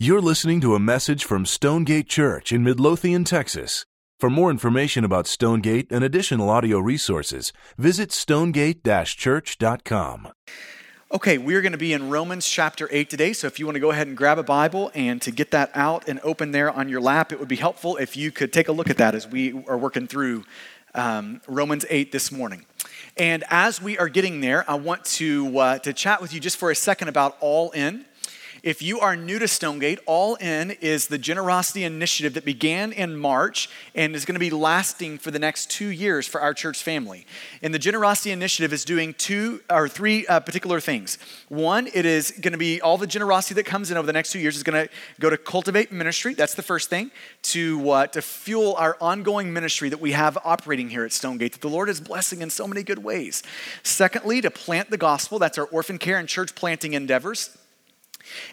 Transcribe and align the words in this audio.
You're 0.00 0.20
listening 0.20 0.60
to 0.60 0.76
a 0.76 0.78
message 0.78 1.24
from 1.24 1.44
Stonegate 1.44 2.08
Church 2.08 2.52
in 2.52 2.62
Midlothian, 2.62 3.24
Texas. 3.24 3.84
For 4.20 4.30
more 4.30 4.48
information 4.48 5.02
about 5.02 5.26
Stonegate 5.26 5.90
and 5.90 6.04
additional 6.04 6.48
audio 6.50 6.78
resources, 6.78 7.52
visit 7.76 8.12
stonegate 8.12 8.84
church.com. 8.84 10.28
Okay, 11.12 11.36
we're 11.36 11.60
going 11.62 11.72
to 11.72 11.78
be 11.78 11.92
in 11.92 12.10
Romans 12.10 12.48
chapter 12.48 12.88
8 12.92 13.10
today. 13.10 13.32
So 13.32 13.48
if 13.48 13.58
you 13.58 13.66
want 13.66 13.74
to 13.74 13.80
go 13.80 13.90
ahead 13.90 14.06
and 14.06 14.16
grab 14.16 14.38
a 14.38 14.44
Bible 14.44 14.92
and 14.94 15.20
to 15.20 15.32
get 15.32 15.50
that 15.50 15.72
out 15.74 16.06
and 16.06 16.20
open 16.22 16.52
there 16.52 16.70
on 16.70 16.88
your 16.88 17.00
lap, 17.00 17.32
it 17.32 17.40
would 17.40 17.48
be 17.48 17.56
helpful 17.56 17.96
if 17.96 18.16
you 18.16 18.30
could 18.30 18.52
take 18.52 18.68
a 18.68 18.72
look 18.72 18.88
at 18.88 18.98
that 18.98 19.16
as 19.16 19.26
we 19.26 19.64
are 19.66 19.76
working 19.76 20.06
through 20.06 20.44
um, 20.94 21.40
Romans 21.48 21.84
8 21.90 22.12
this 22.12 22.30
morning. 22.30 22.66
And 23.16 23.42
as 23.50 23.82
we 23.82 23.98
are 23.98 24.08
getting 24.08 24.42
there, 24.42 24.64
I 24.70 24.76
want 24.76 25.04
to, 25.06 25.58
uh, 25.58 25.78
to 25.80 25.92
chat 25.92 26.22
with 26.22 26.32
you 26.32 26.38
just 26.38 26.56
for 26.56 26.70
a 26.70 26.76
second 26.76 27.08
about 27.08 27.36
All 27.40 27.72
In. 27.72 28.04
If 28.62 28.82
you 28.82 28.98
are 28.98 29.14
new 29.14 29.38
to 29.38 29.46
Stonegate, 29.46 30.00
All 30.04 30.34
In 30.36 30.72
is 30.72 31.06
the 31.06 31.18
generosity 31.18 31.84
initiative 31.84 32.34
that 32.34 32.44
began 32.44 32.90
in 32.90 33.16
March 33.16 33.68
and 33.94 34.16
is 34.16 34.24
going 34.24 34.34
to 34.34 34.40
be 34.40 34.50
lasting 34.50 35.18
for 35.18 35.30
the 35.30 35.38
next 35.38 35.70
two 35.70 35.88
years 35.88 36.26
for 36.26 36.40
our 36.40 36.52
church 36.52 36.82
family. 36.82 37.24
And 37.62 37.72
the 37.72 37.78
generosity 37.78 38.32
initiative 38.32 38.72
is 38.72 38.84
doing 38.84 39.14
two 39.14 39.60
or 39.70 39.88
three 39.88 40.26
uh, 40.26 40.40
particular 40.40 40.80
things. 40.80 41.18
One, 41.48 41.88
it 41.94 42.04
is 42.04 42.32
going 42.32 42.52
to 42.52 42.58
be 42.58 42.80
all 42.80 42.98
the 42.98 43.06
generosity 43.06 43.54
that 43.54 43.66
comes 43.66 43.92
in 43.92 43.96
over 43.96 44.06
the 44.06 44.12
next 44.12 44.32
two 44.32 44.40
years 44.40 44.56
is 44.56 44.64
going 44.64 44.88
to 44.88 44.92
go 45.20 45.30
to 45.30 45.36
cultivate 45.36 45.92
ministry. 45.92 46.34
That's 46.34 46.54
the 46.54 46.62
first 46.62 46.90
thing 46.90 47.12
to 47.42 47.90
uh, 47.90 48.06
to 48.08 48.22
fuel 48.22 48.74
our 48.74 48.96
ongoing 49.00 49.52
ministry 49.52 49.88
that 49.88 50.00
we 50.00 50.12
have 50.12 50.36
operating 50.44 50.90
here 50.90 51.04
at 51.04 51.12
Stonegate 51.12 51.52
that 51.52 51.60
the 51.60 51.68
Lord 51.68 51.88
is 51.88 52.00
blessing 52.00 52.42
in 52.42 52.50
so 52.50 52.66
many 52.66 52.82
good 52.82 53.04
ways. 53.04 53.44
Secondly, 53.84 54.40
to 54.40 54.50
plant 54.50 54.90
the 54.90 54.98
gospel. 54.98 55.38
That's 55.38 55.58
our 55.58 55.66
orphan 55.66 55.98
care 55.98 56.18
and 56.18 56.28
church 56.28 56.56
planting 56.56 56.94
endeavors. 56.94 57.56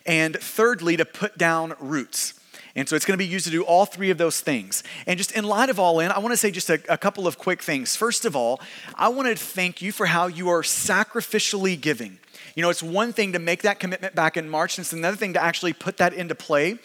And 0.06 0.36
thirdly, 0.36 0.98
to 0.98 1.06
put 1.06 1.38
down 1.38 1.76
roots. 1.80 2.34
And 2.76 2.90
so 2.90 2.96
it's 2.96 3.06
going 3.06 3.18
to 3.18 3.24
be 3.24 3.28
used 3.28 3.46
to 3.46 3.52
do 3.52 3.64
all 3.64 3.86
three 3.86 4.10
of 4.10 4.18
those 4.18 4.42
things. 4.42 4.84
And 5.08 5.18
just 5.18 5.32
in 5.32 5.46
light 5.46 5.70
of 5.70 5.80
all 5.80 6.02
in, 6.02 6.12
I 6.12 6.20
want 6.20 6.34
to 6.34 6.38
say 6.38 6.52
just 6.52 6.70
a, 6.70 6.80
a, 6.90 6.98
couple 6.98 7.26
of 7.26 7.38
quick 7.38 7.62
things. 7.64 7.96
First 7.96 8.26
of 8.26 8.36
all, 8.36 8.60
I 8.96 9.08
want 9.08 9.30
to 9.30 9.36
thank 9.36 9.82
you 9.82 9.94
for 9.94 10.08
how 10.08 10.28
you 10.28 10.50
are 10.50 10.62
sacrificially 10.62 11.80
giving. 11.80 12.20
You 12.54 12.64
know, 12.64 12.70
it's 12.70 12.84
one 12.84 13.14
thing 13.14 13.32
to 13.32 13.40
make 13.40 13.62
that 13.62 13.80
commitment 13.80 14.14
back 14.14 14.36
in 14.36 14.50
March, 14.50 14.78
and 14.78 14.84
it's 14.84 14.94
another 14.94 15.16
thing 15.16 15.34
to 15.34 15.44
actually 15.44 15.72
put 15.72 15.98
that 15.98 16.14
into 16.14 16.36
play. 16.36 16.78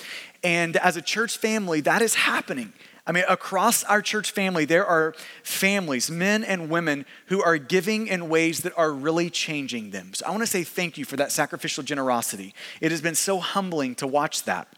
And 0.45 0.77
as 0.77 0.97
a 0.97 1.03
church 1.03 1.39
family, 1.39 1.81
that 1.83 2.03
is 2.03 2.15
happening. 2.15 2.73
I 3.11 3.13
mean, 3.13 3.25
across 3.29 3.83
our 3.83 4.01
church 4.03 4.31
family, 4.31 4.65
there 4.65 4.87
are 4.87 5.17
families, 5.43 6.13
men 6.13 6.45
and 6.45 6.71
women, 6.71 7.05
who 7.27 7.43
are 7.43 7.59
giving 7.59 8.07
in 8.07 8.29
ways 8.29 8.61
that 8.61 8.73
are 8.79 8.93
really 8.93 9.31
changing 9.31 9.91
them. 9.91 10.15
So 10.15 10.27
I 10.27 10.31
want 10.31 10.45
to 10.45 10.47
say 10.47 10.63
thank 10.63 10.97
you 10.97 11.05
for 11.05 11.17
that 11.17 11.33
sacrificial 11.33 11.83
generosity. 11.83 12.55
It 12.81 12.93
has 12.93 13.01
been 13.01 13.17
so 13.17 13.41
humbling 13.41 13.97
to 13.97 14.07
watch 14.07 14.45
that. 14.45 14.69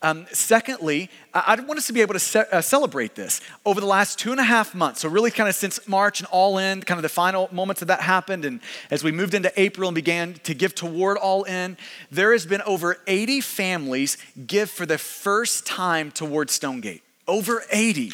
Um, 0.00 0.26
secondly, 0.30 1.10
I, 1.32 1.56
want 1.56 1.76
us 1.76 1.88
to 1.88 1.92
be 1.92 2.02
able 2.02 2.14
to 2.14 2.20
ce- 2.20 2.36
uh, 2.36 2.60
celebrate 2.60 3.16
this. 3.16 3.40
Over 3.66 3.80
the 3.80 3.86
last 3.86 4.16
two 4.16 4.30
and 4.30 4.38
a 4.38 4.44
half 4.44 4.72
months, 4.72 5.00
so 5.00 5.08
really 5.08 5.32
kind 5.32 5.48
of 5.48 5.56
since 5.56 5.88
March 5.88 6.20
and 6.20 6.28
all 6.30 6.58
in, 6.58 6.82
kind 6.82 6.98
of 6.98 7.02
the 7.02 7.08
final 7.08 7.48
moments 7.50 7.82
of 7.82 7.88
that 7.88 8.00
happened, 8.00 8.44
and 8.44 8.60
as 8.92 9.02
we 9.02 9.10
moved 9.10 9.34
into 9.34 9.52
April 9.60 9.88
and 9.88 9.94
began 9.96 10.34
to 10.44 10.54
give 10.54 10.72
toward 10.72 11.16
all 11.16 11.42
in, 11.42 11.76
there 12.12 12.30
has 12.30 12.46
been 12.46 12.62
over 12.62 12.98
80 13.08 13.40
families 13.40 14.18
give 14.46 14.70
for 14.70 14.86
the 14.86 14.98
first 14.98 15.66
time 15.66 16.12
toward 16.12 16.48
Stonegate. 16.48 17.03
Over 17.26 17.62
80. 17.70 18.12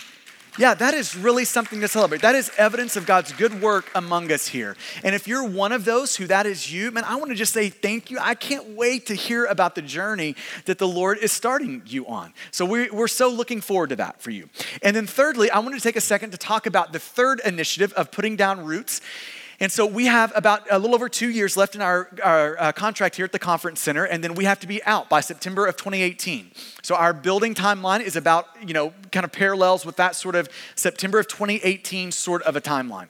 Yeah, 0.59 0.75
that 0.75 0.95
is 0.95 1.17
really 1.17 1.45
something 1.45 1.81
to 1.81 1.89
celebrate. 1.89 2.23
That 2.23 2.35
is 2.35 2.51
evidence 2.59 2.97
of 2.97 3.07
God's 3.07 3.33
good 3.33 3.63
work 3.63 3.91
among 3.95 4.31
us 4.33 4.49
here. 4.49 4.77
And 5.05 5.15
if 5.15 5.29
you're 5.29 5.45
one 5.45 5.73
of 5.73 5.85
those 5.85 6.17
who 6.17 6.27
that 6.27 6.45
is 6.45 6.73
you, 6.73 6.91
man, 6.91 7.05
I 7.05 7.17
want 7.17 7.31
to 7.31 7.37
just 7.37 7.53
say 7.53 7.71
thank 7.71 8.11
you. 8.11 8.19
I 8.21 8.35
can't 8.35 8.71
wait 8.71 9.07
to 9.07 9.15
hear 9.15 9.47
about 9.47 9.75
the 9.75 9.83
journey 9.83 10.35
that 10.65 10.79
the 10.79 10.89
Lord 10.89 11.19
is 11.19 11.31
starting 11.33 11.83
you 11.87 12.07
on. 12.07 12.33
So 12.51 12.67
we're, 12.67 12.93
we're 12.93 13.09
so 13.09 13.31
looking 13.31 13.61
forward 13.61 13.91
to 13.91 13.97
that 13.97 14.21
for 14.21 14.31
you. 14.31 14.49
And 14.83 14.95
then, 14.95 15.07
thirdly, 15.07 15.51
I 15.51 15.61
want 15.61 15.77
to 15.77 15.81
take 15.81 15.97
a 15.97 16.01
second 16.01 16.33
to 16.33 16.37
talk 16.37 16.67
about 16.67 16.93
the 16.93 16.99
third 16.99 17.41
initiative 17.45 17.93
of 17.95 18.11
putting 18.11 18.37
down 18.37 18.65
roots. 18.65 19.01
And 19.63 19.71
so 19.71 19.85
we 19.85 20.07
have 20.07 20.33
about 20.35 20.63
a 20.71 20.79
little 20.79 20.95
over 20.95 21.11
two 21.11 21.29
years 21.29 21.55
left 21.55 21.75
in 21.75 21.83
our, 21.83 22.09
our 22.25 22.59
uh, 22.59 22.73
contract 22.73 23.17
here 23.17 23.27
at 23.27 23.33
the 23.33 23.39
conference 23.39 23.79
center, 23.79 24.05
and 24.05 24.25
then 24.25 24.35
we 24.35 24.45
have 24.47 24.59
to 24.61 24.67
be 24.67 24.83
out 24.85 25.11
by 25.11 25.21
September 25.21 25.67
of 25.67 25.77
2018. 25.77 26.51
So 26.83 26.95
our 26.95 27.13
building 27.13 27.55
timeline 27.55 28.01
is 28.01 28.17
about, 28.17 28.47
you 28.67 28.73
know, 28.73 28.95
kind 29.13 29.25
of 29.25 29.33
parallels 29.33 29.85
with 29.85 29.97
that 29.97 30.17
sort 30.17 30.35
of 30.35 30.49
September 30.77 31.19
of 31.19 31.29
2018 31.29 32.11
sort 32.11 32.43
of 32.45 32.57
a 32.57 32.61
timeline. 32.61 33.09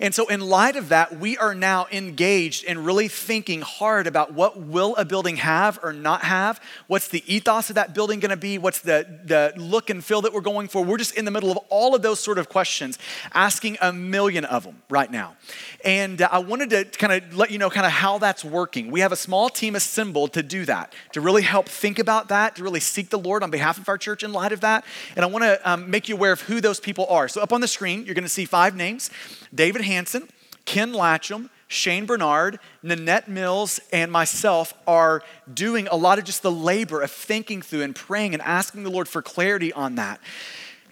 And 0.00 0.14
so, 0.14 0.26
in 0.28 0.40
light 0.40 0.76
of 0.76 0.90
that, 0.90 1.18
we 1.18 1.36
are 1.38 1.54
now 1.54 1.86
engaged 1.90 2.64
in 2.64 2.84
really 2.84 3.08
thinking 3.08 3.60
hard 3.62 4.06
about 4.06 4.32
what 4.32 4.60
will 4.60 4.94
a 4.96 5.04
building 5.04 5.36
have 5.36 5.78
or 5.82 5.92
not 5.92 6.22
have? 6.22 6.60
What's 6.86 7.08
the 7.08 7.22
ethos 7.32 7.70
of 7.70 7.76
that 7.76 7.94
building 7.94 8.20
going 8.20 8.30
to 8.30 8.36
be? 8.36 8.58
What's 8.58 8.80
the, 8.80 9.06
the 9.24 9.52
look 9.56 9.90
and 9.90 10.04
feel 10.04 10.22
that 10.22 10.32
we're 10.32 10.40
going 10.40 10.68
for? 10.68 10.84
We're 10.84 10.98
just 10.98 11.16
in 11.16 11.24
the 11.24 11.30
middle 11.30 11.50
of 11.50 11.58
all 11.68 11.94
of 11.94 12.02
those 12.02 12.20
sort 12.20 12.38
of 12.38 12.48
questions, 12.48 12.98
asking 13.32 13.78
a 13.80 13.92
million 13.92 14.44
of 14.44 14.64
them 14.64 14.82
right 14.90 15.10
now. 15.10 15.36
And 15.84 16.20
uh, 16.20 16.28
I 16.30 16.38
wanted 16.38 16.70
to 16.70 16.84
kind 16.84 17.12
of 17.12 17.36
let 17.36 17.50
you 17.50 17.58
know 17.58 17.70
kind 17.70 17.86
of 17.86 17.92
how 17.92 18.18
that's 18.18 18.44
working. 18.44 18.90
We 18.90 19.00
have 19.00 19.12
a 19.12 19.16
small 19.16 19.48
team 19.48 19.74
assembled 19.76 20.32
to 20.34 20.42
do 20.42 20.64
that, 20.66 20.92
to 21.12 21.20
really 21.20 21.42
help 21.42 21.68
think 21.68 21.98
about 21.98 22.28
that, 22.28 22.56
to 22.56 22.62
really 22.62 22.80
seek 22.80 23.10
the 23.10 23.18
Lord 23.18 23.42
on 23.42 23.50
behalf 23.50 23.78
of 23.78 23.88
our 23.88 23.98
church 23.98 24.22
in 24.22 24.32
light 24.32 24.52
of 24.52 24.60
that. 24.60 24.84
And 25.16 25.24
I 25.24 25.28
want 25.28 25.44
to 25.44 25.60
um, 25.70 25.90
make 25.90 26.08
you 26.08 26.16
aware 26.16 26.32
of 26.32 26.42
who 26.42 26.60
those 26.60 26.80
people 26.80 27.06
are. 27.06 27.28
So, 27.28 27.40
up 27.40 27.52
on 27.52 27.60
the 27.60 27.68
screen, 27.68 28.04
you're 28.04 28.14
going 28.14 28.24
to 28.24 28.28
see 28.28 28.44
five 28.44 28.76
names. 28.76 29.10
David 29.54 29.82
Hanson, 29.82 30.28
Ken 30.64 30.92
Latcham, 30.92 31.50
Shane 31.68 32.06
Bernard, 32.06 32.58
Nanette 32.82 33.28
Mills, 33.28 33.80
and 33.92 34.10
myself 34.10 34.74
are 34.86 35.22
doing 35.52 35.88
a 35.88 35.96
lot 35.96 36.18
of 36.18 36.24
just 36.24 36.42
the 36.42 36.50
labor 36.50 37.00
of 37.00 37.10
thinking 37.10 37.62
through 37.62 37.82
and 37.82 37.94
praying 37.94 38.34
and 38.34 38.42
asking 38.42 38.84
the 38.84 38.90
Lord 38.90 39.08
for 39.08 39.22
clarity 39.22 39.72
on 39.72 39.96
that. 39.96 40.20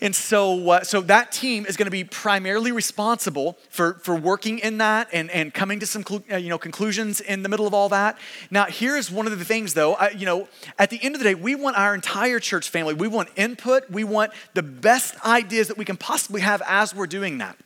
And 0.00 0.16
so, 0.16 0.68
uh, 0.68 0.82
so 0.82 1.00
that 1.02 1.30
team 1.30 1.64
is 1.64 1.76
going 1.76 1.86
to 1.86 1.92
be 1.92 2.02
primarily 2.02 2.72
responsible 2.72 3.56
for, 3.70 3.94
for 3.94 4.16
working 4.16 4.58
in 4.58 4.78
that 4.78 5.08
and, 5.12 5.30
and 5.30 5.54
coming 5.54 5.78
to 5.78 5.86
some 5.86 6.04
uh, 6.28 6.36
you 6.36 6.48
know, 6.48 6.58
conclusions 6.58 7.20
in 7.20 7.44
the 7.44 7.48
middle 7.48 7.68
of 7.68 7.74
all 7.74 7.88
that. 7.90 8.18
Now, 8.50 8.64
here's 8.64 9.12
one 9.12 9.28
of 9.28 9.38
the 9.38 9.44
things, 9.44 9.74
though. 9.74 9.94
I, 9.94 10.10
you 10.10 10.26
know, 10.26 10.48
at 10.76 10.90
the 10.90 10.98
end 11.00 11.14
of 11.14 11.20
the 11.20 11.24
day, 11.24 11.36
we 11.36 11.54
want 11.54 11.78
our 11.78 11.94
entire 11.94 12.40
church 12.40 12.68
family. 12.68 12.94
We 12.94 13.06
want 13.06 13.28
input. 13.36 13.88
We 13.90 14.02
want 14.02 14.32
the 14.54 14.62
best 14.64 15.14
ideas 15.24 15.68
that 15.68 15.78
we 15.78 15.84
can 15.84 15.96
possibly 15.96 16.40
have 16.40 16.62
as 16.66 16.92
we're 16.92 17.06
doing 17.06 17.38
that. 17.38 17.56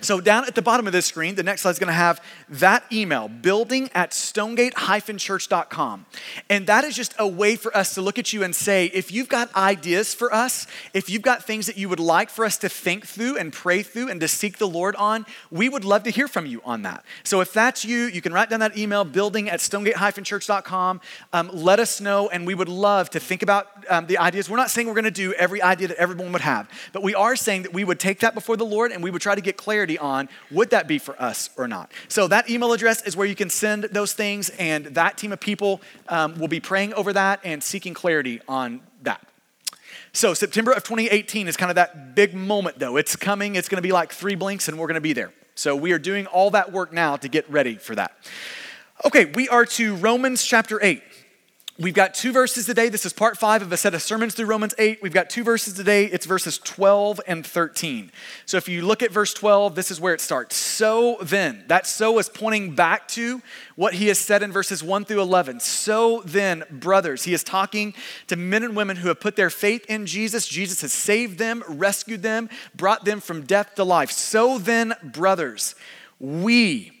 So, 0.00 0.20
down 0.20 0.44
at 0.44 0.54
the 0.54 0.62
bottom 0.62 0.86
of 0.86 0.92
this 0.92 1.06
screen, 1.06 1.34
the 1.34 1.42
next 1.42 1.62
slide 1.62 1.72
is 1.72 1.78
going 1.78 1.88
to 1.88 1.92
have 1.92 2.22
that 2.48 2.84
email, 2.92 3.28
building 3.28 3.90
at 3.94 4.12
stonegate 4.12 4.74
church.com. 5.18 6.06
And 6.48 6.66
that 6.66 6.84
is 6.84 6.96
just 6.96 7.14
a 7.18 7.26
way 7.26 7.56
for 7.56 7.76
us 7.76 7.94
to 7.94 8.02
look 8.02 8.18
at 8.18 8.32
you 8.32 8.42
and 8.42 8.54
say, 8.54 8.86
if 8.86 9.10
you've 9.10 9.28
got 9.28 9.54
ideas 9.54 10.14
for 10.14 10.32
us, 10.32 10.66
if 10.94 11.10
you've 11.10 11.22
got 11.22 11.44
things 11.44 11.66
that 11.66 11.76
you 11.76 11.88
would 11.88 12.00
like 12.00 12.30
for 12.30 12.44
us 12.44 12.56
to 12.58 12.68
think 12.68 13.06
through 13.06 13.36
and 13.36 13.52
pray 13.52 13.82
through 13.82 14.08
and 14.08 14.20
to 14.20 14.28
seek 14.28 14.58
the 14.58 14.68
Lord 14.68 14.96
on, 14.96 15.26
we 15.50 15.68
would 15.68 15.84
love 15.84 16.02
to 16.04 16.10
hear 16.10 16.28
from 16.28 16.46
you 16.46 16.60
on 16.64 16.82
that. 16.82 17.04
So, 17.24 17.40
if 17.40 17.52
that's 17.52 17.84
you, 17.84 18.04
you 18.04 18.20
can 18.20 18.32
write 18.32 18.50
down 18.50 18.60
that 18.60 18.76
email, 18.76 19.04
building 19.04 19.48
at 19.48 19.60
stonegate 19.60 19.96
church.com. 20.24 21.00
Um, 21.32 21.50
let 21.52 21.78
us 21.78 22.00
know, 22.00 22.28
and 22.28 22.46
we 22.46 22.54
would 22.54 22.68
love 22.68 23.10
to 23.10 23.20
think 23.20 23.42
about 23.42 23.68
um, 23.88 24.06
the 24.06 24.18
ideas. 24.18 24.48
We're 24.48 24.56
not 24.56 24.70
saying 24.70 24.86
we're 24.86 24.94
going 24.94 25.04
to 25.04 25.10
do 25.10 25.32
every 25.34 25.62
idea 25.62 25.88
that 25.88 25.96
everyone 25.96 26.32
would 26.32 26.42
have, 26.42 26.68
but 26.92 27.02
we 27.02 27.14
are 27.14 27.36
saying 27.36 27.62
that 27.62 27.72
we 27.72 27.84
would 27.84 27.98
take 27.98 28.20
that 28.20 28.34
before 28.34 28.56
the 28.56 28.64
Lord 28.64 28.92
and 28.92 29.02
we 29.02 29.10
would 29.10 29.22
try 29.22 29.34
to 29.34 29.40
get 29.40 29.56
clarity 29.56 29.71
on 29.72 30.28
would 30.50 30.70
that 30.70 30.86
be 30.86 30.98
for 30.98 31.20
us 31.20 31.50
or 31.56 31.66
not. 31.66 31.90
So 32.08 32.28
that 32.28 32.48
email 32.50 32.72
address 32.72 33.02
is 33.02 33.16
where 33.16 33.26
you 33.26 33.34
can 33.34 33.50
send 33.50 33.84
those 33.84 34.12
things, 34.12 34.50
and 34.50 34.86
that 34.86 35.18
team 35.18 35.32
of 35.32 35.40
people 35.40 35.80
um, 36.08 36.38
will 36.38 36.48
be 36.48 36.60
praying 36.60 36.94
over 36.94 37.12
that 37.12 37.40
and 37.44 37.62
seeking 37.62 37.94
clarity 37.94 38.40
on 38.48 38.80
that. 39.02 39.26
So 40.12 40.34
September 40.34 40.72
of 40.72 40.84
2018 40.84 41.48
is 41.48 41.56
kind 41.56 41.70
of 41.70 41.76
that 41.76 42.14
big 42.14 42.34
moment, 42.34 42.78
though. 42.78 42.96
It's 42.96 43.16
coming. 43.16 43.54
It's 43.54 43.68
going 43.68 43.78
to 43.78 43.86
be 43.86 43.92
like 43.92 44.12
three 44.12 44.34
blinks, 44.34 44.68
and 44.68 44.78
we're 44.78 44.86
going 44.86 44.94
to 44.96 45.00
be 45.00 45.14
there. 45.14 45.32
So 45.54 45.74
we 45.76 45.92
are 45.92 45.98
doing 45.98 46.26
all 46.26 46.50
that 46.50 46.72
work 46.72 46.92
now 46.92 47.16
to 47.16 47.28
get 47.28 47.50
ready 47.50 47.76
for 47.76 47.94
that. 47.94 48.12
Okay, 49.04 49.26
we 49.26 49.48
are 49.48 49.66
to 49.66 49.96
Romans 49.96 50.44
chapter 50.44 50.78
8. 50.82 51.02
We've 51.82 51.92
got 51.92 52.14
two 52.14 52.30
verses 52.30 52.64
today. 52.64 52.90
This 52.90 53.04
is 53.04 53.12
part 53.12 53.36
five 53.36 53.60
of 53.60 53.72
a 53.72 53.76
set 53.76 53.92
of 53.92 54.02
sermons 54.02 54.34
through 54.34 54.46
Romans 54.46 54.72
8. 54.78 55.02
We've 55.02 55.12
got 55.12 55.28
two 55.28 55.42
verses 55.42 55.74
today. 55.74 56.04
It's 56.04 56.26
verses 56.26 56.58
12 56.58 57.20
and 57.26 57.44
13. 57.44 58.12
So 58.46 58.56
if 58.56 58.68
you 58.68 58.82
look 58.82 59.02
at 59.02 59.10
verse 59.10 59.34
12, 59.34 59.74
this 59.74 59.90
is 59.90 60.00
where 60.00 60.14
it 60.14 60.20
starts. 60.20 60.54
So 60.54 61.16
then, 61.20 61.64
that 61.66 61.88
so 61.88 62.20
is 62.20 62.28
pointing 62.28 62.76
back 62.76 63.08
to 63.08 63.42
what 63.74 63.94
he 63.94 64.06
has 64.06 64.18
said 64.20 64.44
in 64.44 64.52
verses 64.52 64.80
1 64.84 65.06
through 65.06 65.22
11. 65.22 65.58
So 65.58 66.22
then, 66.24 66.62
brothers, 66.70 67.24
he 67.24 67.34
is 67.34 67.42
talking 67.42 67.94
to 68.28 68.36
men 68.36 68.62
and 68.62 68.76
women 68.76 68.98
who 68.98 69.08
have 69.08 69.18
put 69.18 69.34
their 69.34 69.50
faith 69.50 69.84
in 69.88 70.06
Jesus. 70.06 70.46
Jesus 70.46 70.82
has 70.82 70.92
saved 70.92 71.36
them, 71.38 71.64
rescued 71.66 72.22
them, 72.22 72.48
brought 72.76 73.04
them 73.04 73.18
from 73.18 73.42
death 73.42 73.74
to 73.74 73.82
life. 73.82 74.12
So 74.12 74.56
then, 74.56 74.94
brothers, 75.02 75.74
we 76.20 76.92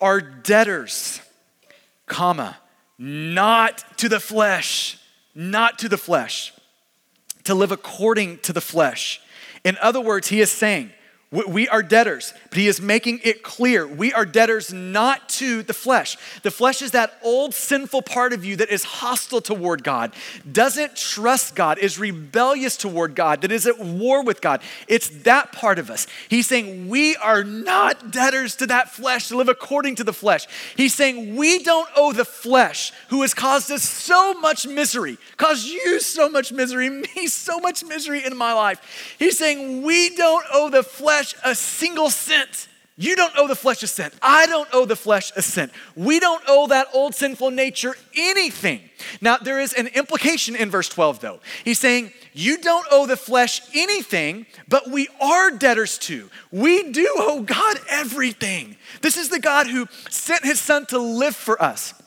are 0.00 0.22
debtors, 0.22 1.20
comma 2.06 2.56
not 3.02 3.82
to 3.96 4.10
the 4.10 4.20
flesh, 4.20 4.98
not 5.34 5.78
to 5.78 5.88
the 5.88 5.96
flesh, 5.96 6.52
to 7.44 7.54
live 7.54 7.72
according 7.72 8.36
to 8.40 8.52
the 8.52 8.60
flesh. 8.60 9.22
In 9.64 9.78
other 9.80 10.02
words, 10.02 10.28
he 10.28 10.42
is 10.42 10.52
saying, 10.52 10.92
We 11.32 11.68
are 11.68 11.80
debtors, 11.80 12.34
but 12.48 12.58
he 12.58 12.66
is 12.66 12.80
making 12.80 13.20
it 13.22 13.44
clear 13.44 13.86
we 13.86 14.12
are 14.12 14.26
debtors 14.26 14.72
not 14.72 15.28
to 15.28 15.62
the 15.62 15.72
flesh. 15.72 16.16
The 16.42 16.50
flesh 16.50 16.82
is 16.82 16.90
that 16.90 17.20
old 17.22 17.54
sinful 17.54 18.02
part 18.02 18.32
of 18.32 18.44
you 18.44 18.56
that 18.56 18.68
is 18.68 18.82
hostile 18.82 19.40
toward 19.40 19.84
God, 19.84 20.12
doesn't 20.50 20.96
trust 20.96 21.54
God, 21.54 21.78
is 21.78 22.00
rebellious 22.00 22.76
toward 22.76 23.14
God, 23.14 23.42
that 23.42 23.52
is 23.52 23.68
at 23.68 23.78
war 23.78 24.24
with 24.24 24.40
God. 24.40 24.60
It's 24.88 25.08
that 25.22 25.52
part 25.52 25.78
of 25.78 25.88
us. 25.88 26.08
He's 26.28 26.48
saying 26.48 26.88
we 26.88 27.14
are 27.14 27.44
not 27.44 28.10
debtors 28.10 28.56
to 28.56 28.66
that 28.66 28.90
flesh 28.90 29.28
to 29.28 29.36
live 29.36 29.48
according 29.48 29.94
to 29.96 30.04
the 30.04 30.12
flesh. 30.12 30.48
He's 30.74 30.94
saying 30.94 31.36
we 31.36 31.62
don't 31.62 31.88
owe 31.94 32.12
the 32.12 32.24
flesh, 32.24 32.92
who 33.06 33.22
has 33.22 33.34
caused 33.34 33.70
us 33.70 33.84
so 33.84 34.34
much 34.34 34.66
misery, 34.66 35.16
caused 35.36 35.68
you 35.68 36.00
so 36.00 36.28
much 36.28 36.50
misery, 36.50 36.90
me 36.90 37.28
so 37.28 37.60
much 37.60 37.84
misery 37.84 38.24
in 38.24 38.36
my 38.36 38.52
life. 38.52 39.14
He's 39.16 39.38
saying 39.38 39.82
we 39.82 40.16
don't 40.16 40.44
owe 40.52 40.70
the 40.70 40.82
flesh 40.82 41.19
flesh 41.20 41.34
a 41.44 41.54
single 41.54 42.08
cent. 42.08 42.68
You 42.96 43.14
don't 43.16 43.32
owe 43.36 43.46
the 43.46 43.56
flesh 43.56 43.82
a 43.82 43.86
cent. 43.86 44.14
I 44.22 44.46
don't 44.46 44.68
owe 44.72 44.86
the 44.86 44.96
flesh 44.96 45.32
a 45.36 45.42
cent. 45.42 45.70
We 45.96 46.18
don't 46.18 46.42
owe 46.48 46.66
that 46.68 46.88
old 46.94 47.14
sinful 47.14 47.50
nature 47.50 47.94
anything. 48.14 48.80
Now, 49.20 49.36
there 49.36 49.60
is 49.60 49.72
an 49.74 49.88
implication 49.88 50.56
in 50.56 50.70
verse 50.70 50.88
12, 50.88 51.20
though. 51.20 51.40
He's 51.64 51.78
saying, 51.78 52.12
You 52.32 52.58
don't 52.58 52.86
owe 52.90 53.06
the 53.06 53.16
flesh 53.16 53.60
anything, 53.74 54.46
but 54.68 54.90
we 54.90 55.08
are 55.20 55.50
debtors 55.50 55.98
to. 55.98 56.30
We 56.50 56.90
do 56.90 57.06
owe 57.18 57.42
God 57.42 57.78
everything. 57.88 58.76
This 59.02 59.16
is 59.16 59.28
the 59.28 59.40
God 59.40 59.66
who 59.66 59.88
sent 60.08 60.44
his 60.44 60.58
son 60.58 60.86
to 60.86 60.98
live 60.98 61.36
for 61.36 61.62
us 61.62 61.99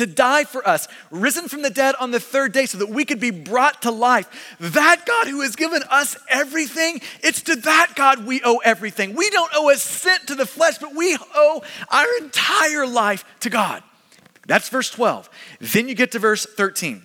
to 0.00 0.06
die 0.06 0.44
for 0.44 0.66
us, 0.66 0.88
risen 1.10 1.46
from 1.46 1.60
the 1.60 1.68
dead 1.68 1.94
on 2.00 2.10
the 2.10 2.18
third 2.18 2.52
day 2.52 2.64
so 2.64 2.78
that 2.78 2.88
we 2.88 3.04
could 3.04 3.20
be 3.20 3.30
brought 3.30 3.82
to 3.82 3.90
life. 3.90 4.56
That 4.58 5.04
God 5.06 5.28
who 5.28 5.42
has 5.42 5.56
given 5.56 5.82
us 5.90 6.16
everything, 6.28 7.02
it's 7.22 7.42
to 7.42 7.56
that 7.56 7.92
God 7.96 8.26
we 8.26 8.40
owe 8.42 8.58
everything. 8.64 9.14
We 9.14 9.28
don't 9.28 9.52
owe 9.54 9.68
a 9.68 9.76
cent 9.76 10.26
to 10.28 10.34
the 10.34 10.46
flesh, 10.46 10.78
but 10.78 10.94
we 10.94 11.18
owe 11.34 11.62
our 11.90 12.06
entire 12.22 12.86
life 12.86 13.26
to 13.40 13.50
God. 13.50 13.82
That's 14.46 14.70
verse 14.70 14.90
12. 14.90 15.28
Then 15.60 15.86
you 15.86 15.94
get 15.94 16.12
to 16.12 16.18
verse 16.18 16.46
13. 16.46 17.02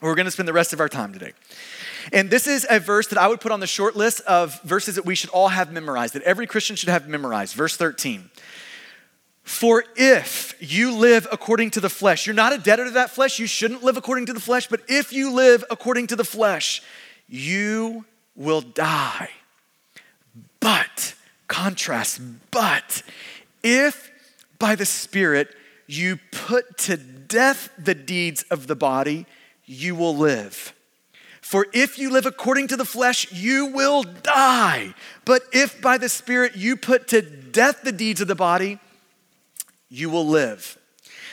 We're 0.00 0.14
going 0.14 0.24
to 0.24 0.30
spend 0.30 0.48
the 0.48 0.54
rest 0.54 0.72
of 0.72 0.80
our 0.80 0.88
time 0.88 1.12
today. 1.12 1.32
And 2.12 2.30
this 2.30 2.46
is 2.46 2.66
a 2.70 2.80
verse 2.80 3.08
that 3.08 3.18
I 3.18 3.28
would 3.28 3.40
put 3.40 3.52
on 3.52 3.60
the 3.60 3.66
short 3.66 3.94
list 3.94 4.20
of 4.22 4.60
verses 4.62 4.94
that 4.94 5.04
we 5.04 5.14
should 5.14 5.30
all 5.30 5.48
have 5.48 5.70
memorized, 5.70 6.14
that 6.14 6.22
every 6.22 6.46
Christian 6.46 6.76
should 6.76 6.88
have 6.88 7.08
memorized. 7.08 7.54
Verse 7.54 7.76
13. 7.76 8.30
For 9.46 9.84
if 9.94 10.56
you 10.58 10.92
live 10.92 11.28
according 11.30 11.70
to 11.70 11.80
the 11.80 11.88
flesh, 11.88 12.26
you're 12.26 12.34
not 12.34 12.52
a 12.52 12.58
debtor 12.58 12.86
to 12.86 12.90
that 12.90 13.10
flesh, 13.10 13.38
you 13.38 13.46
shouldn't 13.46 13.84
live 13.84 13.96
according 13.96 14.26
to 14.26 14.32
the 14.32 14.40
flesh, 14.40 14.66
but 14.66 14.82
if 14.88 15.12
you 15.12 15.32
live 15.32 15.64
according 15.70 16.08
to 16.08 16.16
the 16.16 16.24
flesh, 16.24 16.82
you 17.28 18.04
will 18.34 18.60
die. 18.60 19.30
But, 20.58 21.14
contrast, 21.46 22.20
but 22.50 23.04
if 23.62 24.10
by 24.58 24.74
the 24.74 24.84
Spirit 24.84 25.54
you 25.86 26.18
put 26.32 26.76
to 26.78 26.96
death 26.96 27.70
the 27.78 27.94
deeds 27.94 28.42
of 28.50 28.66
the 28.66 28.76
body, 28.76 29.26
you 29.64 29.94
will 29.94 30.16
live. 30.16 30.74
For 31.40 31.68
if 31.72 32.00
you 32.00 32.10
live 32.10 32.26
according 32.26 32.66
to 32.68 32.76
the 32.76 32.84
flesh, 32.84 33.30
you 33.30 33.66
will 33.66 34.02
die. 34.02 34.92
But 35.24 35.42
if 35.52 35.80
by 35.80 35.98
the 35.98 36.08
Spirit 36.08 36.56
you 36.56 36.76
put 36.76 37.06
to 37.08 37.22
death 37.22 37.82
the 37.84 37.92
deeds 37.92 38.20
of 38.20 38.26
the 38.26 38.34
body, 38.34 38.80
you 39.88 40.10
will 40.10 40.26
live. 40.26 40.78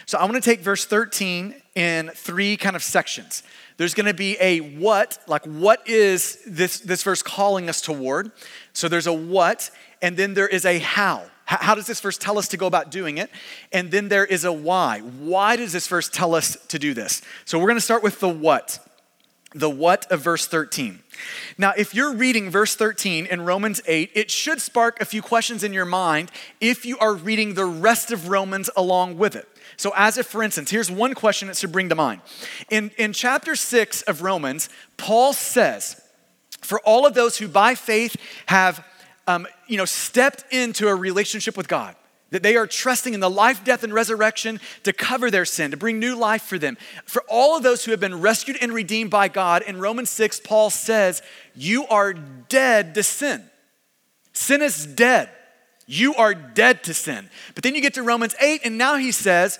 So 0.06 0.18
I 0.18 0.24
want 0.26 0.36
to 0.36 0.42
take 0.42 0.60
verse 0.60 0.86
13 0.86 1.56
in 1.76 2.12
three 2.14 2.58
kind 2.58 2.76
of 2.76 2.84
sections. 2.84 3.44
There's 3.78 3.94
going 3.94 4.06
to 4.06 4.14
be 4.14 4.38
a 4.40 4.60
what, 4.60 5.18
like 5.28 5.46
what 5.46 5.88
is 5.88 6.40
this, 6.46 6.80
this 6.80 7.04
verse 7.04 7.22
calling 7.22 7.70
us 7.70 7.82
toward? 7.82 8.32
So 8.74 8.88
there's 8.88 9.08
a 9.08 9.14
what, 9.14 9.72
and 10.02 10.18
then 10.18 10.34
there 10.34 10.48
is 10.48 10.66
a 10.66 10.80
how. 10.80 11.24
How 11.46 11.76
does 11.76 11.88
this 11.88 12.00
verse 12.00 12.18
tell 12.18 12.38
us 12.38 12.48
to 12.50 12.58
go 12.58 12.68
about 12.68 12.90
doing 12.90 13.18
it? 13.18 13.30
And 13.72 13.92
then 13.92 14.08
there 14.08 14.26
is 14.26 14.46
a 14.46 14.54
why. 14.54 15.00
Why 15.00 15.56
does 15.56 15.74
this 15.74 15.88
verse 15.88 16.08
tell 16.08 16.36
us 16.36 16.56
to 16.68 16.80
do 16.80 16.94
this? 16.94 17.22
So 17.46 17.60
we're 17.60 17.68
going 17.68 17.78
to 17.78 17.82
start 17.82 18.02
with 18.02 18.20
the 18.20 18.30
what. 18.30 18.80
The 19.54 19.70
what 19.70 20.12
of 20.12 20.22
verse 20.22 20.48
13. 20.48 21.00
Now, 21.58 21.74
if 21.78 21.94
you're 21.94 22.14
reading 22.14 22.50
verse 22.50 22.76
13 22.76 23.28
in 23.28 23.42
Romans 23.42 23.82
8, 23.86 24.12
it 24.14 24.32
should 24.32 24.62
spark 24.62 25.00
a 25.00 25.06
few 25.06 25.22
questions 25.22 25.64
in 25.64 25.74
your 25.74 25.86
mind 25.86 26.32
if 26.60 26.86
you 26.86 26.98
are 27.00 27.14
reading 27.14 27.54
the 27.54 27.66
rest 27.66 28.12
of 28.12 28.30
Romans 28.30 28.70
along 28.76 29.18
with 29.18 29.36
it. 29.36 29.48
So, 29.78 29.94
as 29.96 30.18
if, 30.18 30.28
for 30.28 30.44
instance, 30.44 30.70
here's 30.72 30.90
one 30.90 31.14
question 31.14 31.48
that 31.48 31.58
should 31.58 31.72
bring 31.72 31.90
to 31.90 31.96
mind. 31.96 32.22
In, 32.70 32.92
in 32.98 33.14
chapter 33.14 33.56
6 33.56 34.02
of 34.04 34.22
Romans, 34.22 34.70
Paul 34.98 35.34
says, 35.34 36.02
For 36.62 36.80
all 36.82 37.06
of 37.06 37.14
those 37.14 37.38
who 37.38 37.48
by 37.48 37.76
faith 37.76 38.16
have 38.48 38.86
um, 39.28 39.48
you 39.68 39.78
know, 39.78 39.86
stepped 39.86 40.46
into 40.52 40.88
a 40.88 40.96
relationship 40.96 41.56
with 41.58 41.68
God, 41.68 41.96
that 42.33 42.41
they 42.41 42.56
are 42.56 42.65
trusting 42.65 43.13
in 43.13 43.19
the 43.19 43.30
life, 43.30 43.63
death, 43.63 43.83
and 43.83 43.94
resurrection 43.94 44.59
to 44.81 44.91
cover 44.91 45.30
their 45.30 45.45
sin, 45.45 45.69
to 45.69 45.77
bring 45.77 46.00
new 46.00 46.15
life 46.15 46.41
for 46.41 46.57
them. 46.57 46.80
For 47.06 47.24
all 47.30 47.56
of 47.56 47.62
those 47.62 47.85
who 47.85 47.91
have 47.91 48.00
been 48.00 48.21
rescued 48.21 48.57
and 48.59 48.74
redeemed 48.74 49.12
by 49.12 49.27
God, 49.27 49.62
in 49.62 49.80
Romans 49.80 50.09
6, 50.09 50.39
Paul 50.39 50.71
says, 50.71 51.21
You 51.53 51.85
are 51.88 52.13
dead 52.13 52.95
to 52.95 53.03
sin. 53.03 53.44
Sin 54.33 54.63
is 54.63 54.88
dead. 54.88 55.30
You 55.85 56.15
are 56.15 56.33
dead 56.33 56.83
to 56.85 56.95
sin. 56.95 57.30
But 57.53 57.63
then 57.63 57.75
you 57.75 57.81
get 57.81 57.94
to 57.94 58.03
Romans 58.03 58.33
8, 58.41 58.62
and 58.65 58.80
now 58.80 58.97
he 58.97 59.12
says, 59.12 59.59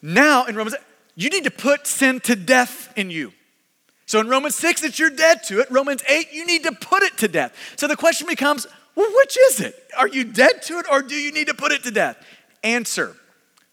Now 0.00 0.46
in 0.46 0.56
Romans 0.56 0.76
8, 0.76 0.80
you 1.14 1.28
need 1.28 1.44
to 1.44 1.50
put 1.50 1.86
sin 1.86 2.20
to 2.20 2.34
death 2.34 2.90
in 2.96 3.10
you. 3.10 3.34
So 4.06 4.18
in 4.18 4.28
Romans 4.28 4.54
6, 4.54 4.82
it's 4.82 4.98
you're 4.98 5.10
dead 5.10 5.42
to 5.44 5.60
it. 5.60 5.70
Romans 5.70 6.02
8, 6.08 6.28
you 6.32 6.46
need 6.46 6.62
to 6.64 6.72
put 6.72 7.02
it 7.02 7.18
to 7.18 7.28
death. 7.28 7.54
So 7.76 7.86
the 7.86 7.96
question 7.96 8.26
becomes, 8.26 8.66
well, 8.98 9.12
which 9.14 9.38
is 9.38 9.60
it? 9.60 9.76
Are 9.96 10.08
you 10.08 10.24
dead 10.24 10.60
to 10.62 10.80
it 10.80 10.86
or 10.90 11.02
do 11.02 11.14
you 11.14 11.30
need 11.30 11.46
to 11.46 11.54
put 11.54 11.70
it 11.70 11.84
to 11.84 11.92
death? 11.92 12.16
Answer 12.64 13.14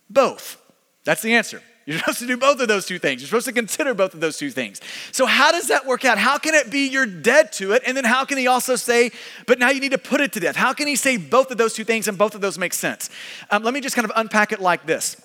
both. 0.08 0.62
That's 1.04 1.24
the 1.24 1.34
answer. 1.34 1.64
You're 1.88 1.98
supposed 2.00 2.20
to 2.20 2.28
do 2.28 2.38
both 2.38 2.60
of 2.60 2.68
those 2.68 2.86
two 2.86 3.00
things. 3.00 3.22
You're 3.22 3.28
supposed 3.30 3.48
to 3.48 3.52
consider 3.52 3.96
both 3.96 4.14
of 4.14 4.20
those 4.20 4.38
two 4.38 4.52
things. 4.52 4.82
So, 5.12 5.26
how 5.26 5.52
does 5.52 5.70
that 5.70 5.88
work 5.88 6.06
out? 6.06 6.20
How 6.20 6.38
can 6.38 6.54
it 6.54 6.70
be 6.70 6.88
you're 6.88 7.08
dead 7.08 7.52
to 7.54 7.72
it? 7.72 7.82
And 7.88 7.98
then, 7.98 8.06
how 8.06 8.24
can 8.24 8.38
he 8.38 8.46
also 8.46 8.76
say, 8.76 9.10
but 9.48 9.58
now 9.58 9.72
you 9.72 9.80
need 9.80 9.94
to 9.94 9.98
put 9.98 10.22
it 10.22 10.32
to 10.34 10.40
death? 10.40 10.56
How 10.56 10.74
can 10.74 10.86
he 10.86 10.96
say 10.96 11.18
both 11.18 11.50
of 11.50 11.58
those 11.58 11.74
two 11.74 11.84
things 11.84 12.08
and 12.08 12.20
both 12.20 12.36
of 12.36 12.42
those 12.42 12.60
make 12.60 12.74
sense? 12.74 13.10
Um, 13.50 13.64
let 13.64 13.74
me 13.74 13.82
just 13.82 13.96
kind 13.96 14.06
of 14.06 14.12
unpack 14.16 14.52
it 14.52 14.62
like 14.62 14.86
this 14.86 15.20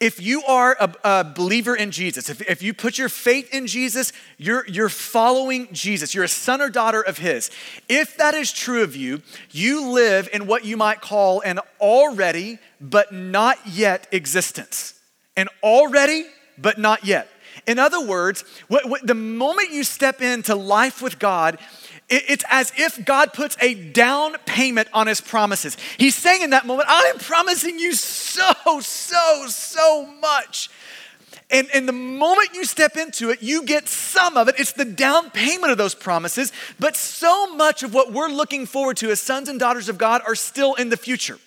if 0.00 0.20
you 0.20 0.42
are 0.44 0.76
a, 0.78 0.94
a, 1.04 1.24
believer 1.24 1.74
in 1.74 1.90
Jesus, 1.90 2.28
if, 2.28 2.40
if 2.42 2.62
you 2.62 2.74
put 2.74 2.98
your 2.98 3.08
faith 3.08 3.52
in 3.52 3.66
Jesus, 3.66 4.12
you're, 4.38 4.66
you're 4.68 4.88
following 4.88 5.68
Jesus. 5.72 6.14
You're 6.14 6.24
a 6.24 6.28
son 6.28 6.60
or 6.60 6.68
daughter 6.68 7.00
of 7.00 7.18
His. 7.18 7.50
If 7.88 8.16
that 8.16 8.34
is 8.34 8.52
true 8.52 8.82
of 8.82 8.96
you, 8.96 9.22
you 9.50 9.90
live 9.90 10.28
in 10.32 10.46
what 10.46 10.64
you 10.64 10.76
might 10.76 11.00
call 11.00 11.40
an 11.40 11.60
already 11.80 12.58
but 12.80 13.12
not 13.12 13.58
yet 13.66 14.08
existence. 14.12 14.98
An 15.36 15.48
already 15.62 16.24
but 16.58 16.78
not 16.78 17.04
yet. 17.04 17.28
In 17.66 17.78
other 17.78 18.04
words, 18.04 18.44
what, 18.68 18.88
what, 18.88 19.06
the 19.06 19.14
moment 19.14 19.70
you 19.70 19.84
step 19.84 20.20
into 20.20 20.54
life 20.54 21.00
with 21.00 21.18
God, 21.18 21.58
it's 22.12 22.44
as 22.48 22.72
if 22.76 23.04
God 23.04 23.32
puts 23.32 23.56
a 23.60 23.74
down 23.74 24.36
payment 24.44 24.88
on 24.92 25.06
his 25.06 25.20
promises. 25.20 25.76
He's 25.96 26.14
saying 26.14 26.42
in 26.42 26.50
that 26.50 26.66
moment, 26.66 26.88
I'm 26.90 27.18
promising 27.18 27.78
you 27.78 27.94
so, 27.94 28.52
so, 28.80 29.46
so 29.48 30.06
much. 30.20 30.68
And, 31.50 31.68
and 31.74 31.86
the 31.86 31.92
moment 31.92 32.50
you 32.54 32.64
step 32.64 32.96
into 32.96 33.30
it, 33.30 33.42
you 33.42 33.62
get 33.64 33.86
some 33.88 34.36
of 34.36 34.48
it. 34.48 34.54
It's 34.58 34.72
the 34.72 34.86
down 34.86 35.30
payment 35.30 35.70
of 35.70 35.78
those 35.78 35.94
promises. 35.94 36.50
But 36.80 36.96
so 36.96 37.54
much 37.54 37.82
of 37.82 37.92
what 37.92 38.12
we're 38.12 38.28
looking 38.28 38.64
forward 38.64 38.96
to 38.98 39.10
as 39.10 39.20
sons 39.20 39.48
and 39.48 39.60
daughters 39.60 39.88
of 39.90 39.98
God 39.98 40.22
are 40.26 40.34
still 40.34 40.74
in 40.74 40.88
the 40.88 40.96
future. 40.96 41.38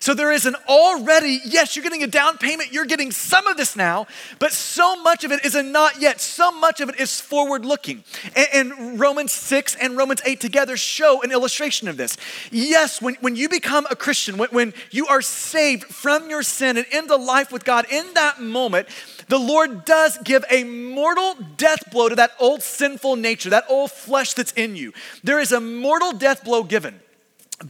So 0.00 0.14
there 0.14 0.32
is 0.32 0.46
an 0.46 0.54
already, 0.68 1.40
yes, 1.44 1.74
you're 1.74 1.82
getting 1.82 2.02
a 2.02 2.06
down 2.06 2.38
payment, 2.38 2.72
you're 2.72 2.84
getting 2.84 3.10
some 3.10 3.46
of 3.46 3.56
this 3.56 3.76
now, 3.76 4.06
but 4.38 4.52
so 4.52 4.96
much 5.02 5.24
of 5.24 5.32
it 5.32 5.44
is 5.44 5.54
a 5.54 5.62
not 5.62 6.00
yet. 6.00 6.20
So 6.20 6.52
much 6.52 6.80
of 6.80 6.88
it 6.88 7.00
is 7.00 7.20
forward 7.20 7.64
looking. 7.64 8.04
And, 8.36 8.46
and, 8.52 9.00
Romans 9.00 9.32
6 9.32 9.76
and 9.76 9.96
Romans 9.96 10.20
8 10.24 10.40
together 10.40 10.76
show 10.76 11.22
an 11.22 11.30
illustration 11.30 11.88
of 11.88 11.96
this. 11.96 12.16
Yes, 12.50 13.02
when, 13.02 13.14
when 13.20 13.36
you 13.36 13.48
become 13.48 13.86
a 13.90 13.96
Christian, 13.96 14.38
when, 14.38 14.48
when 14.50 14.74
you 14.90 15.06
are 15.06 15.22
saved 15.22 15.84
from 15.84 16.30
your 16.30 16.42
sin 16.42 16.76
and 16.76 16.86
into 16.92 17.16
life 17.16 17.52
with 17.52 17.64
God, 17.64 17.86
in 17.90 18.06
that 18.14 18.40
moment, 18.40 18.88
the 19.28 19.38
Lord 19.38 19.84
does 19.84 20.18
give 20.24 20.44
a 20.50 20.64
mortal 20.64 21.34
death 21.56 21.90
blow 21.90 22.08
to 22.08 22.16
that 22.16 22.32
old 22.38 22.62
sinful 22.62 23.16
nature, 23.16 23.50
that 23.50 23.64
old 23.68 23.90
flesh 23.92 24.32
that's 24.32 24.52
in 24.52 24.76
you. 24.76 24.92
There 25.22 25.38
is 25.38 25.52
a 25.52 25.60
mortal 25.60 26.12
death 26.12 26.44
blow 26.44 26.62
given. 26.62 27.00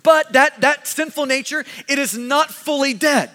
But 0.03 0.33
that, 0.35 0.61
that 0.61 0.87
sinful 0.87 1.27
nature, 1.27 1.65
it 1.89 1.99
is 1.99 2.17
not 2.17 2.51
fully 2.51 2.95
dead. 2.95 3.31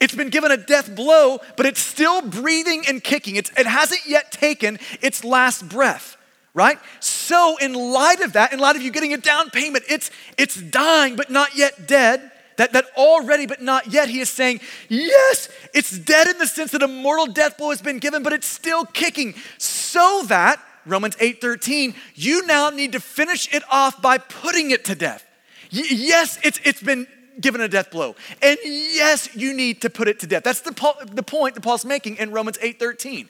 It's 0.00 0.14
been 0.14 0.30
given 0.30 0.50
a 0.50 0.56
death 0.56 0.94
blow, 0.96 1.38
but 1.56 1.64
it's 1.64 1.80
still 1.80 2.22
breathing 2.22 2.84
and 2.88 3.02
kicking. 3.02 3.36
It's, 3.36 3.52
it 3.56 3.66
hasn't 3.66 4.00
yet 4.04 4.32
taken 4.32 4.80
its 5.00 5.22
last 5.22 5.68
breath, 5.68 6.16
right? 6.54 6.78
So, 6.98 7.56
in 7.58 7.72
light 7.72 8.20
of 8.20 8.32
that, 8.32 8.52
in 8.52 8.58
light 8.58 8.74
of 8.74 8.82
you 8.82 8.90
getting 8.90 9.14
a 9.14 9.18
down 9.18 9.50
payment, 9.50 9.84
it's, 9.88 10.10
it's 10.36 10.60
dying, 10.60 11.14
but 11.14 11.30
not 11.30 11.56
yet 11.56 11.86
dead. 11.86 12.32
That, 12.56 12.72
that 12.72 12.86
already, 12.96 13.46
but 13.46 13.62
not 13.62 13.92
yet, 13.92 14.08
he 14.08 14.18
is 14.18 14.28
saying, 14.28 14.60
yes, 14.88 15.48
it's 15.72 15.96
dead 15.96 16.26
in 16.26 16.38
the 16.38 16.46
sense 16.46 16.72
that 16.72 16.82
a 16.82 16.88
mortal 16.88 17.26
death 17.26 17.56
blow 17.56 17.70
has 17.70 17.80
been 17.80 17.98
given, 17.98 18.24
but 18.24 18.32
it's 18.32 18.46
still 18.46 18.84
kicking. 18.84 19.34
So 19.56 20.24
that, 20.26 20.60
Romans 20.84 21.16
8 21.20 21.40
13, 21.40 21.94
you 22.16 22.44
now 22.46 22.70
need 22.70 22.92
to 22.92 23.00
finish 23.00 23.52
it 23.54 23.62
off 23.70 24.02
by 24.02 24.18
putting 24.18 24.72
it 24.72 24.84
to 24.86 24.96
death. 24.96 25.24
Yes, 25.72 26.38
it's, 26.44 26.60
it's 26.64 26.82
been 26.82 27.06
given 27.40 27.62
a 27.62 27.68
death 27.68 27.90
blow. 27.90 28.14
And 28.42 28.58
yes, 28.62 29.34
you 29.34 29.54
need 29.54 29.80
to 29.82 29.90
put 29.90 30.06
it 30.06 30.20
to 30.20 30.26
death. 30.26 30.44
That's 30.44 30.60
the, 30.60 30.94
the 31.10 31.22
point 31.22 31.54
that 31.54 31.62
Paul's 31.62 31.84
making 31.84 32.16
in 32.16 32.30
Romans 32.30 32.58
8.13. 32.58 33.26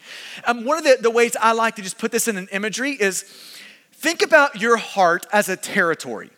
Um, 0.46 0.64
one 0.64 0.76
of 0.76 0.84
the, 0.84 0.98
the 1.00 1.10
ways 1.10 1.36
I 1.40 1.52
like 1.52 1.76
to 1.76 1.82
just 1.82 1.98
put 1.98 2.10
this 2.10 2.26
in 2.26 2.36
an 2.36 2.48
imagery 2.50 2.92
is 2.92 3.22
think 3.92 4.22
about 4.22 4.60
your 4.60 4.76
heart 4.76 5.26
as 5.32 5.48
a 5.48 5.56
territory. 5.56 6.30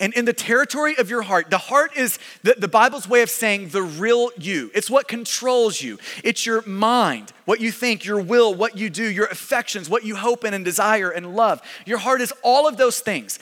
And 0.00 0.12
in 0.14 0.24
the 0.24 0.32
territory 0.32 0.96
of 0.98 1.10
your 1.10 1.22
heart, 1.22 1.50
the 1.50 1.58
heart 1.58 1.96
is 1.96 2.18
the, 2.42 2.54
the, 2.56 2.68
Bible's 2.68 3.08
way 3.08 3.22
of 3.22 3.30
saying 3.30 3.68
the 3.68 3.82
real 3.82 4.30
you. 4.38 4.70
It's 4.74 4.90
what 4.90 5.06
controls 5.06 5.80
you. 5.80 5.98
It's 6.24 6.46
your 6.46 6.62
mind, 6.66 7.32
what 7.44 7.60
you 7.60 7.70
think, 7.70 8.04
your 8.04 8.20
will, 8.20 8.54
what 8.54 8.76
you 8.76 8.88
do, 8.88 9.04
your 9.04 9.26
affections, 9.26 9.90
what 9.90 10.04
you 10.04 10.16
hope 10.16 10.44
in 10.44 10.54
and 10.54 10.64
desire 10.64 11.10
and 11.10 11.36
love. 11.36 11.60
Your 11.84 11.98
heart 11.98 12.22
is 12.22 12.32
all 12.42 12.66
of 12.66 12.78
those 12.78 13.00
things. 13.00 13.38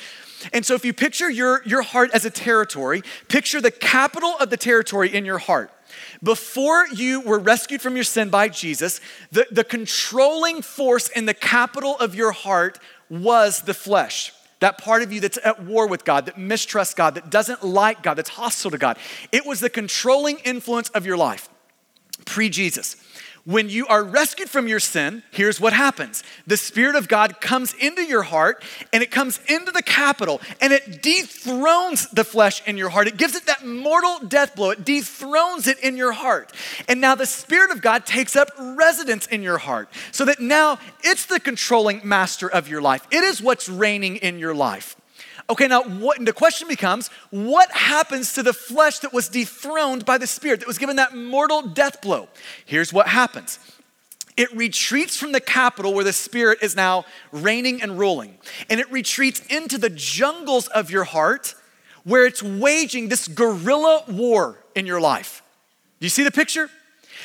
And 0.52 0.64
so 0.64 0.74
if 0.74 0.84
you 0.84 0.92
picture 0.92 1.30
your, 1.30 1.62
your 1.64 1.82
heart 1.82 2.10
as 2.12 2.24
a 2.24 2.30
territory, 2.30 3.02
picture 3.28 3.60
the 3.60 3.70
capital 3.70 4.34
of 4.40 4.50
the 4.50 4.56
territory 4.56 5.14
in 5.14 5.24
your 5.24 5.38
heart. 5.38 5.70
Before 6.22 6.86
you 6.88 7.20
were 7.20 7.38
rescued 7.38 7.82
from 7.82 7.94
your 7.94 8.04
sin 8.04 8.30
by 8.30 8.48
Jesus, 8.48 9.00
the, 9.32 9.46
the 9.50 9.64
controlling 9.64 10.62
force 10.62 11.08
in 11.08 11.26
the 11.26 11.34
capital 11.34 11.96
of 11.98 12.14
your 12.14 12.32
heart 12.32 12.78
was 13.08 13.62
the 13.62 13.74
flesh. 13.74 14.32
That 14.60 14.78
part 14.78 15.02
of 15.02 15.12
you 15.12 15.20
that's 15.20 15.38
at 15.42 15.62
war 15.64 15.88
with 15.88 16.04
God, 16.04 16.26
that 16.26 16.38
mistrusts 16.38 16.94
God, 16.94 17.14
that 17.14 17.30
doesn't 17.30 17.64
like 17.64 18.02
God, 18.02 18.14
that's 18.14 18.30
hostile 18.30 18.70
to 18.70 18.78
God. 18.78 18.98
It 19.32 19.46
was 19.46 19.60
the 19.60 19.70
controlling 19.70 20.36
influence 20.38 20.90
of 20.90 21.06
your 21.06 21.16
life 21.16 21.48
pre 22.26 22.48
Jesus. 22.48 22.96
When 23.44 23.70
you 23.70 23.86
are 23.86 24.04
rescued 24.04 24.50
from 24.50 24.68
your 24.68 24.80
sin, 24.80 25.22
here's 25.30 25.60
what 25.60 25.72
happens 25.72 26.22
the 26.46 26.56
Spirit 26.56 26.94
of 26.94 27.08
God 27.08 27.40
comes 27.40 27.72
into 27.74 28.02
your 28.02 28.22
heart 28.22 28.62
and 28.92 29.02
it 29.02 29.10
comes 29.10 29.40
into 29.48 29.72
the 29.72 29.82
capital 29.82 30.40
and 30.60 30.72
it 30.72 31.02
dethrones 31.02 32.08
the 32.10 32.24
flesh 32.24 32.62
in 32.66 32.76
your 32.76 32.90
heart. 32.90 33.08
It 33.08 33.16
gives 33.16 33.34
it 33.34 33.46
that 33.46 33.66
mortal 33.66 34.26
death 34.26 34.54
blow, 34.54 34.70
it 34.70 34.84
dethrones 34.84 35.66
it 35.66 35.78
in 35.78 35.96
your 35.96 36.12
heart. 36.12 36.52
And 36.86 37.00
now 37.00 37.14
the 37.14 37.26
Spirit 37.26 37.70
of 37.70 37.80
God 37.80 38.04
takes 38.04 38.36
up 38.36 38.50
residence 38.58 39.26
in 39.26 39.42
your 39.42 39.58
heart 39.58 39.88
so 40.12 40.26
that 40.26 40.40
now 40.40 40.78
it's 41.02 41.24
the 41.26 41.40
controlling 41.40 42.02
master 42.04 42.50
of 42.50 42.68
your 42.68 42.82
life. 42.82 43.06
It 43.10 43.24
is 43.24 43.40
what's 43.40 43.68
reigning 43.68 44.16
in 44.16 44.38
your 44.38 44.54
life. 44.54 44.96
Okay, 45.50 45.66
now 45.66 45.82
what, 45.82 46.24
the 46.24 46.32
question 46.32 46.68
becomes 46.68 47.08
what 47.30 47.70
happens 47.72 48.34
to 48.34 48.42
the 48.42 48.52
flesh 48.52 49.00
that 49.00 49.12
was 49.12 49.28
dethroned 49.28 50.04
by 50.04 50.16
the 50.16 50.26
Spirit, 50.26 50.60
that 50.60 50.68
was 50.68 50.78
given 50.78 50.96
that 50.96 51.16
mortal 51.16 51.62
death 51.62 52.00
blow? 52.00 52.28
Here's 52.64 52.92
what 52.92 53.08
happens 53.08 53.58
it 54.36 54.50
retreats 54.56 55.16
from 55.16 55.32
the 55.32 55.40
capital 55.40 55.92
where 55.92 56.04
the 56.04 56.12
Spirit 56.12 56.60
is 56.62 56.76
now 56.76 57.04
reigning 57.32 57.82
and 57.82 57.98
ruling, 57.98 58.38
and 58.70 58.80
it 58.80 58.90
retreats 58.92 59.40
into 59.46 59.76
the 59.76 59.90
jungles 59.90 60.68
of 60.68 60.90
your 60.90 61.04
heart 61.04 61.54
where 62.04 62.24
it's 62.24 62.42
waging 62.42 63.08
this 63.08 63.28
guerrilla 63.28 64.04
war 64.08 64.56
in 64.74 64.86
your 64.86 65.00
life. 65.00 65.42
Do 65.98 66.06
you 66.06 66.10
see 66.10 66.22
the 66.22 66.30
picture? 66.30 66.70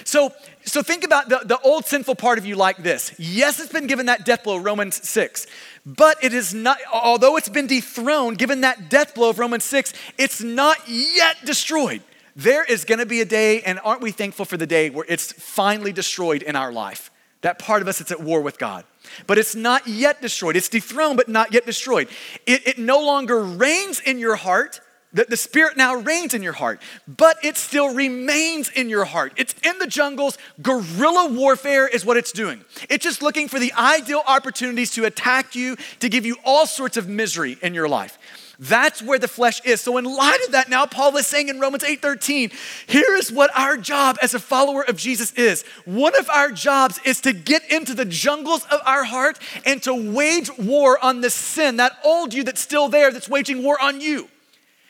So, 0.04 0.34
so 0.66 0.82
think 0.82 1.06
about 1.06 1.30
the, 1.30 1.42
the 1.46 1.60
old 1.60 1.86
sinful 1.86 2.16
part 2.16 2.38
of 2.38 2.46
you 2.46 2.56
like 2.56 2.78
this. 2.78 3.14
Yes, 3.18 3.60
it's 3.60 3.72
been 3.72 3.88
given 3.88 4.08
that 4.08 4.26
death 4.26 4.44
blow, 4.44 4.58
Romans 4.58 5.08
6. 5.08 5.48
But 5.86 6.24
it 6.24 6.34
is 6.34 6.54
not, 6.54 6.78
although 6.92 7.38
it's 7.38 7.50
been 7.50 7.68
dethroned, 7.68 8.38
given 8.38 8.62
that 8.62 8.90
death 8.90 9.14
blow 9.14 9.30
of 9.30 9.38
Romans 9.38 9.64
6, 9.66 9.94
it's 10.18 10.42
not 10.42 10.78
yet 10.88 11.38
destroyed. 11.46 12.02
There 12.36 12.64
is 12.64 12.86
gonna 12.86 13.06
be 13.06 13.22
a 13.22 13.26
day, 13.26 13.62
and 13.62 13.80
aren't 13.84 14.02
we 14.02 14.12
thankful 14.12 14.46
for 14.46 14.58
the 14.58 14.66
day 14.66 14.90
where 14.90 15.06
it's 15.08 15.32
finally 15.32 15.94
destroyed 15.94 16.42
in 16.42 16.56
our 16.56 16.72
life? 16.72 17.12
That 17.42 17.60
part 17.60 17.84
of 17.84 17.88
us 17.88 18.00
that's 18.00 18.12
at 18.12 18.20
war 18.20 18.42
with 18.42 18.58
God. 18.58 18.84
But 19.28 19.38
it's 19.38 19.56
not 19.56 19.88
yet 19.88 20.22
destroyed. 20.22 20.56
It's 20.56 20.68
dethroned, 20.68 21.18
but 21.18 21.30
not 21.30 21.54
yet 21.54 21.66
destroyed. 21.66 22.10
It, 22.48 22.68
it 22.68 22.78
no 22.80 23.00
longer 23.00 23.44
reigns 23.44 24.00
in 24.00 24.18
your 24.18 24.36
heart, 24.36 24.82
the, 25.16 25.26
the 25.30 25.38
Spirit 25.38 25.78
now 25.78 25.96
reigns 25.96 26.34
in 26.34 26.44
your 26.44 26.54
heart, 26.54 26.82
but 27.08 27.38
it 27.44 27.56
still 27.56 27.94
remains 27.94 28.70
in 28.70 28.90
your 28.90 29.06
heart. 29.06 29.34
It's 29.38 29.56
in 29.64 29.80
the 29.80 29.88
jungles. 29.88 30.38
Guerrilla 30.62 31.30
warfare 31.32 31.88
is 31.88 32.06
what 32.06 32.18
it's 32.18 32.34
doing. 32.34 32.64
It's 32.90 33.04
just 33.04 33.22
looking 33.22 33.48
for 33.48 33.58
the 33.58 33.72
ideal 33.74 34.22
opportunities 34.28 34.92
to 34.92 35.06
attack 35.06 35.56
you, 35.56 35.78
to 36.02 36.10
give 36.10 36.26
you 36.26 36.36
all 36.44 36.68
sorts 36.68 36.98
of 36.98 37.08
misery 37.08 37.58
in 37.62 37.74
your 37.74 37.88
life. 37.88 38.20
That's 38.60 39.02
where 39.02 39.20
the 39.20 39.28
flesh 39.28 39.62
is. 39.66 39.82
So 39.82 39.98
in 39.98 40.06
light 40.06 40.40
of 40.46 40.52
that, 40.52 40.70
now 40.70 40.86
Paul 40.86 41.16
is 41.18 41.28
saying 41.28 41.50
in 41.50 41.60
Romans 41.60 41.84
8:13, 41.84 42.52
here 42.88 43.16
is 43.16 43.32
what 43.32 43.52
our 43.58 43.78
job 43.78 44.18
as 44.22 44.34
a 44.34 44.40
follower 44.40 44.84
of 44.84 44.98
Jesus 44.98 45.32
is. 45.34 45.64
One 45.86 46.18
of 46.18 46.30
our 46.30 46.52
jobs 46.52 47.00
is 47.06 47.22
to 47.22 47.34
get 47.34 47.70
into 47.72 47.94
the 47.94 48.06
jungles 48.06 48.66
of 48.66 48.82
our 48.86 49.04
heart 49.06 49.40
and 49.66 49.82
to 49.84 49.94
wage 49.94 50.50
war 50.58 51.04
on 51.04 51.22
the 51.22 51.30
sin, 51.30 51.78
that 51.78 51.98
old 52.04 52.34
you 52.34 52.44
that's 52.44 52.62
still 52.62 52.90
there, 52.90 53.12
that's 53.12 53.30
waging 53.30 53.64
war 53.64 53.82
on 53.82 54.02
you. 54.02 54.30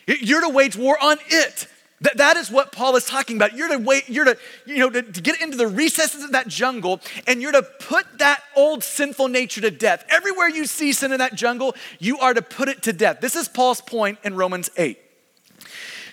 You're 0.08 0.42
to 0.42 0.50
wage 0.50 0.76
war 0.76 0.98
on 1.02 1.18
it. 1.28 1.68
That, 2.02 2.18
that 2.18 2.38
is 2.38 2.52
what 2.52 2.72
Paul 2.72 2.96
is 2.98 3.06
talking 3.06 3.38
about. 3.38 3.56
You're 3.56 3.70
to 3.70 3.78
wait, 3.78 4.10
you're 4.10 4.26
to, 4.26 4.38
you 4.66 4.78
know, 4.78 4.90
to, 4.90 5.02
to 5.02 5.22
get 5.22 5.42
into 5.42 5.56
the 5.56 5.68
recesses 5.68 6.24
of 6.24 6.34
that 6.34 6.48
jungle 6.48 7.00
and 7.26 7.42
you're 7.42 7.54
to 7.54 7.64
put 7.80 8.20
that 8.20 8.44
old 8.56 8.84
sinful 8.84 9.30
nature 9.30 9.62
to 9.62 9.72
death. 9.72 10.04
Everywhere 10.10 10.50
you 10.50 10.66
see 10.66 10.92
sin 10.92 11.14
in 11.14 11.20
that 11.20 11.36
jungle, 11.36 11.74
you 12.00 12.20
are 12.20 12.34
to 12.34 12.42
put 12.42 12.68
it 12.68 12.84
to 12.84 12.94
death. 12.94 13.22
This 13.22 13.36
is 13.36 13.48
Paul's 13.48 13.82
point 13.82 14.20
in 14.24 14.36
Romans 14.36 14.70
8. 14.76 15.00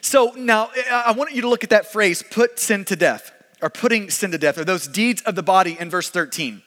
So 0.01 0.33
now 0.37 0.71
I 0.91 1.13
want 1.13 1.33
you 1.33 1.43
to 1.43 1.49
look 1.49 1.65
at 1.65 1.71
that 1.71 1.91
phrase, 1.91 2.23
put 2.23 2.59
sin 2.59 2.85
to 2.87 2.97
death, 2.97 3.33
or 3.61 3.69
putting 3.71 4.11
sin 4.11 4.31
to 4.33 4.39
death, 4.39 4.59
or 4.59 4.65
those 4.65 4.89
deeds 4.89 5.23
of 5.23 5.37
the 5.37 5.43
body 5.43 5.77
in 5.79 5.91
verse 5.91 6.11
13. 6.11 6.63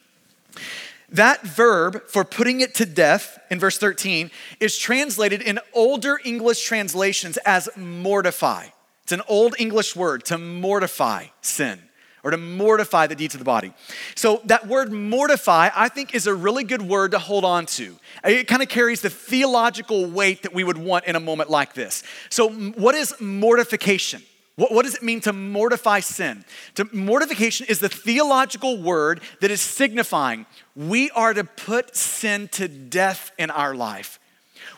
That 1.09 1.43
verb 1.43 2.07
for 2.07 2.23
putting 2.23 2.61
it 2.61 2.73
to 2.75 2.85
death 2.85 3.39
in 3.49 3.59
verse 3.59 3.77
13 3.77 4.31
is 4.59 4.77
translated 4.77 5.41
in 5.41 5.59
older 5.73 6.19
English 6.23 6.63
translations 6.63 7.37
as 7.45 7.69
mortify. 7.75 8.67
It's 9.03 9.11
an 9.11 9.21
old 9.27 9.55
English 9.59 9.95
word 9.95 10.25
to 10.25 10.37
mortify 10.37 11.25
sin 11.41 11.79
or 12.23 12.31
to 12.31 12.37
mortify 12.37 13.05
the 13.05 13.13
deeds 13.13 13.35
of 13.35 13.39
the 13.39 13.45
body. 13.45 13.71
So, 14.15 14.41
that 14.45 14.65
word 14.65 14.91
mortify, 14.91 15.69
I 15.75 15.89
think, 15.89 16.15
is 16.15 16.25
a 16.25 16.33
really 16.33 16.63
good 16.63 16.81
word 16.81 17.11
to 17.11 17.19
hold 17.19 17.45
on 17.45 17.67
to. 17.67 17.95
It 18.23 18.47
kind 18.47 18.63
of 18.63 18.67
carries 18.67 19.01
the 19.01 19.11
theological 19.11 20.09
weight 20.09 20.41
that 20.41 20.51
we 20.51 20.63
would 20.63 20.77
want 20.77 21.05
in 21.05 21.15
a 21.15 21.19
moment 21.19 21.51
like 21.51 21.75
this. 21.75 22.01
So, 22.31 22.49
what 22.49 22.95
is 22.95 23.13
mortification? 23.21 24.23
What, 24.55 24.71
what, 24.71 24.85
does 24.85 24.95
it 24.95 25.03
mean 25.03 25.19
to 25.21 25.33
mortify 25.33 25.99
sin? 25.99 26.45
To, 26.75 26.87
mortification 26.93 27.65
is 27.67 27.79
the 27.79 27.89
theological 27.89 28.81
word 28.81 29.21
that 29.41 29.51
is 29.51 29.59
signifying 29.59 30.45
we 30.75 31.09
are 31.11 31.33
to 31.33 31.43
put 31.43 31.95
sin 31.95 32.47
to 32.49 32.67
death 32.67 33.31
in 33.37 33.51
our 33.51 33.75
life. 33.75 34.19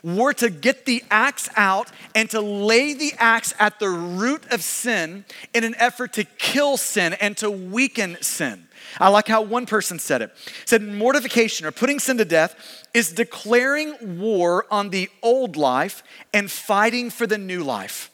We're 0.03 0.33
to 0.33 0.49
get 0.49 0.85
the 0.85 1.03
axe 1.09 1.49
out 1.55 1.91
and 2.13 2.29
to 2.31 2.41
lay 2.41 2.93
the 2.93 3.13
axe 3.17 3.53
at 3.59 3.79
the 3.79 3.89
root 3.89 4.43
of 4.51 4.61
sin 4.61 5.25
in 5.53 5.63
an 5.63 5.75
effort 5.77 6.13
to 6.13 6.23
kill 6.23 6.77
sin 6.77 7.13
and 7.13 7.35
to 7.37 7.49
weaken 7.49 8.17
sin. 8.21 8.67
I 8.99 9.09
like 9.09 9.27
how 9.27 9.41
one 9.41 9.65
person 9.65 9.99
said 9.99 10.21
it. 10.21 10.31
Said 10.65 10.81
mortification 10.81 11.65
or 11.65 11.71
putting 11.71 11.99
sin 11.99 12.17
to 12.17 12.25
death 12.25 12.85
is 12.93 13.11
declaring 13.11 14.19
war 14.19 14.65
on 14.71 14.89
the 14.89 15.09
old 15.21 15.55
life 15.55 16.03
and 16.33 16.49
fighting 16.49 17.09
for 17.09 17.27
the 17.27 17.37
new 17.37 17.63
life. 17.63 18.11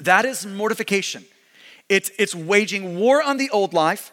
That 0.00 0.24
is 0.24 0.46
mortification. 0.46 1.24
It's, 1.88 2.10
it's 2.18 2.34
waging 2.34 2.98
war 2.98 3.22
on 3.22 3.36
the 3.36 3.50
old 3.50 3.74
life 3.74 4.12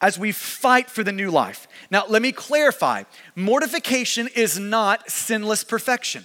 as 0.00 0.18
we 0.18 0.32
fight 0.32 0.90
for 0.90 1.02
the 1.02 1.12
new 1.12 1.30
life. 1.30 1.66
Now, 1.90 2.04
let 2.08 2.22
me 2.22 2.32
clarify 2.32 3.04
mortification 3.34 4.28
is 4.34 4.58
not 4.58 5.10
sinless 5.10 5.64
perfection. 5.64 6.24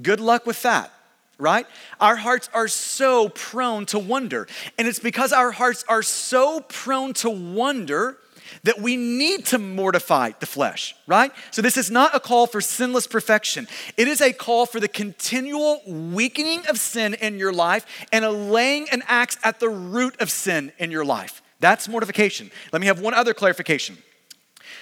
Good 0.00 0.20
luck 0.20 0.46
with 0.46 0.62
that, 0.62 0.92
right? 1.38 1.66
Our 2.00 2.16
hearts 2.16 2.48
are 2.54 2.68
so 2.68 3.28
prone 3.30 3.86
to 3.86 3.98
wonder. 3.98 4.46
And 4.78 4.86
it's 4.86 5.00
because 5.00 5.32
our 5.32 5.50
hearts 5.50 5.84
are 5.88 6.02
so 6.02 6.60
prone 6.60 7.14
to 7.14 7.30
wonder 7.30 8.18
that 8.64 8.80
we 8.80 8.96
need 8.96 9.46
to 9.46 9.58
mortify 9.58 10.32
the 10.40 10.46
flesh, 10.46 10.94
right? 11.06 11.32
So, 11.50 11.62
this 11.62 11.76
is 11.76 11.90
not 11.90 12.14
a 12.14 12.20
call 12.20 12.46
for 12.46 12.60
sinless 12.60 13.06
perfection. 13.06 13.68
It 13.96 14.08
is 14.08 14.20
a 14.20 14.32
call 14.32 14.66
for 14.66 14.80
the 14.80 14.88
continual 14.88 15.82
weakening 15.86 16.66
of 16.68 16.78
sin 16.78 17.14
in 17.14 17.38
your 17.38 17.52
life 17.52 17.86
and 18.12 18.24
a 18.24 18.30
laying 18.30 18.88
an 18.90 19.02
axe 19.06 19.38
at 19.42 19.60
the 19.60 19.68
root 19.68 20.20
of 20.20 20.30
sin 20.30 20.72
in 20.78 20.90
your 20.90 21.04
life. 21.04 21.42
That's 21.60 21.88
mortification. 21.88 22.50
Let 22.72 22.80
me 22.80 22.86
have 22.86 23.00
one 23.00 23.14
other 23.14 23.34
clarification. 23.34 23.98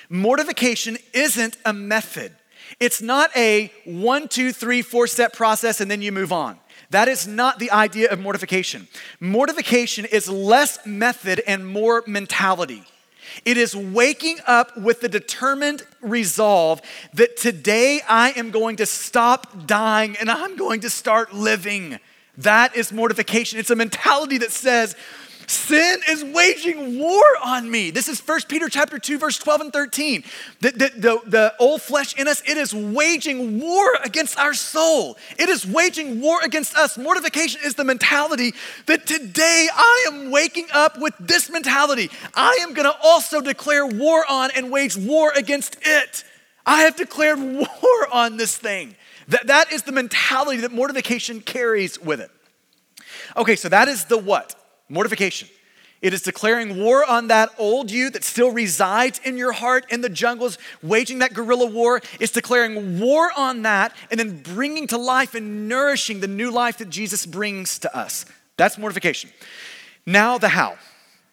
Mortification 0.08 0.98
isn't 1.12 1.56
a 1.64 1.72
method. 1.72 2.32
It's 2.80 3.00
not 3.00 3.30
a 3.36 3.72
one, 3.84 4.28
two, 4.28 4.52
three, 4.52 4.82
four 4.82 5.06
step 5.06 5.32
process 5.32 5.80
and 5.80 5.90
then 5.90 6.02
you 6.02 6.12
move 6.12 6.32
on. 6.32 6.58
That 6.90 7.08
is 7.08 7.26
not 7.26 7.58
the 7.58 7.70
idea 7.70 8.10
of 8.10 8.20
mortification. 8.20 8.86
Mortification 9.18 10.04
is 10.04 10.28
less 10.28 10.84
method 10.86 11.42
and 11.46 11.66
more 11.66 12.04
mentality. 12.06 12.84
It 13.44 13.56
is 13.56 13.76
waking 13.76 14.38
up 14.46 14.76
with 14.76 15.00
the 15.00 15.08
determined 15.08 15.82
resolve 16.00 16.80
that 17.14 17.36
today 17.36 18.00
I 18.08 18.30
am 18.30 18.50
going 18.50 18.76
to 18.76 18.86
stop 18.86 19.66
dying 19.66 20.16
and 20.18 20.30
I'm 20.30 20.56
going 20.56 20.80
to 20.80 20.90
start 20.90 21.34
living. 21.34 21.98
That 22.38 22.76
is 22.76 22.92
mortification. 22.92 23.58
It's 23.58 23.70
a 23.70 23.76
mentality 23.76 24.38
that 24.38 24.52
says, 24.52 24.96
Sin 25.46 26.00
is 26.08 26.24
waging 26.24 26.98
war 26.98 27.22
on 27.44 27.70
me. 27.70 27.90
This 27.90 28.08
is 28.08 28.20
1 28.20 28.40
Peter 28.48 28.68
chapter 28.68 28.98
2, 28.98 29.18
verse 29.18 29.38
12 29.38 29.60
and 29.60 29.72
13. 29.72 30.24
The, 30.60 30.70
the, 30.70 30.76
the, 30.96 31.20
the, 31.26 31.54
old 31.60 31.82
flesh 31.82 32.14
in 32.16 32.26
us, 32.26 32.42
it 32.46 32.56
is 32.56 32.74
waging 32.74 33.60
war 33.60 33.86
against 34.04 34.38
our 34.38 34.54
soul. 34.54 35.16
It 35.38 35.48
is 35.48 35.64
waging 35.64 36.20
war 36.20 36.40
against 36.42 36.76
us. 36.76 36.98
Mortification 36.98 37.60
is 37.64 37.74
the 37.74 37.84
mentality 37.84 38.54
that 38.86 39.06
today 39.06 39.68
I 39.72 40.06
am 40.08 40.30
waking 40.32 40.66
up 40.72 40.98
with 40.98 41.14
this 41.20 41.48
mentality. 41.48 42.10
I 42.34 42.58
am 42.62 42.74
gonna 42.74 42.94
also 43.02 43.40
declare 43.40 43.86
war 43.86 44.24
on 44.28 44.50
and 44.56 44.70
wage 44.72 44.96
war 44.96 45.32
against 45.36 45.76
it. 45.82 46.24
I 46.66 46.82
have 46.82 46.96
declared 46.96 47.38
war 47.42 48.08
on 48.12 48.36
this 48.36 48.56
thing. 48.58 48.96
That, 49.28 49.46
that 49.46 49.72
is 49.72 49.84
the 49.84 49.92
mentality 49.92 50.60
that 50.62 50.72
mortification 50.72 51.40
carries 51.40 52.00
with 52.00 52.20
it. 52.20 52.30
Okay, 53.36 53.54
so 53.54 53.68
that 53.68 53.86
is 53.86 54.06
the 54.06 54.18
what? 54.18 54.54
Mortification. 54.88 55.48
It 56.02 56.12
is 56.12 56.22
declaring 56.22 56.78
war 56.82 57.04
on 57.04 57.28
that 57.28 57.50
old 57.58 57.90
you 57.90 58.10
that 58.10 58.22
still 58.22 58.50
resides 58.50 59.20
in 59.24 59.38
your 59.38 59.52
heart 59.52 59.86
in 59.90 60.02
the 60.02 60.08
jungles, 60.08 60.58
waging 60.82 61.20
that 61.20 61.32
guerrilla 61.32 61.66
war. 61.66 62.00
It's 62.20 62.32
declaring 62.32 63.00
war 63.00 63.30
on 63.36 63.62
that 63.62 63.94
and 64.10 64.20
then 64.20 64.42
bringing 64.42 64.86
to 64.88 64.98
life 64.98 65.34
and 65.34 65.68
nourishing 65.68 66.20
the 66.20 66.28
new 66.28 66.50
life 66.50 66.78
that 66.78 66.90
Jesus 66.90 67.24
brings 67.24 67.78
to 67.80 67.96
us. 67.96 68.26
That's 68.56 68.78
mortification. 68.78 69.30
Now, 70.04 70.38
the 70.38 70.48
how. 70.48 70.76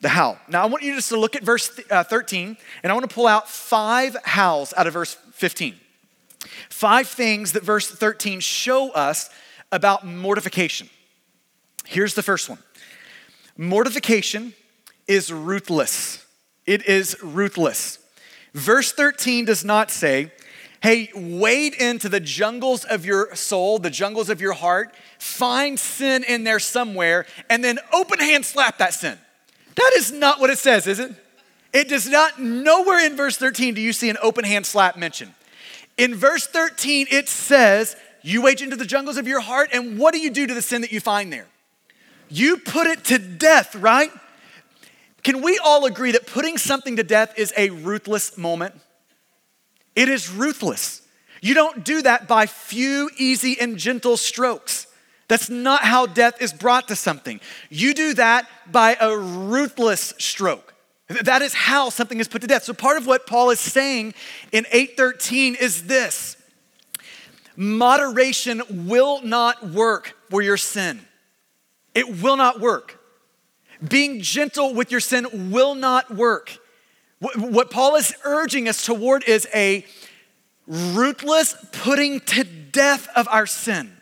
The 0.01 0.09
how. 0.09 0.39
Now, 0.47 0.63
I 0.63 0.65
want 0.65 0.83
you 0.83 0.95
just 0.95 1.09
to 1.09 1.19
look 1.19 1.35
at 1.35 1.43
verse 1.43 1.79
uh, 1.91 2.03
13, 2.03 2.57
and 2.83 2.91
I 2.91 2.95
want 2.95 3.07
to 3.07 3.13
pull 3.13 3.27
out 3.27 3.49
five 3.49 4.17
hows 4.23 4.73
out 4.75 4.87
of 4.87 4.93
verse 4.93 5.17
15. 5.33 5.75
Five 6.69 7.07
things 7.07 7.51
that 7.53 7.63
verse 7.63 7.89
13 7.89 8.39
show 8.39 8.91
us 8.91 9.29
about 9.71 10.05
mortification. 10.05 10.89
Here's 11.85 12.15
the 12.15 12.23
first 12.23 12.49
one 12.49 12.59
Mortification 13.57 14.53
is 15.07 15.31
ruthless. 15.31 16.25
It 16.65 16.85
is 16.87 17.17
ruthless. 17.21 17.99
Verse 18.53 18.91
13 18.91 19.45
does 19.45 19.65
not 19.65 19.91
say, 19.91 20.31
hey, 20.83 21.09
wade 21.15 21.73
into 21.75 22.09
the 22.09 22.19
jungles 22.19 22.83
of 22.83 23.05
your 23.05 23.33
soul, 23.35 23.79
the 23.79 23.89
jungles 23.89 24.29
of 24.29 24.41
your 24.41 24.51
heart, 24.51 24.93
find 25.17 25.79
sin 25.79 26.25
in 26.25 26.43
there 26.43 26.59
somewhere, 26.59 27.25
and 27.49 27.63
then 27.63 27.79
open 27.93 28.19
hand 28.19 28.45
slap 28.45 28.77
that 28.79 28.93
sin. 28.93 29.17
That 29.75 29.91
is 29.95 30.11
not 30.11 30.41
what 30.41 30.49
it 30.49 30.57
says, 30.57 30.85
is 30.85 30.99
it? 30.99 31.11
It 31.71 31.87
does 31.87 32.07
not, 32.07 32.39
nowhere 32.39 33.03
in 33.03 33.15
verse 33.15 33.37
13 33.37 33.73
do 33.73 33.81
you 33.81 33.93
see 33.93 34.09
an 34.09 34.17
open 34.21 34.43
hand 34.43 34.65
slap 34.65 34.97
mentioned. 34.97 35.33
In 35.97 36.15
verse 36.15 36.47
13, 36.47 37.07
it 37.09 37.29
says, 37.29 37.95
You 38.21 38.41
wade 38.41 38.61
into 38.61 38.75
the 38.75 38.85
jungles 38.85 39.17
of 39.17 39.27
your 39.27 39.39
heart, 39.39 39.69
and 39.71 39.97
what 39.97 40.13
do 40.13 40.19
you 40.19 40.29
do 40.29 40.45
to 40.45 40.53
the 40.53 40.61
sin 40.61 40.81
that 40.81 40.91
you 40.91 40.99
find 40.99 41.31
there? 41.31 41.47
You 42.29 42.57
put 42.57 42.87
it 42.87 43.03
to 43.05 43.17
death, 43.17 43.75
right? 43.75 44.11
Can 45.23 45.41
we 45.41 45.57
all 45.63 45.85
agree 45.85 46.11
that 46.11 46.27
putting 46.27 46.57
something 46.57 46.97
to 46.97 47.03
death 47.03 47.37
is 47.37 47.53
a 47.55 47.69
ruthless 47.69 48.37
moment? 48.37 48.75
It 49.95 50.09
is 50.09 50.29
ruthless. 50.29 51.01
You 51.41 51.53
don't 51.53 51.83
do 51.83 52.01
that 52.01 52.27
by 52.27 52.45
few, 52.45 53.09
easy, 53.17 53.59
and 53.59 53.77
gentle 53.77 54.17
strokes. 54.17 54.87
That's 55.27 55.49
not 55.49 55.83
how 55.83 56.05
death 56.05 56.41
is 56.41 56.53
brought 56.53 56.87
to 56.89 56.95
something. 56.95 57.39
You 57.69 57.93
do 57.93 58.13
that 58.15 58.47
by 58.71 58.97
a 58.99 59.17
ruthless 59.17 60.13
stroke. 60.17 60.73
That 61.07 61.41
is 61.41 61.53
how 61.53 61.89
something 61.89 62.19
is 62.19 62.27
put 62.27 62.41
to 62.41 62.47
death. 62.47 62.63
So 62.63 62.73
part 62.73 62.97
of 62.97 63.07
what 63.07 63.27
Paul 63.27 63.49
is 63.49 63.59
saying 63.59 64.13
in 64.51 64.65
813 64.71 65.55
is 65.55 65.85
this. 65.85 66.37
Moderation 67.55 68.61
will 68.87 69.21
not 69.21 69.67
work 69.67 70.15
for 70.29 70.41
your 70.41 70.57
sin. 70.57 71.05
It 71.93 72.21
will 72.21 72.37
not 72.37 72.59
work. 72.59 72.99
Being 73.87 74.21
gentle 74.21 74.73
with 74.73 74.91
your 74.91 74.99
sin 74.99 75.51
will 75.51 75.75
not 75.75 76.13
work. 76.13 76.57
What 77.19 77.71
Paul 77.71 77.95
is 77.95 78.13
urging 78.23 78.67
us 78.67 78.85
toward 78.85 79.23
is 79.27 79.47
a 79.53 79.85
ruthless 80.67 81.55
putting 81.71 82.19
to 82.21 82.43
death 82.43 83.07
of 83.15 83.27
our 83.29 83.45
sin. 83.45 83.97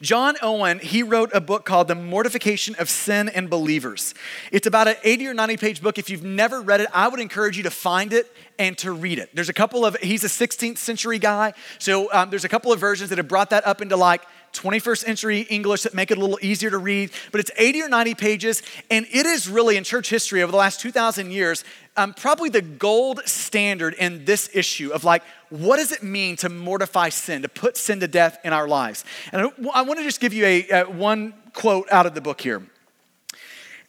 John 0.00 0.36
Owen, 0.42 0.78
he 0.78 1.02
wrote 1.02 1.30
a 1.34 1.40
book 1.40 1.64
called 1.64 1.88
The 1.88 1.94
Mortification 1.94 2.74
of 2.78 2.88
Sin 2.88 3.28
in 3.28 3.48
Believers. 3.48 4.14
It's 4.50 4.66
about 4.66 4.88
an 4.88 4.96
80 5.04 5.28
or 5.28 5.34
90 5.34 5.56
page 5.56 5.82
book. 5.82 5.98
If 5.98 6.08
you've 6.10 6.24
never 6.24 6.62
read 6.62 6.80
it, 6.80 6.88
I 6.92 7.08
would 7.08 7.20
encourage 7.20 7.56
you 7.56 7.62
to 7.64 7.70
find 7.70 8.12
it 8.12 8.32
and 8.58 8.76
to 8.78 8.92
read 8.92 9.18
it. 9.18 9.30
There's 9.34 9.48
a 9.48 9.54
couple 9.54 9.84
of, 9.84 9.96
he's 9.96 10.24
a 10.24 10.28
16th 10.28 10.78
century 10.78 11.18
guy, 11.18 11.52
so 11.78 12.12
um, 12.12 12.30
there's 12.30 12.44
a 12.44 12.48
couple 12.48 12.72
of 12.72 12.80
versions 12.80 13.10
that 13.10 13.18
have 13.18 13.28
brought 13.28 13.50
that 13.50 13.66
up 13.66 13.82
into 13.82 13.96
like 13.96 14.22
21st 14.58 14.98
century 14.98 15.40
English 15.42 15.82
that 15.82 15.94
make 15.94 16.10
it 16.10 16.18
a 16.18 16.20
little 16.20 16.38
easier 16.42 16.70
to 16.70 16.78
read, 16.78 17.10
but 17.32 17.40
it's 17.40 17.50
80 17.56 17.82
or 17.82 17.88
90 17.88 18.14
pages, 18.14 18.62
and 18.90 19.06
it 19.12 19.26
is 19.26 19.48
really 19.48 19.76
in 19.76 19.84
church 19.84 20.08
history 20.08 20.42
over 20.42 20.50
the 20.50 20.58
last 20.58 20.80
2,000 20.80 21.30
years, 21.30 21.64
um, 21.96 22.14
probably 22.14 22.48
the 22.48 22.62
gold 22.62 23.20
standard 23.26 23.94
in 23.94 24.24
this 24.24 24.50
issue 24.54 24.90
of 24.90 25.04
like, 25.04 25.22
what 25.50 25.76
does 25.76 25.92
it 25.92 26.02
mean 26.02 26.36
to 26.36 26.48
mortify 26.48 27.08
sin, 27.08 27.42
to 27.42 27.48
put 27.48 27.76
sin 27.76 28.00
to 28.00 28.08
death 28.08 28.38
in 28.44 28.52
our 28.52 28.68
lives? 28.68 29.04
And 29.32 29.42
I, 29.42 29.50
I 29.74 29.82
want 29.82 29.98
to 29.98 30.04
just 30.04 30.20
give 30.20 30.32
you 30.32 30.44
a, 30.44 30.68
a 30.70 30.84
one 30.84 31.34
quote 31.52 31.90
out 31.90 32.06
of 32.06 32.14
the 32.14 32.20
book 32.20 32.40
here. 32.40 32.62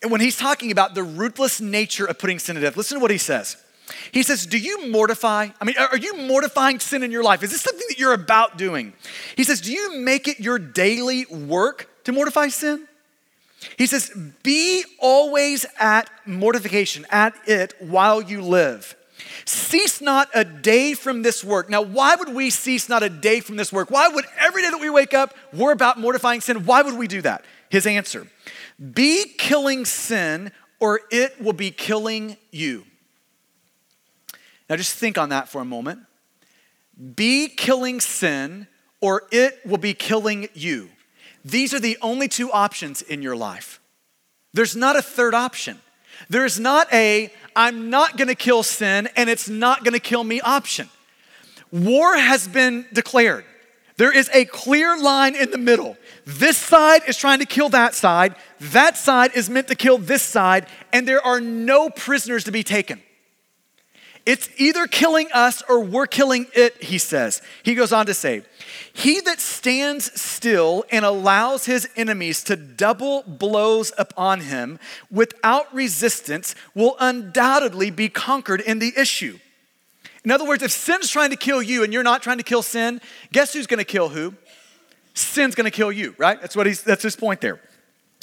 And 0.02 0.12
when 0.12 0.22
he's 0.22 0.38
talking 0.38 0.72
about 0.72 0.94
the 0.94 1.04
ruthless 1.04 1.60
nature 1.60 2.06
of 2.06 2.20
putting 2.20 2.40
sin 2.40 2.56
to 2.56 2.62
death, 2.62 2.78
listen 2.78 2.98
to 2.98 3.02
what 3.02 3.12
he 3.12 3.18
says. 3.18 3.58
He 4.12 4.24
says, 4.24 4.46
Do 4.46 4.58
you 4.58 4.90
mortify? 4.90 5.50
I 5.60 5.66
mean, 5.66 5.76
are 5.78 5.98
you 5.98 6.18
mortifying 6.18 6.80
sin 6.80 7.04
in 7.04 7.12
your 7.12 7.24
life? 7.24 7.44
Is 7.44 7.52
this 7.52 7.62
something 7.62 7.86
that 7.90 8.00
you're 8.00 8.14
about 8.14 8.58
doing? 8.58 8.94
He 9.36 9.44
says, 9.44 9.62
Do 9.62 9.72
you 9.72 10.00
make 10.00 10.28
it 10.28 10.40
your 10.40 10.60
daily 10.60 11.26
work 11.26 11.90
to 12.04 12.12
mortify 12.12 12.50
sin? 12.50 12.88
He 13.78 13.88
says, 13.88 14.12
Be 14.44 14.84
always 15.00 15.66
at 15.80 16.10
mortification, 16.26 17.06
at 17.10 17.34
it 17.46 17.74
while 17.80 18.22
you 18.22 18.42
live. 18.42 18.96
Cease 19.46 20.02
not 20.02 20.30
a 20.34 20.44
day 20.44 20.94
from 20.94 21.22
this 21.22 21.44
work. 21.44 21.70
Now, 21.70 21.82
why 21.82 22.16
would 22.16 22.30
we 22.30 22.50
cease 22.50 22.90
not 22.90 23.02
a 23.02 23.10
day 23.10 23.40
from 23.40 23.56
this 23.56 23.72
work? 23.72 23.90
Why 23.90 24.08
would 24.08 24.26
every 24.40 24.62
day 24.62 24.70
that 24.70 24.80
we 24.80 24.90
wake 24.90 25.14
up, 25.14 25.34
we're 25.54 25.72
about 25.72 26.00
mortifying 26.00 26.42
sin? 26.42 26.66
Why 26.66 26.82
would 26.82 26.98
we 26.98 27.08
do 27.08 27.22
that? 27.22 27.46
His 27.70 27.88
answer 27.88 28.28
Be 28.94 29.26
killing 29.38 29.86
sin, 29.86 30.52
or 30.80 31.02
it 31.12 31.42
will 31.42 31.54
be 31.54 31.72
killing 31.72 32.38
you. 32.52 32.86
Now 34.70 34.76
just 34.76 34.96
think 34.96 35.18
on 35.18 35.30
that 35.30 35.50
for 35.50 35.62
a 35.62 35.66
moment. 35.66 36.02
Be 37.16 37.48
killing 37.48 38.00
sin, 38.00 38.68
or 39.02 39.24
it 39.32 39.60
will 39.66 39.78
be 39.78 39.94
killing 39.94 40.50
you. 40.54 40.90
These 41.46 41.74
are 41.74 41.80
the 41.80 41.98
only 42.02 42.28
two 42.28 42.52
options 42.52 43.02
in 43.02 43.22
your 43.22 43.36
life. 43.36 43.80
There's 44.54 44.76
not 44.76 44.96
a 44.96 45.02
third 45.02 45.34
option. 45.34 45.80
There's 46.30 46.60
not 46.60 46.92
a, 46.92 47.32
I'm 47.56 47.90
not 47.90 48.18
gonna 48.18 48.36
kill 48.36 48.64
sin 48.64 49.08
and 49.16 49.30
it's 49.30 49.48
not 49.48 49.84
gonna 49.84 50.00
kill 50.00 50.24
me 50.24 50.42
option. 50.42 50.90
War 51.72 52.18
has 52.18 52.48
been 52.48 52.86
declared. 52.92 53.46
There 53.98 54.16
is 54.16 54.30
a 54.34 54.46
clear 54.46 54.98
line 54.98 55.36
in 55.36 55.52
the 55.52 55.58
middle. 55.58 55.98
This 56.26 56.58
side 56.58 57.02
is 57.08 57.18
trying 57.18 57.40
to 57.40 57.46
kill 57.46 57.70
that 57.70 57.96
side, 57.96 58.36
that 58.60 58.98
side 58.98 59.32
is 59.36 59.50
meant 59.50 59.68
to 59.70 59.76
kill 59.76 59.98
this 59.98 60.22
side, 60.22 60.68
and 60.94 61.08
there 61.08 61.26
are 61.26 61.40
no 61.40 61.90
prisoners 61.90 62.44
to 62.46 62.52
be 62.52 62.64
taken. 62.64 63.02
It's 64.28 64.50
either 64.58 64.88
killing 64.88 65.30
us 65.34 65.64
or 65.70 65.80
we're 65.80 66.06
killing 66.06 66.48
it, 66.54 66.84
he 66.84 66.98
says. 66.98 67.42
He 67.64 67.76
goes 67.76 67.94
on 67.94 68.08
to 68.08 68.14
say, 68.14 68.44
He 68.92 69.22
that 69.22 69.40
stands 69.40 70.20
still 70.20 70.84
and 70.92 71.06
allows 71.06 71.66
his 71.66 71.88
enemies 71.96 72.44
to 72.44 72.58
double 72.58 73.24
blows 73.24 73.94
upon 73.98 74.42
him 74.42 74.80
without 75.10 75.74
resistance 75.74 76.56
will 76.76 76.98
undoubtedly 77.00 77.90
be 77.90 78.10
conquered 78.10 78.60
in 78.60 78.80
the 78.80 78.92
issue. 78.98 79.40
In 80.26 80.32
other 80.32 80.46
words, 80.46 80.62
if 80.62 80.72
sin's 80.74 81.10
trying 81.10 81.30
to 81.30 81.38
kill 81.38 81.62
you 81.62 81.86
and 81.86 81.94
you're 81.94 82.04
not 82.04 82.22
trying 82.22 82.38
to 82.38 82.44
kill 82.44 82.62
sin, 82.62 83.00
guess 83.32 83.54
who's 83.54 83.66
gonna 83.66 83.86
kill 83.86 84.10
who? 84.10 84.34
Sin's 85.14 85.56
gonna 85.56 85.72
kill 85.72 85.90
you, 85.90 86.16
right? 86.18 86.40
That's 86.42 86.54
what 86.54 86.68
he's 86.68 86.84
that's 86.84 87.02
his 87.02 87.16
point 87.16 87.40
there. 87.40 87.62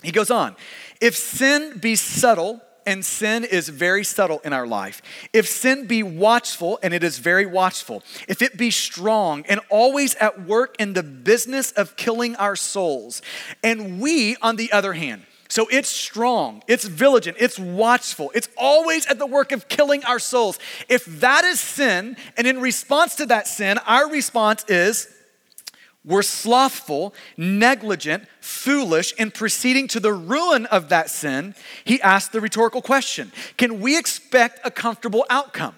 He 0.03 0.13
goes 0.13 0.31
on. 0.31 0.55
If 1.01 1.17
sin 1.17 1.79
be 1.79 1.97
subtle, 1.97 2.61
and 2.87 3.05
sin 3.05 3.45
is 3.45 3.69
very 3.69 4.05
subtle 4.05 4.41
in 4.45 4.53
our 4.53 4.67
life. 4.67 5.03
If 5.33 5.49
sin 5.49 5.87
be 5.87 6.03
watchful, 6.03 6.79
and 6.83 6.95
it 6.95 7.05
is 7.05 7.19
very 7.19 7.47
watchful, 7.47 8.03
if 8.29 8.43
it 8.43 8.57
be 8.57 8.71
strong 8.71 9.45
and 9.49 9.61
always 9.71 10.15
at 10.17 10.47
work 10.47 10.77
in 10.79 10.93
the 10.93 11.03
business 11.03 11.73
of 11.73 11.97
killing 11.97 12.37
our 12.37 12.57
souls, 12.57 13.23
and 13.63 14.01
we, 14.01 14.37
on 14.37 14.57
the 14.57 14.73
other 14.73 14.93
hand, 14.93 15.23
so 15.49 15.69
it's 15.71 15.89
strong, 15.89 16.63
it's 16.67 16.85
vigilant, 16.85 17.37
it's 17.39 17.59
watchful, 17.59 18.33
it's 18.35 18.49
always 18.57 19.07
at 19.07 19.19
the 19.19 19.27
work 19.27 19.53
of 19.53 19.69
killing 19.69 20.05
our 20.05 20.19
souls. 20.19 20.59
If 20.89 21.05
that 21.21 21.45
is 21.45 21.61
sin, 21.61 22.17
and 22.37 22.47
in 22.47 22.61
response 22.61 23.15
to 23.17 23.27
that 23.27 23.47
sin, 23.47 23.79
our 23.87 24.11
response 24.11 24.65
is 24.69 25.14
we're 26.05 26.23
slothful, 26.23 27.15
negligent, 27.37 28.25
foolish 28.41 29.15
in 29.15 29.31
proceeding 29.31 29.89
to 29.89 30.01
the 30.01 30.13
ruin 30.13 30.67
of 30.67 30.91
that 30.91 31.09
sin, 31.09 31.55
he 31.85 32.01
asked 32.03 32.33
the 32.33 32.41
rhetorical 32.41 32.83
question 32.83 33.33
Can 33.57 33.81
we 33.81 33.99
expect 33.99 34.61
a 34.65 34.71
comfortable 34.71 35.25
outcome? 35.31 35.75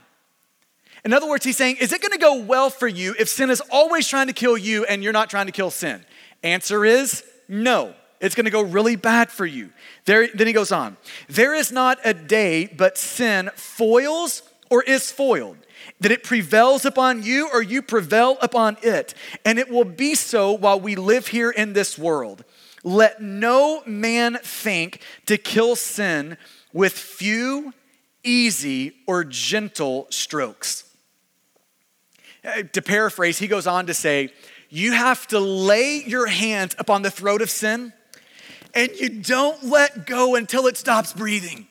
In 1.04 1.12
other 1.12 1.28
words, 1.28 1.44
he's 1.44 1.56
saying, 1.56 1.76
Is 1.76 1.92
it 1.92 2.02
gonna 2.02 2.18
go 2.18 2.40
well 2.40 2.70
for 2.70 2.88
you 2.88 3.14
if 3.18 3.28
sin 3.28 3.50
is 3.50 3.62
always 3.70 4.08
trying 4.08 4.26
to 4.26 4.32
kill 4.32 4.58
you 4.58 4.84
and 4.84 5.02
you're 5.04 5.12
not 5.12 5.30
trying 5.30 5.46
to 5.46 5.52
kill 5.52 5.70
sin? 5.70 6.04
Answer 6.42 6.84
is 6.84 7.24
no. 7.48 7.94
It's 8.20 8.34
to 8.34 8.50
go 8.50 8.62
really 8.62 8.96
bad 8.96 9.30
for 9.30 9.46
you. 9.46 9.70
There, 10.06 10.26
then 10.34 10.46
he 10.46 10.52
goes 10.52 10.72
on. 10.72 10.96
There 11.28 11.54
is 11.54 11.70
not 11.70 11.98
a 12.04 12.14
day 12.14 12.66
but 12.66 12.98
sin 12.98 13.50
foils 13.54 14.42
or 14.70 14.82
is 14.82 15.12
foiled, 15.12 15.58
that 16.00 16.12
it 16.12 16.22
prevails 16.22 16.84
upon 16.84 17.22
you 17.22 17.48
or 17.52 17.62
you 17.62 17.82
prevail 17.82 18.36
upon 18.42 18.76
it. 18.82 19.14
And 19.44 19.58
it 19.58 19.70
will 19.70 19.84
be 19.84 20.14
so 20.14 20.52
while 20.52 20.78
we 20.78 20.94
live 20.94 21.28
here 21.28 21.50
in 21.50 21.72
this 21.72 21.98
world. 21.98 22.44
Let 22.84 23.20
no 23.20 23.82
man 23.86 24.38
think 24.42 25.00
to 25.26 25.38
kill 25.38 25.74
sin 25.74 26.36
with 26.72 26.92
few, 26.92 27.72
easy, 28.22 28.96
or 29.06 29.24
gentle 29.24 30.06
strokes. 30.10 30.84
Uh, 32.44 32.62
to 32.72 32.82
paraphrase, 32.82 33.38
he 33.38 33.48
goes 33.48 33.66
on 33.66 33.86
to 33.86 33.94
say, 33.94 34.28
You 34.68 34.92
have 34.92 35.26
to 35.28 35.40
lay 35.40 36.04
your 36.06 36.26
hands 36.26 36.76
upon 36.78 37.02
the 37.02 37.10
throat 37.10 37.42
of 37.42 37.50
sin 37.50 37.92
and 38.76 38.90
you 39.00 39.08
don't 39.08 39.64
let 39.64 40.06
go 40.06 40.34
until 40.34 40.66
it 40.66 40.76
stops 40.76 41.14
breathing. 41.14 41.66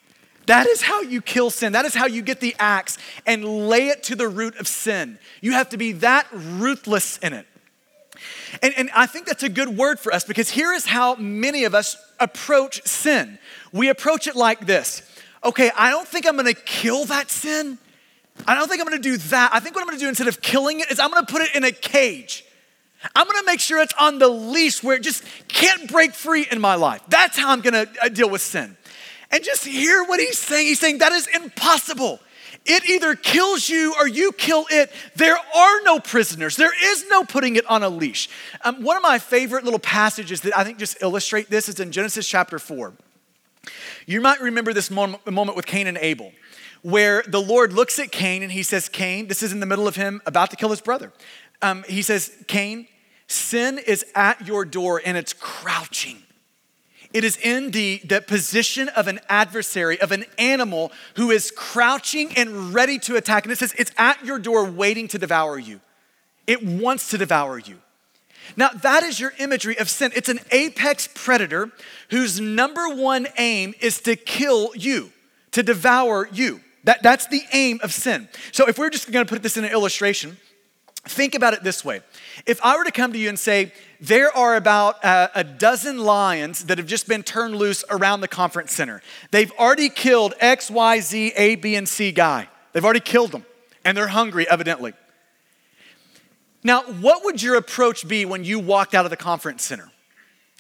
That 0.46 0.68
is 0.68 0.82
how 0.82 1.02
you 1.02 1.22
kill 1.22 1.50
sin. 1.50 1.74
That 1.74 1.86
is 1.86 1.96
how 1.96 2.06
you 2.06 2.22
get 2.22 2.40
the 2.40 2.56
axe 2.60 2.98
and 3.26 3.68
lay 3.68 3.88
it 3.88 4.04
to 4.04 4.16
the 4.16 4.28
root 4.28 4.58
of 4.58 4.68
sin. 4.68 5.18
You 5.42 5.54
have 5.54 5.70
to 5.70 5.78
be 5.78 5.94
that 5.94 6.28
ruthless 6.32 7.18
in 7.18 7.34
it. 7.34 7.48
And, 8.62 8.74
and 8.78 8.90
I 8.96 9.06
think 9.06 9.26
that's 9.26 9.44
a 9.44 9.50
good 9.50 9.70
word 9.70 10.00
for 10.00 10.14
us 10.14 10.24
because 10.24 10.50
here 10.50 10.72
is 10.72 10.86
how 10.86 11.16
many 11.16 11.64
of 11.66 11.76
us 11.76 11.98
approach 12.20 12.82
sin. 12.84 13.40
We 13.74 13.90
approach 13.90 14.28
it 14.28 14.36
like 14.36 14.66
this 14.66 15.02
okay, 15.44 15.70
I 15.78 15.92
don't 15.92 16.08
think 16.08 16.28
I'm 16.28 16.36
gonna 16.36 16.54
kill 16.54 17.06
that 17.06 17.30
sin. 17.30 17.78
I 18.48 18.56
don't 18.56 18.68
think 18.68 18.82
I'm 18.82 18.88
gonna 18.88 19.02
do 19.02 19.18
that. 19.18 19.52
I 19.54 19.60
think 19.60 19.76
what 19.76 19.82
I'm 19.82 19.88
gonna 19.88 20.00
do 20.00 20.10
instead 20.10 20.28
of 20.28 20.42
killing 20.42 20.80
it 20.80 20.92
is 20.92 21.00
I'm 21.00 21.12
gonna 21.12 21.28
put 21.28 21.42
it 21.42 21.56
in 21.56 21.64
a 21.64 21.72
cage. 21.72 22.44
I'm 23.16 23.28
gonna 23.28 23.46
make 23.46 23.60
sure 23.60 23.80
it's 23.82 23.94
on 24.00 24.18
the 24.18 24.28
leash 24.28 24.82
where 24.82 24.96
it 24.96 25.04
just 25.04 25.24
can't 25.48 25.90
break 25.92 26.14
free 26.14 26.48
in 26.50 26.60
my 26.60 26.76
life. 26.76 27.02
That's 27.08 27.38
how 27.38 27.52
I'm 27.52 27.62
gonna 27.62 27.86
uh, 28.02 28.10
deal 28.10 28.30
with 28.30 28.42
sin. 28.42 28.76
And 29.32 29.44
just 29.44 29.66
hear 29.66 30.04
what 30.04 30.20
he's 30.20 30.38
saying. 30.38 30.68
He's 30.68 30.80
saying 30.80 31.00
that 31.00 31.12
is 31.12 31.28
impossible. 31.28 32.20
It 32.66 32.90
either 32.90 33.16
kills 33.16 33.70
you 33.70 33.94
or 34.00 34.08
you 34.08 34.32
kill 34.32 34.66
it. 34.72 34.92
There 35.16 35.38
are 35.38 35.82
no 35.84 36.00
prisoners. 36.00 36.56
There 36.56 36.74
is 36.84 37.06
no 37.10 37.24
putting 37.24 37.58
it 37.58 37.66
on 37.68 37.84
a 37.84 37.90
leash. 37.90 38.28
Um, 38.64 38.82
one 38.82 38.98
of 38.98 39.04
my 39.04 39.20
favorite 39.20 39.64
little 39.64 39.80
passages 39.80 40.42
that 40.42 40.58
I 40.58 40.64
think 40.64 40.80
just 40.80 41.02
illustrate 41.02 41.50
this 41.50 41.70
is 41.70 41.80
in 41.80 41.92
Genesis 41.92 42.28
chapter 42.28 42.58
4. 42.58 42.94
You 44.08 44.22
might 44.22 44.42
remember 44.42 44.74
this 44.74 44.90
moment, 44.90 45.56
with 45.56 45.66
Cain 45.66 45.88
and 45.88 45.98
Abel, 45.98 46.32
where 46.82 47.24
the 47.28 47.42
Lord 47.42 47.74
looks 47.74 48.00
at 48.00 48.12
Cain 48.12 48.42
and 48.42 48.52
he 48.52 48.64
says, 48.64 48.90
Cain, 48.90 49.28
this 49.28 49.44
is 49.44 49.52
in 49.52 49.60
the 49.60 49.66
middle 49.66 49.88
of 49.88 49.96
him 49.96 50.22
about 50.26 50.50
to 50.52 50.56
kill 50.56 50.70
his 50.70 50.82
brother. 50.82 51.12
Um, 51.62 51.84
he 51.88 52.02
says, 52.02 52.32
Cain, 52.48 52.88
sin 53.28 53.80
is 53.80 54.06
at 54.16 54.46
your 54.46 54.66
door 54.66 55.02
and 55.04 55.18
it's 55.18 55.34
crouching. 55.34 56.25
It 57.16 57.24
is 57.24 57.38
in 57.38 57.72
the, 57.72 58.00
position 58.28 58.90
of 58.90 59.08
an 59.08 59.22
adversary, 59.30 60.02
of 60.02 60.12
an 60.12 60.26
animal 60.38 60.92
who 61.16 61.32
is 61.32 61.50
crouching 61.50 62.34
and 62.36 62.74
ready 62.74 63.00
to 63.00 63.16
attack. 63.16 63.46
And 63.46 63.54
it 63.54 63.58
says, 63.58 63.74
it's 63.78 63.94
at 63.98 64.26
your 64.26 64.38
door 64.38 64.66
waiting 64.66 65.08
to 65.08 65.18
devour 65.18 65.58
you. 65.58 65.80
It 66.46 66.62
wants 66.62 67.10
to 67.12 67.18
devour 67.18 67.58
you. 67.58 67.78
Now, 68.58 68.68
that 68.68 69.04
is 69.04 69.18
your 69.18 69.32
imagery 69.40 69.80
of 69.80 69.90
sin. 69.90 70.12
It's 70.14 70.28
an 70.28 70.42
apex 70.52 71.08
predator 71.16 71.72
whose 72.10 72.42
number 72.42 72.90
one 72.90 73.28
aim 73.38 73.74
is 73.80 74.02
to 74.02 74.18
kill 74.18 74.72
you, 74.76 75.10
to 75.52 75.64
devour 75.64 76.28
you. 76.34 76.60
That, 76.84 77.02
that's 77.02 77.28
the 77.28 77.44
aim 77.54 77.80
of 77.82 77.94
sin. 77.94 78.28
So, 78.52 78.68
if 78.68 78.78
we're 78.78 78.90
just 78.90 79.10
gonna 79.10 79.26
put 79.26 79.42
this 79.42 79.56
in 79.56 79.64
an 79.64 79.72
illustration, 79.72 80.36
think 81.06 81.34
about 81.34 81.54
it 81.54 81.64
this 81.64 81.86
way. 81.86 82.02
If 82.46 82.60
I 82.62 82.78
were 82.78 82.84
to 82.84 82.92
come 82.92 83.14
to 83.14 83.18
you 83.18 83.30
and 83.30 83.40
say, 83.40 83.72
there 84.08 84.36
are 84.36 84.56
about 84.56 85.04
uh, 85.04 85.30
a 85.36 85.44
dozen 85.44 86.00
lions 86.00 86.66
that 86.66 86.78
have 86.78 86.88
just 86.88 87.08
been 87.08 87.24
turned 87.24 87.56
loose 87.56 87.84
around 87.90 88.22
the 88.22 88.28
conference 88.28 88.72
center. 88.72 89.02
They've 89.32 89.52
already 89.54 89.90
killed 89.90 90.34
X, 90.40 90.70
Y, 90.70 91.00
Z, 91.00 91.34
A, 91.36 91.56
B, 91.56 91.76
and 91.76 91.88
C 91.88 92.12
guy. 92.12 92.48
They've 92.74 92.84
already 92.84 93.00
killed 93.00 93.32
them, 93.32 93.46
and 93.84 93.98
they're 93.98 94.08
hungry, 94.08 94.48
evidently. 94.50 94.94
Now, 96.64 96.82
what 96.84 97.24
would 97.24 97.42
your 97.42 97.56
approach 97.56 98.08
be 98.08 98.26
when 98.26 98.44
you 98.44 98.60
walked 98.60 98.96
out 98.96 99.06
of 99.06 99.12
the 99.12 99.18
conference 99.18 99.64
center? 99.64 99.90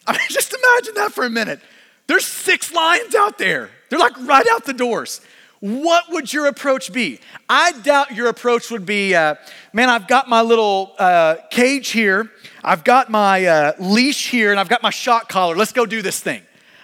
I 0.08 0.14
mean, 0.14 0.22
just 0.30 0.54
imagine 0.54 0.94
that 0.96 1.12
for 1.12 1.26
a 1.26 1.30
minute. 1.30 1.60
There's 2.08 2.26
six 2.26 2.72
lions 2.72 3.16
out 3.16 3.38
there. 3.38 3.70
They're 3.90 4.00
like 4.00 4.18
right 4.20 4.46
out 4.52 4.66
the 4.66 4.74
doors. 4.74 5.22
What 5.66 6.12
would 6.12 6.32
your 6.32 6.46
approach 6.46 6.94
be? 6.94 7.20
I 7.50 7.72
doubt 7.72 8.12
your 8.12 8.28
approach 8.28 8.70
would 8.70 8.86
be, 8.86 9.16
uh, 9.16 9.34
man, 9.74 9.90
I've 9.90 10.08
got 10.08 10.30
my 10.30 10.44
little 10.44 10.94
uh, 11.00 11.38
cage 11.50 11.90
here, 11.90 12.30
I've 12.64 12.84
got 12.84 13.10
my 13.10 13.48
uh, 13.48 13.72
leash 13.80 14.30
here, 14.30 14.52
and 14.52 14.60
I've 14.60 14.70
got 14.70 14.84
my 14.84 14.92
shock 14.92 15.28
collar. 15.28 15.56
Let's 15.56 15.72
go 15.72 15.88
do 15.88 16.04
this 16.04 16.20
thing. 16.20 16.44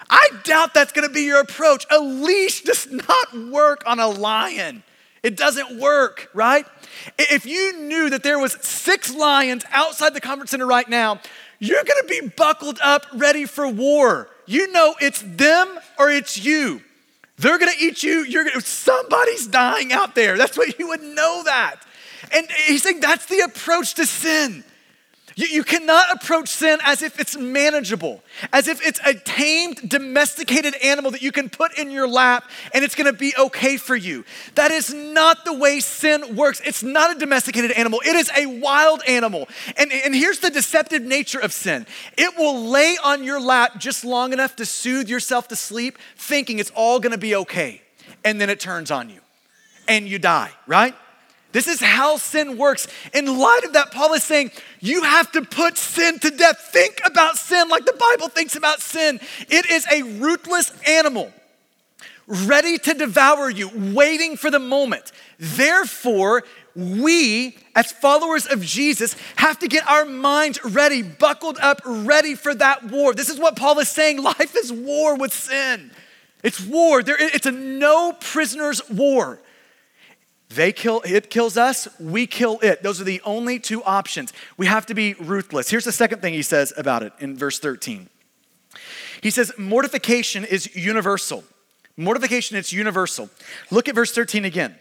I 0.10 0.30
doubt 0.46 0.74
that's 0.74 0.94
gonna 0.94 1.10
be 1.10 1.22
your 1.22 1.41
approach. 1.41 1.86
A 1.91 2.00
leash 2.00 2.63
does 2.63 2.89
not 2.91 3.52
work 3.52 3.84
on 3.86 4.00
a 4.00 4.08
lion. 4.08 4.82
It 5.22 5.38
doesn't 5.38 5.80
work, 5.80 6.32
right? 6.34 6.65
If 7.20 7.46
you 7.46 7.82
knew 7.82 8.10
that 8.10 8.24
there 8.24 8.39
was 8.39 8.54
six 8.65 9.13
lions 9.13 9.63
outside 9.70 10.15
the 10.15 10.22
conference 10.22 10.50
center 10.50 10.65
right 10.65 10.89
now, 10.89 11.22
you're 11.60 11.84
gonna 11.84 12.08
be 12.08 12.30
buckled 12.36 12.80
up, 12.82 13.06
ready 13.13 13.46
for 13.46 13.67
war. 13.67 14.28
You 14.48 14.72
know 14.72 14.96
it's 15.00 15.22
them 15.22 15.67
or 16.00 16.10
it's 16.10 16.44
you. 16.44 16.82
They're 17.42 17.58
gonna 17.58 17.72
eat 17.80 18.04
you. 18.04 18.24
You're 18.24 18.44
gonna, 18.44 18.62
somebody's 18.62 19.48
dying 19.48 19.92
out 19.92 20.14
there. 20.14 20.38
That's 20.38 20.56
what 20.56 20.78
you 20.78 20.90
would 20.90 21.02
know 21.02 21.42
that. 21.46 21.78
And 22.32 22.48
he's 22.68 22.84
saying 22.84 23.00
that's 23.00 23.26
the 23.26 23.40
approach 23.40 23.96
to 23.96 24.06
sin. 24.06 24.64
You, 25.36 25.48
you 25.48 25.63
cannot 25.63 26.12
approach 26.13 26.50
sin 26.50 26.80
as 26.84 27.02
if 27.02 27.20
it's 27.20 27.38
manageable, 27.38 28.22
as 28.52 28.67
if 28.67 28.86
it's 28.86 29.00
a 29.06 29.13
tamed, 29.13 29.88
domesticated 29.88 30.76
animal 30.84 31.12
that 31.12 31.22
you 31.22 31.32
can 31.32 31.50
put 31.50 31.78
in 31.78 31.91
your 31.91 32.08
lap 32.08 32.50
and 32.74 32.84
it's 32.84 32.96
gonna 32.96 33.13
be 33.13 33.34
okay 33.38 33.78
for 33.78 33.96
you. 33.96 34.26
That 34.56 34.72
is 34.72 34.94
not 34.94 35.46
the 35.46 35.54
way 35.54 35.80
sin 35.80 36.36
works. 36.36 36.62
It's 36.65 36.84
not 36.84 37.15
a 37.15 37.20
domesticated 37.20 37.72
animal, 37.72 38.02
it 38.06 38.15
is 38.15 38.30
a 38.36 38.46
wild 38.46 39.02
animal. 39.08 39.48
And, 39.78 39.91
and 39.91 40.13
here's 40.13 40.39
the 40.39 40.50
deceptive 40.50 41.02
nature 41.02 41.39
of 41.39 41.54
sin 41.54 41.86
it 42.17 42.38
will 42.38 42.65
lay 42.65 42.98
on 43.04 43.24
your 43.24 43.39
lap 43.39 43.80
just 43.80 44.04
long 44.04 44.34
enough 44.34 44.56
to 44.58 44.65
soothe 44.65 45.10
yourself 45.10 45.48
to 45.50 45.56
sleep, 45.56 45.98
thinking 46.17 46.60
it's 46.60 46.72
all 46.76 47.00
gonna 47.00 47.17
be 47.17 47.36
okay. 47.36 47.82
And 48.24 48.39
then 48.39 48.50
it 48.50 48.60
turns 48.60 48.91
on 48.91 49.10
you 49.10 49.22
and 49.88 50.08
you 50.08 50.20
die, 50.20 50.52
right? 50.67 50.96
This 51.52 51.68
is 51.68 51.82
how 51.82 52.18
sin 52.18 52.58
works. 52.58 52.88
In 53.14 53.26
light 53.26 53.62
of 53.66 53.74
that, 53.74 53.92
Paul 53.92 54.14
is 54.14 54.24
saying, 54.24 54.52
you 54.80 55.04
have 55.04 55.32
to 55.34 55.42
put 55.42 55.78
sin 55.78 56.20
to 56.20 56.32
death. 56.32 56.70
Think 56.72 57.02
about 57.06 57.38
sin 57.38 57.68
like 57.70 57.86
the 57.86 57.94
Bible 57.94 58.30
thinks 58.30 58.56
about 58.56 58.82
sin. 58.82 59.20
It 59.50 59.70
is 59.70 59.86
a 59.92 60.04
ruthless 60.20 60.72
animal, 60.88 61.32
ready 62.28 62.78
to 62.80 62.94
devour 62.94 63.50
you, 63.50 63.70
waiting 63.94 64.38
for 64.38 64.50
the 64.50 64.60
moment. 64.60 65.12
Therefore, 65.38 66.44
we, 66.76 67.58
as 67.76 67.92
followers 67.92 68.48
of 68.48 68.62
Jesus, 68.62 69.16
have 69.36 69.60
to 69.60 69.68
get 69.68 69.86
our 69.88 70.06
minds 70.06 70.64
ready, 70.64 71.02
buckled 71.02 71.58
up, 71.60 71.82
ready 71.86 72.36
for 72.36 72.54
that 72.56 72.86
war. 72.86 73.14
This 73.14 73.30
is 73.30 73.40
what 73.40 73.56
Paul 73.56 73.80
is 73.80 73.90
saying 73.90 74.22
life 74.24 74.56
is 74.56 74.72
war 74.72 75.18
with 75.18 75.34
sin. 75.34 75.92
It's 76.44 76.60
war. 76.60 77.04
There, 77.04 77.18
it's 77.20 77.46
a 77.46 77.52
no 77.52 78.14
prisoners 78.14 78.82
war. 78.90 79.40
They 80.56 80.72
kill, 80.72 81.02
it 81.06 81.30
kills 81.30 81.56
us, 81.58 81.88
we 82.00 82.28
kill 82.28 82.60
it. 82.62 82.84
Those 82.84 83.00
are 83.00 83.06
the 83.06 83.22
only 83.24 83.60
two 83.60 83.84
options. 83.84 84.34
We 84.58 84.66
have 84.66 84.86
to 84.88 84.94
be 84.94 85.14
ruthless. 85.14 85.70
Here's 85.70 85.86
the 85.86 85.92
second 85.92 86.22
thing 86.22 86.34
he 86.34 86.42
says 86.42 86.74
about 86.76 87.04
it 87.04 87.14
in 87.20 87.38
verse 87.38 87.60
13. 87.60 88.10
He 89.22 89.30
says, 89.30 89.52
mortification 89.58 90.44
is 90.44 90.76
universal. 90.76 91.44
Mortification, 91.96 92.58
it's 92.58 92.74
universal. 92.74 93.30
Look 93.70 93.88
at 93.88 93.96
verse 93.96 94.12
13 94.12 94.46
again. 94.46 94.76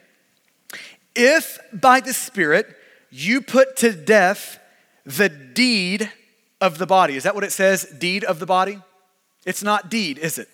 If 1.15 1.59
by 1.73 2.01
the 2.01 2.15
Spirit 2.15 2.67
you 3.11 3.41
put 3.41 3.77
to 3.79 3.93
death 3.93 4.59
the 5.05 5.29
deed 5.29 6.11
of 6.61 6.79
the 6.79 6.87
body. 6.87 7.17
Is 7.17 7.25
that 7.25 7.35
what 7.35 7.45
it 7.45 7.53
says? 7.53 7.85
Deed 7.85 8.25
of 8.25 8.39
the 8.39 8.47
body? 8.47 8.79
It's 9.45 9.63
not 9.63 9.91
deed, 9.91 10.19
is 10.19 10.39
it? 10.39 10.49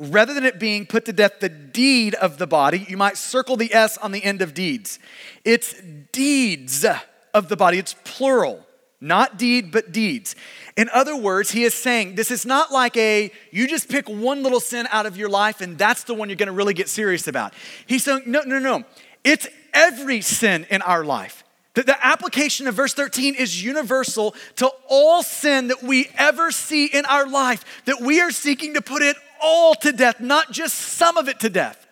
Rather 0.00 0.32
than 0.32 0.44
it 0.44 0.58
being 0.58 0.86
put 0.86 1.04
to 1.04 1.12
death 1.12 1.40
the 1.40 1.48
deed 1.48 2.14
of 2.14 2.38
the 2.38 2.46
body, 2.46 2.86
you 2.88 2.96
might 2.96 3.18
circle 3.18 3.56
the 3.56 3.72
S 3.72 3.98
on 3.98 4.12
the 4.12 4.24
end 4.24 4.40
of 4.40 4.54
deeds. 4.54 4.98
It's 5.44 5.74
deeds 6.10 6.86
of 7.34 7.48
the 7.48 7.56
body, 7.56 7.78
it's 7.78 7.94
plural. 8.04 8.66
Not 9.02 9.38
deed, 9.38 9.72
but 9.72 9.92
deeds. 9.92 10.36
In 10.76 10.90
other 10.92 11.16
words, 11.16 11.50
he 11.52 11.64
is 11.64 11.72
saying 11.72 12.16
this 12.16 12.30
is 12.30 12.44
not 12.44 12.70
like 12.70 12.96
a 12.98 13.32
you 13.50 13.66
just 13.66 13.88
pick 13.88 14.06
one 14.08 14.42
little 14.42 14.60
sin 14.60 14.86
out 14.90 15.06
of 15.06 15.16
your 15.16 15.30
life 15.30 15.62
and 15.62 15.78
that's 15.78 16.04
the 16.04 16.12
one 16.12 16.28
you're 16.28 16.36
gonna 16.36 16.52
really 16.52 16.74
get 16.74 16.88
serious 16.88 17.26
about. 17.26 17.54
He's 17.86 18.04
saying, 18.04 18.24
no, 18.26 18.42
no, 18.42 18.58
no. 18.58 18.84
It's 19.24 19.48
every 19.72 20.20
sin 20.20 20.66
in 20.70 20.82
our 20.82 21.02
life. 21.02 21.44
The, 21.74 21.84
the 21.84 22.06
application 22.06 22.66
of 22.66 22.74
verse 22.74 22.92
13 22.92 23.36
is 23.36 23.62
universal 23.62 24.34
to 24.56 24.70
all 24.88 25.22
sin 25.22 25.68
that 25.68 25.82
we 25.82 26.08
ever 26.18 26.50
see 26.50 26.86
in 26.86 27.06
our 27.06 27.26
life, 27.26 27.64
that 27.84 28.00
we 28.00 28.20
are 28.20 28.30
seeking 28.30 28.74
to 28.74 28.82
put 28.82 29.02
it 29.02 29.16
all 29.40 29.74
to 29.76 29.92
death, 29.92 30.20
not 30.20 30.50
just 30.50 30.74
some 30.74 31.16
of 31.16 31.28
it 31.28 31.40
to 31.40 31.48
death. 31.48 31.86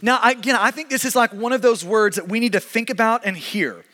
Now, 0.00 0.20
again, 0.22 0.56
I 0.56 0.70
think 0.70 0.90
this 0.90 1.04
is 1.04 1.14
like 1.14 1.32
one 1.32 1.52
of 1.52 1.62
those 1.62 1.84
words 1.84 2.16
that 2.16 2.28
we 2.28 2.40
need 2.40 2.52
to 2.52 2.60
think 2.60 2.90
about 2.90 3.24
and 3.24 3.36
hear. 3.36 3.84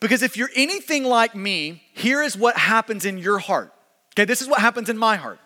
Because 0.00 0.22
if 0.22 0.36
you're 0.36 0.50
anything 0.56 1.04
like 1.04 1.34
me, 1.34 1.82
here 1.92 2.22
is 2.22 2.36
what 2.36 2.56
happens 2.56 3.04
in 3.04 3.18
your 3.18 3.38
heart. 3.38 3.72
Okay, 4.14 4.24
this 4.24 4.42
is 4.42 4.48
what 4.48 4.60
happens 4.60 4.88
in 4.88 4.98
my 4.98 5.16
heart. 5.16 5.38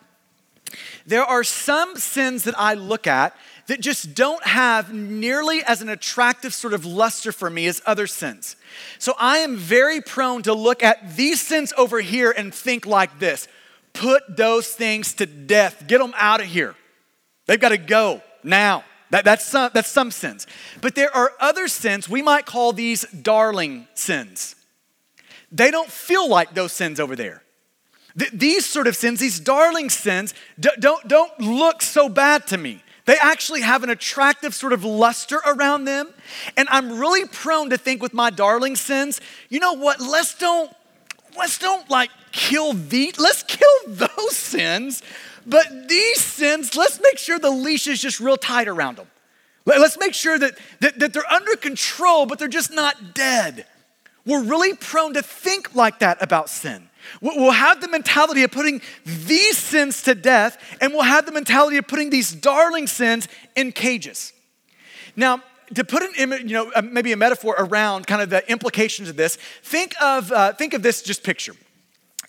There 1.05 1.23
are 1.23 1.43
some 1.43 1.95
sins 1.95 2.43
that 2.43 2.59
I 2.59 2.73
look 2.73 3.07
at 3.07 3.35
that 3.67 3.81
just 3.81 4.13
don't 4.13 4.45
have 4.45 4.93
nearly 4.93 5.63
as 5.63 5.81
an 5.81 5.89
attractive 5.89 6.53
sort 6.53 6.73
of 6.73 6.85
luster 6.85 7.31
for 7.31 7.49
me 7.49 7.67
as 7.67 7.81
other 7.85 8.07
sins. 8.07 8.55
So 8.97 9.13
I 9.19 9.39
am 9.39 9.57
very 9.57 10.01
prone 10.01 10.41
to 10.43 10.53
look 10.53 10.83
at 10.83 11.15
these 11.15 11.41
sins 11.41 11.73
over 11.77 11.99
here 12.01 12.33
and 12.35 12.53
think 12.53 12.85
like 12.85 13.19
this 13.19 13.47
put 13.97 14.37
those 14.37 14.67
things 14.67 15.13
to 15.15 15.25
death, 15.25 15.85
get 15.87 15.99
them 15.99 16.13
out 16.17 16.39
of 16.39 16.45
here. 16.45 16.75
They've 17.47 17.59
got 17.59 17.69
to 17.69 17.77
go 17.77 18.21
now. 18.43 18.83
That, 19.09 19.23
that's, 19.23 19.45
some, 19.45 19.71
that's 19.73 19.89
some 19.89 20.11
sins. 20.11 20.47
But 20.81 20.95
there 20.95 21.15
are 21.15 21.31
other 21.39 21.67
sins, 21.67 22.09
we 22.09 22.21
might 22.21 22.45
call 22.45 22.73
these 22.73 23.03
darling 23.03 23.87
sins. 23.93 24.55
They 25.51 25.71
don't 25.71 25.89
feel 25.89 26.29
like 26.29 26.53
those 26.53 26.73
sins 26.73 26.99
over 26.99 27.15
there. 27.15 27.41
Th- 28.19 28.31
these 28.31 28.65
sort 28.65 28.85
of 28.85 28.95
sins, 28.95 29.19
these 29.19 29.39
darling 29.39 29.89
sins, 29.89 30.33
d- 30.59 30.69
don't, 30.79 31.07
don't 31.07 31.39
look 31.39 31.81
so 31.81 32.09
bad 32.09 32.47
to 32.47 32.57
me. 32.57 32.83
They 33.05 33.15
actually 33.21 33.61
have 33.61 33.83
an 33.83 33.89
attractive 33.89 34.53
sort 34.53 34.73
of 34.73 34.83
luster 34.83 35.39
around 35.45 35.85
them. 35.85 36.13
And 36.57 36.67
I'm 36.69 36.99
really 36.99 37.25
prone 37.25 37.69
to 37.69 37.77
think 37.77 38.01
with 38.01 38.13
my 38.13 38.29
darling 38.29 38.75
sins, 38.75 39.21
you 39.47 39.61
know 39.61 39.73
what? 39.73 40.01
Let's 40.01 40.37
don't, 40.37 40.69
let's 41.37 41.57
don't 41.57 41.89
like 41.89 42.09
kill 42.37 42.73
the, 42.73 43.13
let's 43.17 43.43
kill 43.43 43.67
those 43.87 44.35
sins. 44.35 45.01
But 45.45 45.89
these 45.89 46.21
sins, 46.21 46.75
let's 46.75 47.01
make 47.01 47.17
sure 47.17 47.39
the 47.39 47.49
leash 47.49 47.87
is 47.87 47.99
just 47.99 48.19
real 48.19 48.37
tight 48.37 48.67
around 48.67 48.97
them. 48.97 49.07
Let's 49.65 49.97
make 49.97 50.13
sure 50.13 50.39
that, 50.39 50.57
that, 50.79 50.99
that 50.99 51.13
they're 51.13 51.29
under 51.31 51.55
control, 51.57 52.25
but 52.25 52.39
they're 52.39 52.47
just 52.47 52.71
not 52.71 53.13
dead. 53.13 53.65
We're 54.25 54.43
really 54.43 54.75
prone 54.75 55.13
to 55.15 55.21
think 55.21 55.75
like 55.75 55.99
that 55.99 56.21
about 56.21 56.49
sin. 56.49 56.89
We'll 57.21 57.51
have 57.51 57.81
the 57.81 57.87
mentality 57.87 58.43
of 58.43 58.51
putting 58.51 58.81
these 59.05 59.57
sins 59.57 60.03
to 60.03 60.13
death, 60.13 60.57
and 60.79 60.93
we'll 60.93 61.03
have 61.03 61.25
the 61.25 61.31
mentality 61.31 61.77
of 61.77 61.87
putting 61.87 62.09
these 62.09 62.31
darling 62.33 62.87
sins 62.87 63.27
in 63.55 63.71
cages. 63.71 64.31
Now, 65.15 65.41
to 65.73 65.83
put 65.83 66.03
an 66.03 66.11
image, 66.17 66.43
you 66.43 66.53
know, 66.53 66.71
maybe 66.81 67.11
a 67.13 67.17
metaphor 67.17 67.55
around 67.57 68.07
kind 68.07 68.21
of 68.21 68.29
the 68.29 68.49
implications 68.49 69.09
of 69.09 69.15
this, 69.15 69.37
think 69.63 69.93
of, 70.01 70.31
uh, 70.31 70.53
think 70.53 70.73
of 70.73 70.81
this 70.81 71.01
just 71.01 71.23
picture. 71.23 71.53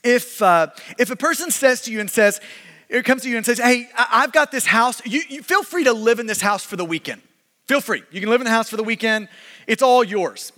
If, 0.04 0.40
uh, 0.40 0.68
if 0.98 1.10
a 1.10 1.16
person 1.16 1.50
says 1.50 1.82
to 1.82 1.92
you 1.92 2.00
and 2.00 2.10
says, 2.10 2.40
it 2.88 3.04
comes 3.04 3.22
to 3.22 3.28
you 3.28 3.36
and 3.36 3.44
says, 3.44 3.58
hey, 3.58 3.88
I've 3.96 4.32
got 4.32 4.50
this 4.50 4.66
house, 4.66 5.04
you, 5.04 5.22
you 5.28 5.42
feel 5.42 5.62
free 5.62 5.84
to 5.84 5.92
live 5.92 6.20
in 6.20 6.26
this 6.26 6.40
house 6.40 6.64
for 6.64 6.76
the 6.76 6.84
weekend. 6.84 7.20
Feel 7.66 7.80
free. 7.80 8.02
You 8.10 8.20
can 8.20 8.30
live 8.30 8.40
in 8.40 8.46
the 8.46 8.50
house 8.50 8.70
for 8.70 8.76
the 8.76 8.82
weekend. 8.82 9.28
It's 9.66 9.82
all 9.82 10.02
yours. 10.02 10.52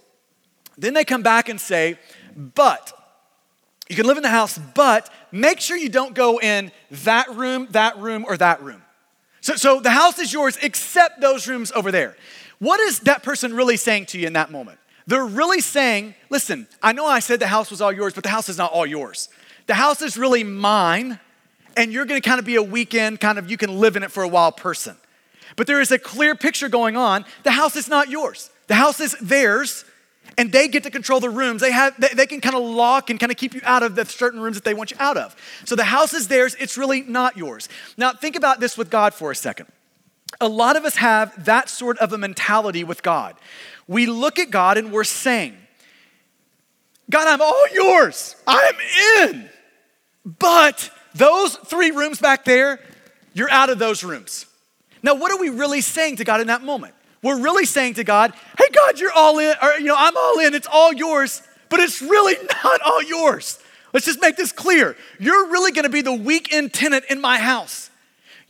Then 0.78 0.94
they 0.94 1.04
come 1.04 1.22
back 1.22 1.48
and 1.48 1.60
say, 1.60 1.98
but 2.36 2.92
you 3.88 3.96
can 3.96 4.06
live 4.06 4.16
in 4.16 4.22
the 4.22 4.30
house, 4.30 4.58
but 4.74 5.12
make 5.32 5.60
sure 5.60 5.76
you 5.76 5.88
don't 5.88 6.14
go 6.14 6.40
in 6.40 6.70
that 6.90 7.28
room, 7.30 7.66
that 7.70 7.98
room, 7.98 8.24
or 8.26 8.36
that 8.36 8.62
room. 8.62 8.82
So, 9.40 9.56
so 9.56 9.80
the 9.80 9.90
house 9.90 10.18
is 10.18 10.32
yours 10.32 10.56
except 10.62 11.20
those 11.20 11.48
rooms 11.48 11.72
over 11.72 11.90
there. 11.90 12.16
What 12.60 12.78
is 12.80 13.00
that 13.00 13.22
person 13.22 13.54
really 13.54 13.76
saying 13.76 14.06
to 14.06 14.18
you 14.18 14.26
in 14.26 14.34
that 14.34 14.50
moment? 14.50 14.78
They're 15.10 15.26
really 15.26 15.60
saying, 15.60 16.14
listen, 16.28 16.68
I 16.80 16.92
know 16.92 17.04
I 17.04 17.18
said 17.18 17.40
the 17.40 17.48
house 17.48 17.68
was 17.68 17.80
all 17.80 17.92
yours, 17.92 18.14
but 18.14 18.22
the 18.22 18.30
house 18.30 18.48
is 18.48 18.56
not 18.56 18.70
all 18.70 18.86
yours. 18.86 19.28
The 19.66 19.74
house 19.74 20.02
is 20.02 20.16
really 20.16 20.44
mine, 20.44 21.18
and 21.76 21.92
you're 21.92 22.04
gonna 22.04 22.20
kind 22.20 22.38
of 22.38 22.44
be 22.44 22.54
a 22.54 22.62
weekend, 22.62 23.20
kind 23.20 23.36
of, 23.36 23.50
you 23.50 23.56
can 23.56 23.80
live 23.80 23.96
in 23.96 24.04
it 24.04 24.12
for 24.12 24.22
a 24.22 24.28
while 24.28 24.52
person. 24.52 24.96
But 25.56 25.66
there 25.66 25.80
is 25.80 25.90
a 25.90 25.98
clear 25.98 26.36
picture 26.36 26.68
going 26.68 26.96
on. 26.96 27.24
The 27.42 27.50
house 27.50 27.74
is 27.74 27.88
not 27.88 28.08
yours, 28.08 28.50
the 28.68 28.76
house 28.76 29.00
is 29.00 29.16
theirs, 29.20 29.84
and 30.38 30.52
they 30.52 30.68
get 30.68 30.84
to 30.84 30.92
control 30.92 31.18
the 31.18 31.28
rooms. 31.28 31.60
They, 31.60 31.72
have, 31.72 32.00
they, 32.00 32.14
they 32.14 32.26
can 32.26 32.40
kind 32.40 32.54
of 32.54 32.62
lock 32.62 33.10
and 33.10 33.18
kind 33.18 33.32
of 33.32 33.36
keep 33.36 33.52
you 33.52 33.62
out 33.64 33.82
of 33.82 33.96
the 33.96 34.04
certain 34.04 34.38
rooms 34.38 34.58
that 34.58 34.64
they 34.64 34.74
want 34.74 34.92
you 34.92 34.96
out 35.00 35.16
of. 35.16 35.34
So 35.64 35.74
the 35.74 35.82
house 35.82 36.14
is 36.14 36.28
theirs, 36.28 36.54
it's 36.60 36.78
really 36.78 37.02
not 37.02 37.36
yours. 37.36 37.68
Now, 37.96 38.12
think 38.12 38.36
about 38.36 38.60
this 38.60 38.78
with 38.78 38.90
God 38.90 39.12
for 39.12 39.32
a 39.32 39.34
second. 39.34 39.66
A 40.40 40.48
lot 40.48 40.76
of 40.76 40.84
us 40.84 40.96
have 40.96 41.46
that 41.46 41.68
sort 41.68 41.98
of 41.98 42.12
a 42.12 42.18
mentality 42.18 42.84
with 42.84 43.02
God. 43.02 43.34
We 43.90 44.06
look 44.06 44.38
at 44.38 44.52
God 44.52 44.78
and 44.78 44.92
we're 44.92 45.02
saying, 45.02 45.56
God, 47.10 47.26
I'm 47.26 47.42
all 47.42 47.66
yours. 47.74 48.36
I'm 48.46 48.76
in. 49.18 49.50
But 50.24 50.92
those 51.12 51.56
three 51.56 51.90
rooms 51.90 52.20
back 52.20 52.44
there, 52.44 52.78
you're 53.34 53.50
out 53.50 53.68
of 53.68 53.80
those 53.80 54.04
rooms. 54.04 54.46
Now, 55.02 55.14
what 55.14 55.32
are 55.32 55.40
we 55.40 55.48
really 55.48 55.80
saying 55.80 56.16
to 56.16 56.24
God 56.24 56.40
in 56.40 56.46
that 56.46 56.62
moment? 56.62 56.94
We're 57.20 57.40
really 57.40 57.64
saying 57.64 57.94
to 57.94 58.04
God, 58.04 58.32
hey, 58.56 58.66
God, 58.72 59.00
you're 59.00 59.10
all 59.10 59.40
in, 59.40 59.56
or, 59.60 59.72
you 59.72 59.86
know, 59.86 59.96
I'm 59.98 60.16
all 60.16 60.38
in, 60.38 60.54
it's 60.54 60.68
all 60.70 60.92
yours, 60.92 61.42
but 61.68 61.80
it's 61.80 62.00
really 62.00 62.36
not 62.64 62.80
all 62.82 63.02
yours. 63.02 63.58
Let's 63.92 64.06
just 64.06 64.20
make 64.20 64.36
this 64.36 64.52
clear. 64.52 64.96
You're 65.18 65.50
really 65.50 65.72
gonna 65.72 65.88
be 65.88 66.02
the 66.02 66.14
weekend 66.14 66.72
tenant 66.72 67.06
in 67.10 67.20
my 67.20 67.38
house. 67.38 67.89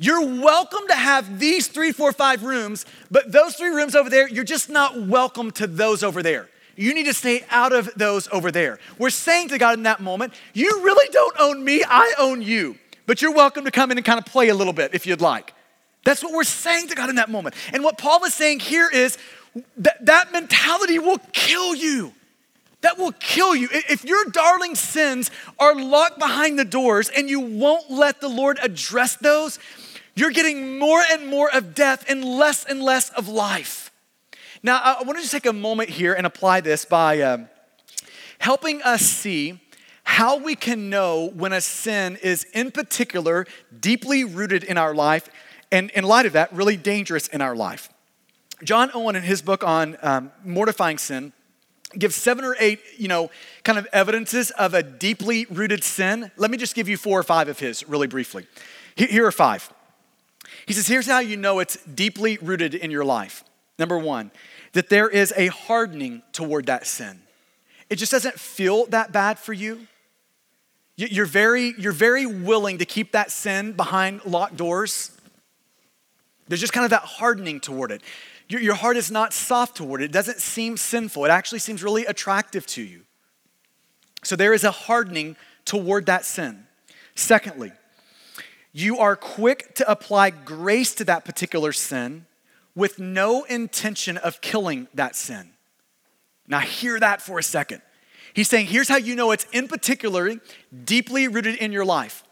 You're 0.02 0.24
welcome 0.24 0.88
to 0.88 0.94
have 0.94 1.38
these 1.38 1.68
three, 1.68 1.92
four, 1.92 2.10
five 2.14 2.42
rooms, 2.42 2.86
but 3.10 3.30
those 3.30 3.54
three 3.54 3.68
rooms 3.68 3.94
over 3.94 4.08
there, 4.08 4.26
you're 4.26 4.44
just 4.44 4.70
not 4.70 4.98
welcome 4.98 5.50
to 5.52 5.66
those 5.66 6.02
over 6.02 6.22
there. 6.22 6.48
You 6.74 6.94
need 6.94 7.04
to 7.04 7.12
stay 7.12 7.44
out 7.50 7.74
of 7.74 7.92
those 7.96 8.26
over 8.32 8.50
there. 8.50 8.78
We're 8.96 9.10
saying 9.10 9.48
to 9.48 9.58
God 9.58 9.76
in 9.76 9.82
that 9.82 10.00
moment, 10.00 10.32
You 10.54 10.80
really 10.82 11.06
don't 11.12 11.36
own 11.38 11.62
me, 11.62 11.84
I 11.86 12.14
own 12.18 12.40
you. 12.40 12.78
But 13.04 13.20
you're 13.20 13.34
welcome 13.34 13.66
to 13.66 13.70
come 13.70 13.90
in 13.90 13.98
and 13.98 14.06
kind 14.06 14.18
of 14.18 14.24
play 14.24 14.48
a 14.48 14.54
little 14.54 14.72
bit 14.72 14.94
if 14.94 15.06
you'd 15.06 15.20
like. 15.20 15.52
That's 16.06 16.24
what 16.24 16.32
we're 16.32 16.44
saying 16.44 16.88
to 16.88 16.94
God 16.94 17.10
in 17.10 17.16
that 17.16 17.28
moment. 17.28 17.54
And 17.74 17.84
what 17.84 17.98
Paul 17.98 18.24
is 18.24 18.32
saying 18.32 18.60
here 18.60 18.88
is 18.90 19.18
that 19.76 20.06
that 20.06 20.32
mentality 20.32 20.98
will 20.98 21.18
kill 21.34 21.74
you. 21.74 22.14
That 22.80 22.96
will 22.96 23.12
kill 23.12 23.54
you. 23.54 23.68
If 23.70 24.06
your 24.06 24.24
darling 24.26 24.76
sins 24.76 25.30
are 25.58 25.74
locked 25.74 26.18
behind 26.18 26.58
the 26.58 26.64
doors 26.64 27.10
and 27.10 27.28
you 27.28 27.40
won't 27.40 27.90
let 27.90 28.22
the 28.22 28.28
Lord 28.28 28.58
address 28.62 29.16
those, 29.16 29.58
you're 30.20 30.30
getting 30.30 30.78
more 30.78 31.02
and 31.10 31.26
more 31.26 31.50
of 31.50 31.74
death 31.74 32.04
and 32.08 32.24
less 32.24 32.64
and 32.64 32.82
less 32.82 33.10
of 33.10 33.26
life. 33.28 33.90
Now, 34.62 34.76
I 34.76 35.02
want 35.02 35.16
to 35.16 35.22
just 35.22 35.32
take 35.32 35.46
a 35.46 35.52
moment 35.52 35.88
here 35.88 36.12
and 36.12 36.26
apply 36.26 36.60
this 36.60 36.84
by 36.84 37.22
um, 37.22 37.48
helping 38.38 38.82
us 38.82 39.00
see 39.00 39.58
how 40.04 40.36
we 40.36 40.54
can 40.54 40.90
know 40.90 41.30
when 41.34 41.52
a 41.54 41.60
sin 41.60 42.18
is, 42.22 42.44
in 42.52 42.70
particular, 42.70 43.46
deeply 43.80 44.24
rooted 44.24 44.64
in 44.64 44.76
our 44.76 44.94
life 44.94 45.28
and 45.72 45.88
in 45.90 46.04
light 46.04 46.26
of 46.26 46.34
that, 46.34 46.52
really 46.52 46.76
dangerous 46.76 47.26
in 47.28 47.40
our 47.40 47.56
life. 47.56 47.88
John 48.62 48.90
Owen, 48.92 49.16
in 49.16 49.22
his 49.22 49.40
book 49.40 49.64
on 49.64 49.96
um, 50.02 50.32
mortifying 50.44 50.98
sin, 50.98 51.32
gives 51.98 52.14
seven 52.14 52.44
or 52.44 52.54
eight, 52.60 52.80
you 52.98 53.08
know, 53.08 53.30
kind 53.64 53.78
of 53.78 53.86
evidences 53.92 54.50
of 54.50 54.74
a 54.74 54.82
deeply 54.82 55.46
rooted 55.46 55.82
sin. 55.82 56.30
Let 56.36 56.50
me 56.50 56.58
just 56.58 56.74
give 56.74 56.88
you 56.88 56.98
four 56.98 57.18
or 57.18 57.22
five 57.22 57.48
of 57.48 57.58
his 57.58 57.88
really 57.88 58.06
briefly. 58.06 58.46
Here 58.96 59.26
are 59.26 59.32
five. 59.32 59.72
He 60.66 60.72
says, 60.72 60.86
here's 60.86 61.06
how 61.06 61.20
you 61.20 61.36
know 61.36 61.58
it's 61.58 61.76
deeply 61.84 62.38
rooted 62.40 62.74
in 62.74 62.90
your 62.90 63.04
life. 63.04 63.44
Number 63.78 63.98
one, 63.98 64.30
that 64.72 64.88
there 64.88 65.08
is 65.08 65.32
a 65.36 65.46
hardening 65.48 66.22
toward 66.32 66.66
that 66.66 66.86
sin. 66.86 67.22
It 67.88 67.96
just 67.96 68.12
doesn't 68.12 68.38
feel 68.38 68.86
that 68.86 69.12
bad 69.12 69.38
for 69.38 69.52
you. 69.52 69.86
You're 70.96 71.26
very, 71.26 71.74
you're 71.78 71.92
very 71.92 72.26
willing 72.26 72.78
to 72.78 72.84
keep 72.84 73.12
that 73.12 73.30
sin 73.30 73.72
behind 73.72 74.24
locked 74.26 74.56
doors. 74.56 75.12
There's 76.46 76.60
just 76.60 76.72
kind 76.72 76.84
of 76.84 76.90
that 76.90 77.02
hardening 77.02 77.58
toward 77.58 77.90
it. 77.90 78.02
Your, 78.48 78.60
your 78.60 78.74
heart 78.74 78.96
is 78.96 79.10
not 79.10 79.32
soft 79.32 79.76
toward 79.76 80.02
it. 80.02 80.06
It 80.06 80.12
doesn't 80.12 80.40
seem 80.40 80.76
sinful. 80.76 81.24
It 81.24 81.30
actually 81.30 81.60
seems 81.60 81.82
really 81.82 82.04
attractive 82.04 82.66
to 82.66 82.82
you. 82.82 83.02
So 84.22 84.36
there 84.36 84.52
is 84.52 84.64
a 84.64 84.70
hardening 84.70 85.36
toward 85.64 86.06
that 86.06 86.24
sin. 86.24 86.66
Secondly, 87.14 87.72
you 88.72 88.98
are 88.98 89.16
quick 89.16 89.74
to 89.76 89.90
apply 89.90 90.30
grace 90.30 90.94
to 90.96 91.04
that 91.04 91.24
particular 91.24 91.72
sin 91.72 92.26
with 92.74 92.98
no 92.98 93.44
intention 93.44 94.16
of 94.16 94.40
killing 94.40 94.88
that 94.94 95.16
sin. 95.16 95.50
Now, 96.46 96.60
hear 96.60 96.98
that 96.98 97.20
for 97.20 97.38
a 97.38 97.42
second. 97.42 97.82
He's 98.34 98.48
saying, 98.48 98.66
here's 98.66 98.88
how 98.88 98.96
you 98.96 99.16
know 99.16 99.32
it's 99.32 99.46
in 99.52 99.68
particular 99.68 100.36
deeply 100.84 101.28
rooted 101.28 101.56
in 101.56 101.72
your 101.72 101.84
life. 101.84 102.22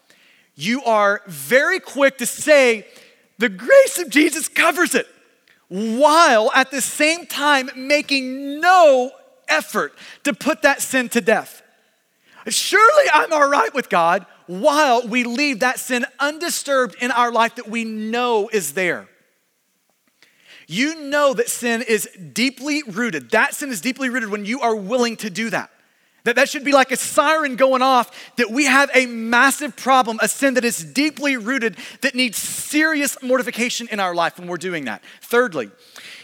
You 0.55 0.83
are 0.85 1.23
very 1.27 1.81
quick 1.81 2.19
to 2.19 2.27
say, 2.27 2.87
the 3.39 3.49
grace 3.49 3.99
of 3.99 4.11
Jesus 4.11 4.49
covers 4.49 4.95
it, 4.95 5.07
while 5.69 6.51
at 6.55 6.71
the 6.71 6.81
same 6.81 7.27
time 7.27 7.71
making 7.77 8.61
no 8.61 9.13
effort 9.49 9.93
to 10.25 10.33
put 10.33 10.63
that 10.63 10.83
sin 10.83 11.09
to 11.11 11.21
death. 11.21 11.63
Surely 12.49 13.05
I'm 13.13 13.33
all 13.33 13.49
right 13.49 13.73
with 13.75 13.89
God 13.89 14.27
while 14.49 15.07
we 15.07 15.23
leave 15.25 15.61
that 15.61 15.79
sin 15.79 16.05
undisturbed 16.19 16.97
in 17.01 17.13
our 17.13 17.31
life 17.31 17.55
that 17.57 17.69
we 17.69 17.85
know 17.85 18.49
is 18.53 18.73
there. 18.73 19.07
You 20.67 21.03
know 21.03 21.35
that 21.35 21.49
sin 21.49 21.83
is 21.83 22.09
deeply 22.33 22.83
rooted. 22.83 23.31
That 23.31 23.55
sin 23.55 23.71
is 23.71 23.81
deeply 23.81 24.09
rooted 24.09 24.31
when 24.31 24.45
you 24.45 24.61
are 24.61 24.75
willing 24.75 25.17
to 25.19 25.31
do 25.31 25.51
that. 25.51 25.71
That 26.25 26.37
that 26.37 26.49
should 26.49 26.65
be 26.65 26.73
like 26.73 26.91
a 26.91 26.97
siren 26.97 27.57
going 27.57 27.81
off 27.81 28.35
that 28.37 28.51
we 28.51 28.65
have 28.65 28.91
a 28.95 29.07
massive 29.07 29.77
problem, 29.77 30.19
a 30.21 30.29
sin 30.29 30.55
that 30.55 30.65
is 30.65 30.83
deeply 30.83 31.37
rooted 31.37 31.77
that 32.01 32.15
needs 32.15 32.37
serious 32.37 33.17
mortification 33.23 33.89
in 33.91 34.01
our 34.01 34.15
life 34.15 34.39
when 34.39 34.49
we're 34.49 34.57
doing 34.57 34.87
that. 34.87 35.03
Thirdly, 35.23 35.71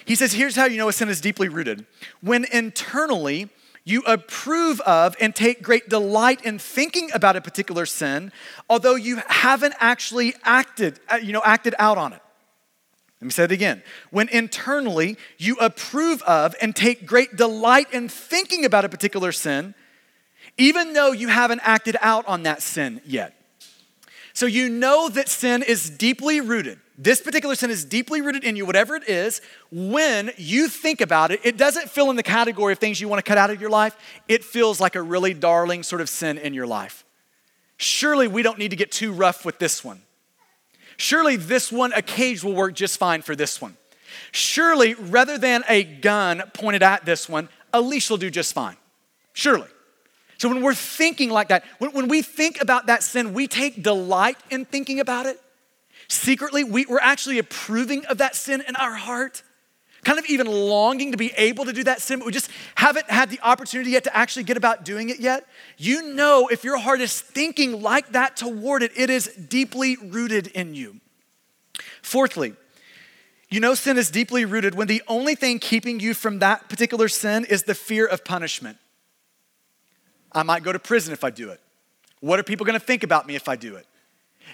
he 0.04 0.14
says, 0.14 0.32
here's 0.32 0.56
how 0.56 0.66
you 0.66 0.76
know 0.76 0.88
a 0.88 0.92
sin 0.92 1.08
is 1.08 1.20
deeply 1.20 1.48
rooted. 1.48 1.86
When 2.20 2.44
internally 2.52 3.48
you 3.84 4.02
approve 4.06 4.80
of 4.80 5.14
and 5.20 5.34
take 5.34 5.62
great 5.62 5.88
delight 5.88 6.44
in 6.44 6.58
thinking 6.58 7.10
about 7.12 7.36
a 7.36 7.40
particular 7.40 7.84
sin, 7.84 8.32
although 8.68 8.94
you 8.94 9.20
haven't 9.26 9.74
actually 9.78 10.34
acted, 10.42 11.00
uh, 11.10 11.16
you 11.16 11.32
know, 11.32 11.42
acted 11.44 11.74
out 11.78 11.98
on 11.98 12.12
it. 12.14 12.20
Let 13.20 13.26
me 13.26 13.30
say 13.30 13.44
it 13.44 13.52
again. 13.52 13.82
When 14.10 14.28
internally 14.28 15.16
you 15.38 15.56
approve 15.56 16.22
of 16.22 16.54
and 16.60 16.74
take 16.74 17.06
great 17.06 17.36
delight 17.36 17.92
in 17.92 18.08
thinking 18.08 18.64
about 18.64 18.84
a 18.84 18.88
particular 18.88 19.32
sin, 19.32 19.74
even 20.56 20.92
though 20.92 21.12
you 21.12 21.28
haven't 21.28 21.60
acted 21.62 21.96
out 22.00 22.26
on 22.26 22.44
that 22.44 22.62
sin 22.62 23.00
yet. 23.04 23.34
So 24.34 24.46
you 24.46 24.68
know 24.68 25.08
that 25.08 25.28
sin 25.28 25.62
is 25.62 25.88
deeply 25.88 26.40
rooted. 26.40 26.80
This 26.98 27.20
particular 27.20 27.54
sin 27.54 27.70
is 27.70 27.84
deeply 27.84 28.20
rooted 28.20 28.44
in 28.44 28.56
you, 28.56 28.66
whatever 28.66 28.96
it 28.96 29.08
is. 29.08 29.40
When 29.70 30.32
you 30.36 30.68
think 30.68 31.00
about 31.00 31.30
it, 31.30 31.40
it 31.44 31.56
doesn't 31.56 31.88
fill 31.88 32.10
in 32.10 32.16
the 32.16 32.22
category 32.22 32.72
of 32.72 32.80
things 32.80 33.00
you 33.00 33.08
want 33.08 33.24
to 33.24 33.28
cut 33.28 33.38
out 33.38 33.50
of 33.50 33.60
your 33.60 33.70
life. 33.70 33.96
It 34.28 34.44
feels 34.44 34.80
like 34.80 34.96
a 34.96 35.02
really 35.02 35.34
darling 35.34 35.84
sort 35.84 36.00
of 36.00 36.08
sin 36.08 36.36
in 36.38 36.52
your 36.52 36.66
life. 36.66 37.04
Surely 37.76 38.28
we 38.28 38.42
don't 38.42 38.58
need 38.58 38.70
to 38.70 38.76
get 38.76 38.92
too 38.92 39.12
rough 39.12 39.44
with 39.44 39.58
this 39.58 39.84
one. 39.84 40.02
Surely 40.96 41.36
this 41.36 41.72
one, 41.72 41.92
a 41.92 42.02
cage 42.02 42.44
will 42.44 42.54
work 42.54 42.74
just 42.74 42.98
fine 42.98 43.22
for 43.22 43.34
this 43.34 43.60
one. 43.60 43.76
Surely, 44.30 44.94
rather 44.94 45.38
than 45.38 45.64
a 45.68 45.82
gun 45.82 46.42
pointed 46.54 46.82
at 46.82 47.04
this 47.04 47.28
one, 47.28 47.48
a 47.72 47.80
leash 47.80 48.10
will 48.10 48.16
do 48.16 48.30
just 48.30 48.52
fine. 48.52 48.76
Surely. 49.32 49.68
So 50.38 50.48
when 50.48 50.62
we're 50.62 50.74
thinking 50.74 51.30
like 51.30 51.48
that, 51.48 51.64
when, 51.78 51.92
when 51.92 52.08
we 52.08 52.22
think 52.22 52.60
about 52.60 52.86
that 52.86 53.02
sin, 53.02 53.34
we 53.34 53.46
take 53.46 53.82
delight 53.82 54.36
in 54.50 54.64
thinking 54.64 55.00
about 55.00 55.26
it. 55.26 55.40
Secretly, 56.08 56.64
we, 56.64 56.86
we're 56.86 57.00
actually 57.00 57.38
approving 57.38 58.04
of 58.06 58.18
that 58.18 58.36
sin 58.36 58.62
in 58.66 58.76
our 58.76 58.94
heart, 58.94 59.42
kind 60.04 60.18
of 60.18 60.26
even 60.26 60.46
longing 60.46 61.12
to 61.12 61.16
be 61.16 61.32
able 61.36 61.64
to 61.64 61.72
do 61.72 61.84
that 61.84 62.00
sin, 62.00 62.18
but 62.18 62.26
we 62.26 62.32
just 62.32 62.50
haven't 62.74 63.08
had 63.08 63.30
the 63.30 63.40
opportunity 63.42 63.90
yet 63.90 64.04
to 64.04 64.14
actually 64.14 64.42
get 64.42 64.56
about 64.56 64.84
doing 64.84 65.08
it 65.08 65.18
yet. 65.18 65.46
You 65.78 66.14
know, 66.14 66.48
if 66.48 66.62
your 66.62 66.78
heart 66.78 67.00
is 67.00 67.20
thinking 67.20 67.80
like 67.80 68.12
that 68.12 68.36
toward 68.36 68.82
it, 68.82 68.92
it 68.96 69.08
is 69.08 69.28
deeply 69.28 69.96
rooted 69.96 70.48
in 70.48 70.74
you. 70.74 71.00
Fourthly, 72.02 72.54
you 73.48 73.60
know 73.60 73.74
sin 73.74 73.96
is 73.96 74.10
deeply 74.10 74.44
rooted 74.44 74.74
when 74.74 74.88
the 74.88 75.02
only 75.08 75.34
thing 75.34 75.58
keeping 75.58 76.00
you 76.00 76.12
from 76.12 76.40
that 76.40 76.68
particular 76.68 77.08
sin 77.08 77.44
is 77.44 77.62
the 77.62 77.74
fear 77.74 78.04
of 78.06 78.24
punishment. 78.24 78.78
I 80.34 80.42
might 80.42 80.62
go 80.62 80.72
to 80.72 80.78
prison 80.78 81.12
if 81.12 81.24
I 81.24 81.30
do 81.30 81.50
it. 81.50 81.60
What 82.20 82.38
are 82.38 82.42
people 82.42 82.66
going 82.66 82.78
to 82.78 82.84
think 82.84 83.02
about 83.02 83.26
me 83.26 83.34
if 83.34 83.48
I 83.48 83.56
do 83.56 83.76
it? 83.76 83.86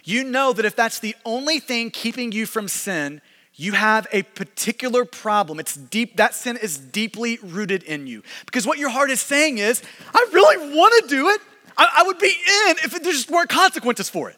You 0.05 0.25
know 0.25 0.53
that 0.53 0.65
if 0.65 0.77
that's 0.77 0.99
the 0.99 1.15
only 1.25 1.59
thing 1.59 1.91
keeping 1.91 2.33
you 2.33 2.47
from 2.47 2.69
sin, 2.69 3.21
you 3.55 3.73
have 3.73 4.07
a 4.13 4.23
particular 4.23 5.05
problem. 5.05 5.61
It's 5.61 5.75
deep, 5.75 6.17
that 6.17 6.35
sin 6.35 6.57
is 6.57 6.79
deeply 6.79 7.39
rooted 7.43 7.83
in 7.83 8.07
you. 8.07 8.23
Because 8.47 8.67
what 8.67 8.79
your 8.79 8.89
heart 8.89 9.11
is 9.11 9.21
saying 9.21 9.59
is, 9.59 9.83
I 10.15 10.27
really 10.33 10.75
want 10.75 11.03
to 11.03 11.09
do 11.09 11.29
it. 11.29 11.41
I, 11.77 11.99
I 11.99 12.03
would 12.05 12.19
be 12.19 12.29
in 12.29 12.77
if 12.85 12.91
there 12.91 13.13
just 13.13 13.31
weren't 13.31 13.51
consequences 13.51 14.09
for 14.09 14.31
it. 14.31 14.37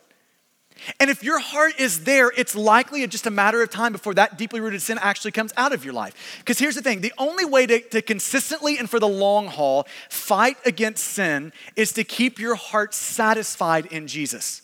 And 0.98 1.10
if 1.10 1.22
your 1.22 1.38
heart 1.38 1.74
is 1.78 2.04
there, 2.04 2.32
it's 2.36 2.54
likely 2.54 3.06
just 3.06 3.26
a 3.26 3.30
matter 3.30 3.62
of 3.62 3.70
time 3.70 3.92
before 3.92 4.14
that 4.14 4.38
deeply 4.38 4.60
rooted 4.60 4.82
sin 4.82 4.98
actually 5.00 5.30
comes 5.30 5.52
out 5.56 5.72
of 5.72 5.84
your 5.84 5.94
life. 5.94 6.38
Because 6.38 6.58
here's 6.58 6.74
the 6.74 6.82
thing 6.82 7.00
the 7.00 7.12
only 7.18 7.44
way 7.44 7.66
to, 7.66 7.80
to, 7.80 8.02
consistently 8.02 8.78
and 8.78 8.88
for 8.90 8.98
the 8.98 9.08
long 9.08 9.46
haul 9.46 9.86
fight 10.08 10.56
against 10.64 11.04
sin 11.04 11.52
is 11.76 11.92
to 11.92 12.04
keep 12.04 12.38
your 12.38 12.54
heart 12.54 12.94
satisfied 12.94 13.86
in 13.86 14.06
Jesus. 14.06 14.62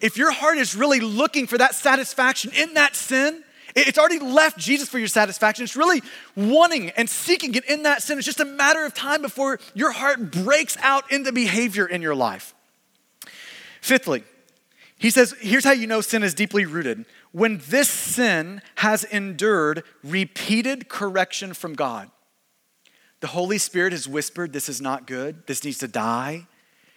If 0.00 0.16
your 0.16 0.30
heart 0.30 0.58
is 0.58 0.74
really 0.74 1.00
looking 1.00 1.46
for 1.46 1.58
that 1.58 1.74
satisfaction 1.74 2.52
in 2.54 2.74
that 2.74 2.94
sin, 2.94 3.42
it's 3.74 3.98
already 3.98 4.18
left 4.18 4.58
Jesus 4.58 4.88
for 4.88 4.98
your 4.98 5.08
satisfaction. 5.08 5.64
It's 5.64 5.76
really 5.76 6.02
wanting 6.36 6.90
and 6.90 7.08
seeking 7.08 7.54
it 7.54 7.64
in 7.64 7.84
that 7.84 8.02
sin. 8.02 8.18
It's 8.18 8.26
just 8.26 8.40
a 8.40 8.44
matter 8.44 8.84
of 8.84 8.94
time 8.94 9.22
before 9.22 9.58
your 9.74 9.92
heart 9.92 10.30
breaks 10.30 10.76
out 10.80 11.10
into 11.10 11.32
behavior 11.32 11.86
in 11.86 12.02
your 12.02 12.14
life. 12.14 12.54
Fifthly, 13.80 14.24
he 15.02 15.10
says, 15.10 15.34
here's 15.40 15.64
how 15.64 15.72
you 15.72 15.88
know 15.88 16.00
sin 16.00 16.22
is 16.22 16.32
deeply 16.32 16.64
rooted. 16.64 17.06
When 17.32 17.60
this 17.68 17.88
sin 17.88 18.62
has 18.76 19.02
endured 19.02 19.82
repeated 20.04 20.88
correction 20.88 21.54
from 21.54 21.74
God, 21.74 22.08
the 23.18 23.26
Holy 23.26 23.58
Spirit 23.58 23.92
has 23.92 24.06
whispered, 24.06 24.52
This 24.52 24.68
is 24.68 24.80
not 24.80 25.08
good. 25.08 25.44
This 25.48 25.64
needs 25.64 25.78
to 25.78 25.88
die. 25.88 26.46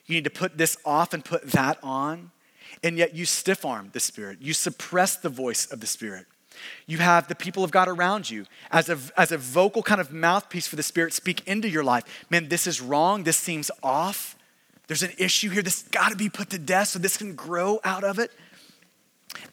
You 0.05 0.13
need 0.13 0.23
to 0.25 0.29
put 0.29 0.55
this 0.55 0.77
off 0.85 1.15
and 1.15 1.25
put 1.25 1.51
that 1.53 1.79
on. 1.81 2.29
And 2.83 2.95
yet 2.95 3.15
you 3.15 3.25
stiff 3.25 3.65
arm 3.65 3.89
the 3.91 3.99
Spirit, 3.99 4.37
you 4.39 4.53
suppress 4.53 5.15
the 5.15 5.29
voice 5.29 5.65
of 5.65 5.79
the 5.79 5.87
Spirit. 5.87 6.27
You 6.85 6.99
have 6.99 7.27
the 7.27 7.33
people 7.33 7.63
of 7.63 7.71
God 7.71 7.87
around 7.87 8.29
you 8.29 8.45
as 8.69 8.87
a, 8.87 8.99
as 9.17 9.31
a 9.31 9.37
vocal 9.39 9.81
kind 9.81 9.99
of 9.99 10.13
mouthpiece 10.13 10.67
for 10.67 10.75
the 10.75 10.83
Spirit 10.83 11.11
speak 11.11 11.41
into 11.47 11.67
your 11.67 11.83
life. 11.83 12.03
Man, 12.29 12.49
this 12.49 12.67
is 12.67 12.81
wrong. 12.81 13.23
This 13.23 13.37
seems 13.37 13.71
off. 13.81 14.34
There's 14.87 15.03
an 15.03 15.13
issue 15.17 15.49
here. 15.49 15.61
This 15.61 15.83
got 15.83 16.09
to 16.09 16.15
be 16.15 16.29
put 16.29 16.49
to 16.51 16.59
death 16.59 16.89
so 16.89 16.99
this 16.99 17.17
can 17.17 17.35
grow 17.35 17.79
out 17.83 18.03
of 18.03 18.19
it. 18.19 18.31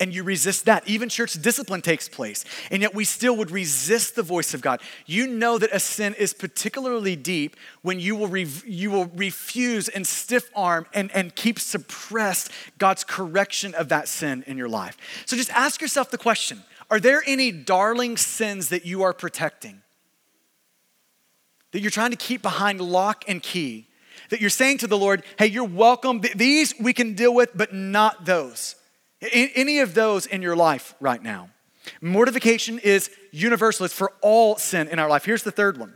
And 0.01 0.15
you 0.15 0.23
resist 0.23 0.67
that. 0.67 0.87
Even 0.87 1.09
church 1.09 1.35
discipline 1.41 1.81
takes 1.81 2.09
place. 2.09 2.45
And 2.71 2.83
yet 2.83 2.95
we 2.95 3.05
still 3.05 3.37
would 3.37 3.51
resist 3.51 4.15
the 4.15 4.23
voice 4.23 4.55
of 4.55 4.61
God. 4.61 4.81
You 5.07 5.27
know 5.27 5.59
that 5.59 5.71
a 5.73 5.81
sin 5.81 6.15
is 6.15 6.35
particularly 6.35 7.17
deep 7.17 7.57
when 7.83 7.99
you 7.99 8.17
will, 8.17 8.29
re- 8.29 8.47
you 8.67 8.91
will 8.91 9.07
refuse 9.07 9.89
and 9.89 10.07
stiff 10.07 10.51
arm 10.55 10.87
and, 10.93 11.11
and 11.13 11.35
keep 11.35 11.59
suppressed 11.59 12.51
God's 12.79 13.05
correction 13.05 13.75
of 13.75 13.89
that 13.89 14.09
sin 14.09 14.45
in 14.47 14.57
your 14.57 14.69
life. 14.69 14.97
So 15.27 15.37
just 15.37 15.51
ask 15.51 15.81
yourself 15.81 16.11
the 16.11 16.19
question 16.19 16.63
Are 16.91 17.01
there 17.01 17.23
any 17.27 17.51
darling 17.51 18.17
sins 18.17 18.69
that 18.69 18.85
you 18.87 19.03
are 19.03 19.13
protecting? 19.13 19.83
That 21.73 21.81
you're 21.81 21.91
trying 21.91 22.11
to 22.11 22.17
keep 22.17 22.43
behind 22.43 22.81
lock 22.81 23.25
and 23.27 23.43
key? 23.43 23.89
That 24.33 24.41
you're 24.41 24.49
saying 24.49 24.79
to 24.79 24.87
the 24.87 24.97
Lord, 24.97 25.25
hey, 25.39 25.47
you're 25.47 25.63
welcome. 25.63 26.23
These 26.35 26.73
we 26.81 26.95
can 26.95 27.13
deal 27.13 27.35
with, 27.35 27.51
but 27.55 27.75
not 27.75 28.25
those. 28.25 28.77
Any 29.21 29.81
of 29.81 29.93
those 29.93 30.25
in 30.25 30.41
your 30.41 30.57
life 30.57 30.95
right 31.01 31.23
now. 31.23 31.51
Mortification 32.01 32.79
is 32.79 33.11
universal, 33.31 33.85
it's 33.85 33.95
for 33.95 34.11
all 34.23 34.57
sin 34.57 34.89
in 34.89 34.99
our 34.99 35.11
life. 35.11 35.27
Here's 35.27 35.43
the 35.43 35.51
third 35.51 35.77
one. 35.77 35.93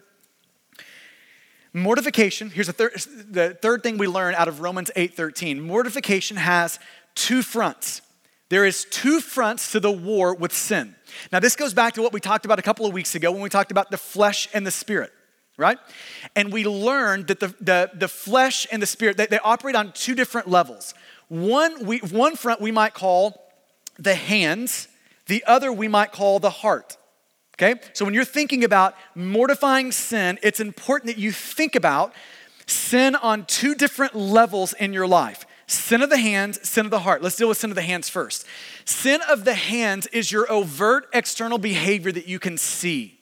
Mortification, 1.73 2.51
here's 2.51 2.67
the 2.67 2.75
third, 2.75 2.93
the 3.31 3.57
third 3.63 3.83
thing 3.83 3.97
we 3.97 4.07
learn 4.07 4.35
out 4.35 4.49
of 4.49 4.61
Romans 4.61 4.91
8:13. 4.97 5.59
Mortification 5.63 6.37
has 6.37 6.79
two 7.15 7.41
fronts. 7.43 8.03
There 8.51 8.67
is 8.67 8.85
two 8.91 9.21
fronts 9.21 9.73
to 9.73 9.81
the 9.81 9.91
war 9.91 10.35
with 10.35 10.53
sin. 10.53 10.95
Now, 11.33 11.41
this 11.41 11.57
goes 11.57 11.73
back 11.73 11.95
to 11.95 12.03
what 12.03 12.13
we 12.13 12.21
talked 12.21 12.45
about 12.45 12.59
a 12.59 12.63
couple 12.63 12.85
of 12.85 12.93
weeks 12.93 13.15
ago 13.15 13.33
when 13.33 13.41
we 13.41 13.49
talked 13.49 13.71
about 13.71 13.91
the 13.91 13.97
flesh 13.97 14.47
and 14.53 14.67
the 14.67 14.71
spirit 14.71 15.11
right? 15.57 15.79
And 16.35 16.53
we 16.53 16.65
learned 16.65 17.29
that 17.29 17.41
the, 17.41 17.55
the, 17.61 17.91
the 17.95 18.09
flesh 18.09 18.67
and 18.71 18.83
the 18.83 18.87
spirit, 18.87 19.17
they, 19.17 19.27
they 19.27 19.39
operate 19.39 19.75
on 19.75 19.93
two 19.93 20.15
different 20.15 20.49
levels. 20.49 20.95
One, 21.29 21.85
we, 21.85 21.99
one 21.99 22.37
front 22.37 22.61
we 22.61 22.71
might 22.71 22.95
call 22.95 23.43
the 23.99 24.15
hands, 24.15 24.89
the 25.27 25.43
other 25.47 25.73
we 25.73 25.89
might 25.89 26.13
call 26.13 26.39
the 26.39 26.51
heart. 26.51 26.97
Okay? 27.55 27.81
So 27.95 28.05
when 28.05 28.13
you're 28.15 28.25
thinking 28.25 28.65
about 28.65 28.95
mortifying 29.15 29.93
sin, 29.93 30.39
it's 30.43 30.61
important 30.61 31.15
that 31.15 31.21
you 31.21 31.33
think 31.33 31.75
about 31.75 32.13
sin 32.67 33.15
on 33.15 33.47
two 33.47 33.75
different 33.75 34.15
levels 34.15 34.73
in 34.75 34.93
your 34.93 35.07
life 35.07 35.47
sin 35.69 36.01
of 36.01 36.11
the 36.11 36.19
hands, 36.19 36.61
sin 36.69 36.85
of 36.85 36.91
the 36.91 37.01
heart. 37.01 37.23
Let's 37.23 37.35
deal 37.35 37.49
with 37.49 37.59
sin 37.59 37.71
of 37.71 37.75
the 37.75 37.83
hands 37.83 38.09
first. 38.09 38.47
Sin 38.85 39.21
of 39.29 39.45
the 39.45 39.55
hands 39.55 40.07
is 40.09 40.31
your 40.31 40.51
overt 40.51 41.09
external 41.13 41.59
behavior 41.59 42.13
that 42.13 42.29
you 42.29 42.39
can 42.39 42.57
see. 42.57 43.16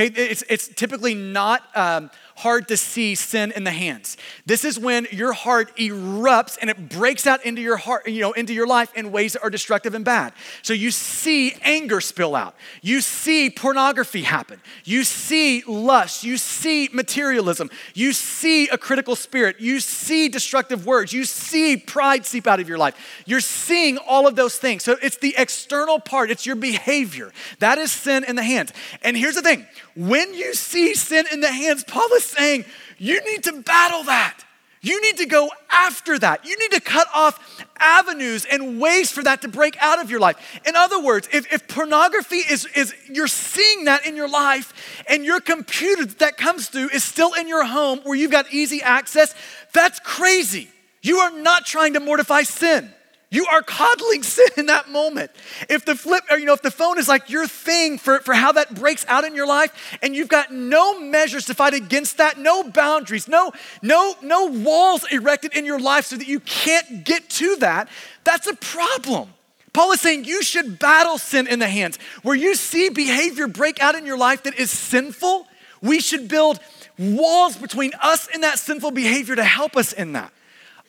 Okay, 0.00 0.30
it's, 0.30 0.42
it's 0.48 0.68
typically 0.68 1.14
not 1.14 1.62
um, 1.76 2.10
hard 2.36 2.68
to 2.68 2.76
see 2.78 3.14
sin 3.14 3.52
in 3.54 3.64
the 3.64 3.70
hands. 3.70 4.16
This 4.46 4.64
is 4.64 4.78
when 4.78 5.06
your 5.10 5.34
heart 5.34 5.76
erupts 5.76 6.56
and 6.58 6.70
it 6.70 6.88
breaks 6.88 7.26
out 7.26 7.44
into 7.44 7.60
your 7.60 7.76
heart, 7.76 8.08
you 8.08 8.22
know, 8.22 8.32
into 8.32 8.54
your 8.54 8.66
life 8.66 8.90
in 8.96 9.12
ways 9.12 9.34
that 9.34 9.42
are 9.42 9.50
destructive 9.50 9.94
and 9.94 10.06
bad. 10.06 10.32
So 10.62 10.72
you 10.72 10.90
see 10.90 11.52
anger 11.60 12.00
spill 12.00 12.34
out. 12.34 12.54
You 12.80 13.02
see 13.02 13.50
pornography 13.50 14.22
happen. 14.22 14.58
You 14.84 15.04
see 15.04 15.62
lust. 15.66 16.24
You 16.24 16.38
see 16.38 16.88
materialism. 16.94 17.68
You 17.92 18.14
see 18.14 18.68
a 18.68 18.78
critical 18.78 19.16
spirit. 19.16 19.60
You 19.60 19.78
see 19.80 20.30
destructive 20.30 20.86
words. 20.86 21.12
You 21.12 21.24
see 21.24 21.76
pride 21.76 22.24
seep 22.24 22.46
out 22.46 22.58
of 22.58 22.70
your 22.70 22.78
life. 22.78 23.22
You're 23.26 23.40
seeing 23.40 23.98
all 23.98 24.26
of 24.26 24.34
those 24.34 24.56
things. 24.56 24.82
So 24.82 24.96
it's 25.02 25.18
the 25.18 25.34
external 25.36 26.00
part, 26.00 26.30
it's 26.30 26.46
your 26.46 26.56
behavior. 26.56 27.32
That 27.58 27.76
is 27.76 27.92
sin 27.92 28.24
in 28.24 28.36
the 28.36 28.42
hands. 28.42 28.72
And 29.02 29.14
here's 29.14 29.34
the 29.34 29.42
thing 29.42 29.66
when 29.94 30.34
you 30.34 30.54
see 30.54 30.94
sin 30.94 31.26
in 31.32 31.40
the 31.40 31.50
hands, 31.50 31.84
Paul 31.84 32.08
is 32.14 32.24
saying, 32.24 32.64
you 32.98 33.20
need 33.24 33.44
to 33.44 33.62
battle 33.62 34.04
that. 34.04 34.44
You 34.82 35.00
need 35.02 35.18
to 35.18 35.26
go 35.26 35.50
after 35.70 36.18
that. 36.18 36.46
You 36.46 36.58
need 36.58 36.70
to 36.72 36.80
cut 36.80 37.06
off 37.14 37.64
avenues 37.78 38.46
and 38.46 38.80
ways 38.80 39.12
for 39.12 39.22
that 39.22 39.42
to 39.42 39.48
break 39.48 39.76
out 39.82 40.00
of 40.00 40.10
your 40.10 40.20
life. 40.20 40.58
In 40.66 40.74
other 40.74 41.02
words, 41.02 41.28
if, 41.32 41.52
if 41.52 41.68
pornography 41.68 42.36
is, 42.36 42.66
is, 42.74 42.94
you're 43.06 43.26
seeing 43.26 43.84
that 43.84 44.06
in 44.06 44.16
your 44.16 44.28
life 44.28 45.02
and 45.06 45.22
your 45.22 45.40
computer 45.40 46.06
that 46.06 46.38
comes 46.38 46.68
through 46.68 46.88
is 46.90 47.04
still 47.04 47.34
in 47.34 47.46
your 47.46 47.64
home 47.64 48.00
where 48.04 48.16
you've 48.16 48.30
got 48.30 48.52
easy 48.54 48.80
access, 48.80 49.34
that's 49.74 50.00
crazy. 50.00 50.70
You 51.02 51.18
are 51.18 51.30
not 51.30 51.66
trying 51.66 51.94
to 51.94 52.00
mortify 52.00 52.42
sin. 52.42 52.90
You 53.30 53.46
are 53.46 53.62
coddling 53.62 54.22
sin 54.24 54.48
in 54.56 54.66
that 54.66 54.90
moment. 54.90 55.30
If 55.68 55.84
the 55.84 55.94
flip, 55.94 56.24
or 56.30 56.38
you 56.38 56.46
know, 56.46 56.52
if 56.52 56.62
the 56.62 56.70
phone 56.70 56.98
is 56.98 57.08
like 57.08 57.30
your 57.30 57.46
thing 57.46 57.96
for, 57.98 58.20
for 58.20 58.34
how 58.34 58.52
that 58.52 58.74
breaks 58.74 59.06
out 59.08 59.24
in 59.24 59.34
your 59.34 59.46
life, 59.46 59.98
and 60.02 60.14
you've 60.14 60.28
got 60.28 60.52
no 60.52 61.00
measures 61.00 61.46
to 61.46 61.54
fight 61.54 61.74
against 61.74 62.18
that, 62.18 62.38
no 62.38 62.64
boundaries, 62.64 63.28
no, 63.28 63.52
no, 63.82 64.14
no 64.22 64.46
walls 64.46 65.04
erected 65.10 65.56
in 65.56 65.64
your 65.64 65.78
life 65.80 66.06
so 66.06 66.16
that 66.16 66.26
you 66.26 66.40
can't 66.40 67.04
get 67.04 67.28
to 67.30 67.56
that, 67.56 67.88
that's 68.24 68.46
a 68.46 68.54
problem. 68.56 69.32
Paul 69.72 69.92
is 69.92 70.00
saying 70.00 70.24
you 70.24 70.42
should 70.42 70.80
battle 70.80 71.16
sin 71.16 71.46
in 71.46 71.60
the 71.60 71.68
hands. 71.68 71.96
Where 72.22 72.34
you 72.34 72.56
see 72.56 72.88
behavior 72.88 73.46
break 73.46 73.80
out 73.80 73.94
in 73.94 74.04
your 74.04 74.18
life 74.18 74.42
that 74.42 74.58
is 74.58 74.70
sinful, 74.70 75.46
we 75.80 76.00
should 76.00 76.26
build 76.26 76.58
walls 76.98 77.56
between 77.56 77.92
us 78.02 78.28
and 78.34 78.42
that 78.42 78.58
sinful 78.58 78.90
behavior 78.90 79.36
to 79.36 79.44
help 79.44 79.76
us 79.76 79.92
in 79.92 80.14
that. 80.14 80.32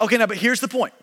Okay, 0.01 0.17
now, 0.17 0.25
but 0.25 0.37
here's 0.37 0.59
the 0.59 0.67
point 0.67 0.93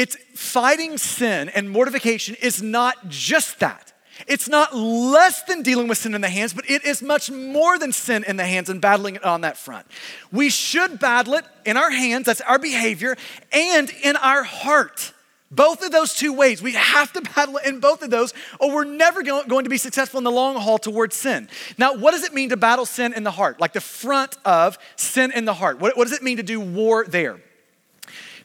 it's 0.00 0.16
fighting 0.34 0.96
sin 0.96 1.50
and 1.50 1.68
mortification 1.68 2.34
is 2.40 2.62
not 2.62 3.10
just 3.10 3.60
that. 3.60 3.92
It's 4.26 4.48
not 4.48 4.74
less 4.74 5.42
than 5.42 5.60
dealing 5.60 5.88
with 5.88 5.98
sin 5.98 6.14
in 6.14 6.22
the 6.22 6.28
hands, 6.30 6.54
but 6.54 6.70
it 6.70 6.86
is 6.86 7.02
much 7.02 7.30
more 7.30 7.78
than 7.78 7.92
sin 7.92 8.24
in 8.26 8.38
the 8.38 8.46
hands 8.46 8.70
and 8.70 8.80
battling 8.80 9.16
it 9.16 9.24
on 9.24 9.42
that 9.42 9.58
front. 9.58 9.86
We 10.32 10.48
should 10.48 10.98
battle 10.98 11.34
it 11.34 11.44
in 11.66 11.76
our 11.76 11.90
hands, 11.90 12.24
that's 12.24 12.40
our 12.40 12.58
behavior, 12.58 13.14
and 13.52 13.90
in 14.02 14.16
our 14.16 14.42
heart. 14.42 15.12
Both 15.50 15.84
of 15.84 15.92
those 15.92 16.14
two 16.14 16.32
ways. 16.32 16.62
We 16.62 16.72
have 16.72 17.12
to 17.12 17.20
battle 17.20 17.58
it 17.58 17.66
in 17.66 17.80
both 17.80 18.00
of 18.02 18.08
those, 18.08 18.32
or 18.58 18.72
we're 18.72 18.84
never 18.84 19.22
going 19.22 19.64
to 19.64 19.70
be 19.70 19.76
successful 19.76 20.16
in 20.16 20.24
the 20.24 20.30
long 20.30 20.56
haul 20.56 20.78
towards 20.78 21.14
sin. 21.14 21.50
Now, 21.76 21.94
what 21.94 22.12
does 22.12 22.24
it 22.24 22.32
mean 22.32 22.48
to 22.50 22.56
battle 22.56 22.86
sin 22.86 23.12
in 23.12 23.22
the 23.22 23.32
heart? 23.32 23.60
Like 23.60 23.74
the 23.74 23.82
front 23.82 24.38
of 24.46 24.78
sin 24.96 25.30
in 25.30 25.44
the 25.44 25.54
heart. 25.54 25.78
What, 25.78 25.94
what 25.98 26.04
does 26.04 26.16
it 26.16 26.22
mean 26.22 26.38
to 26.38 26.42
do 26.42 26.58
war 26.58 27.04
there? 27.06 27.38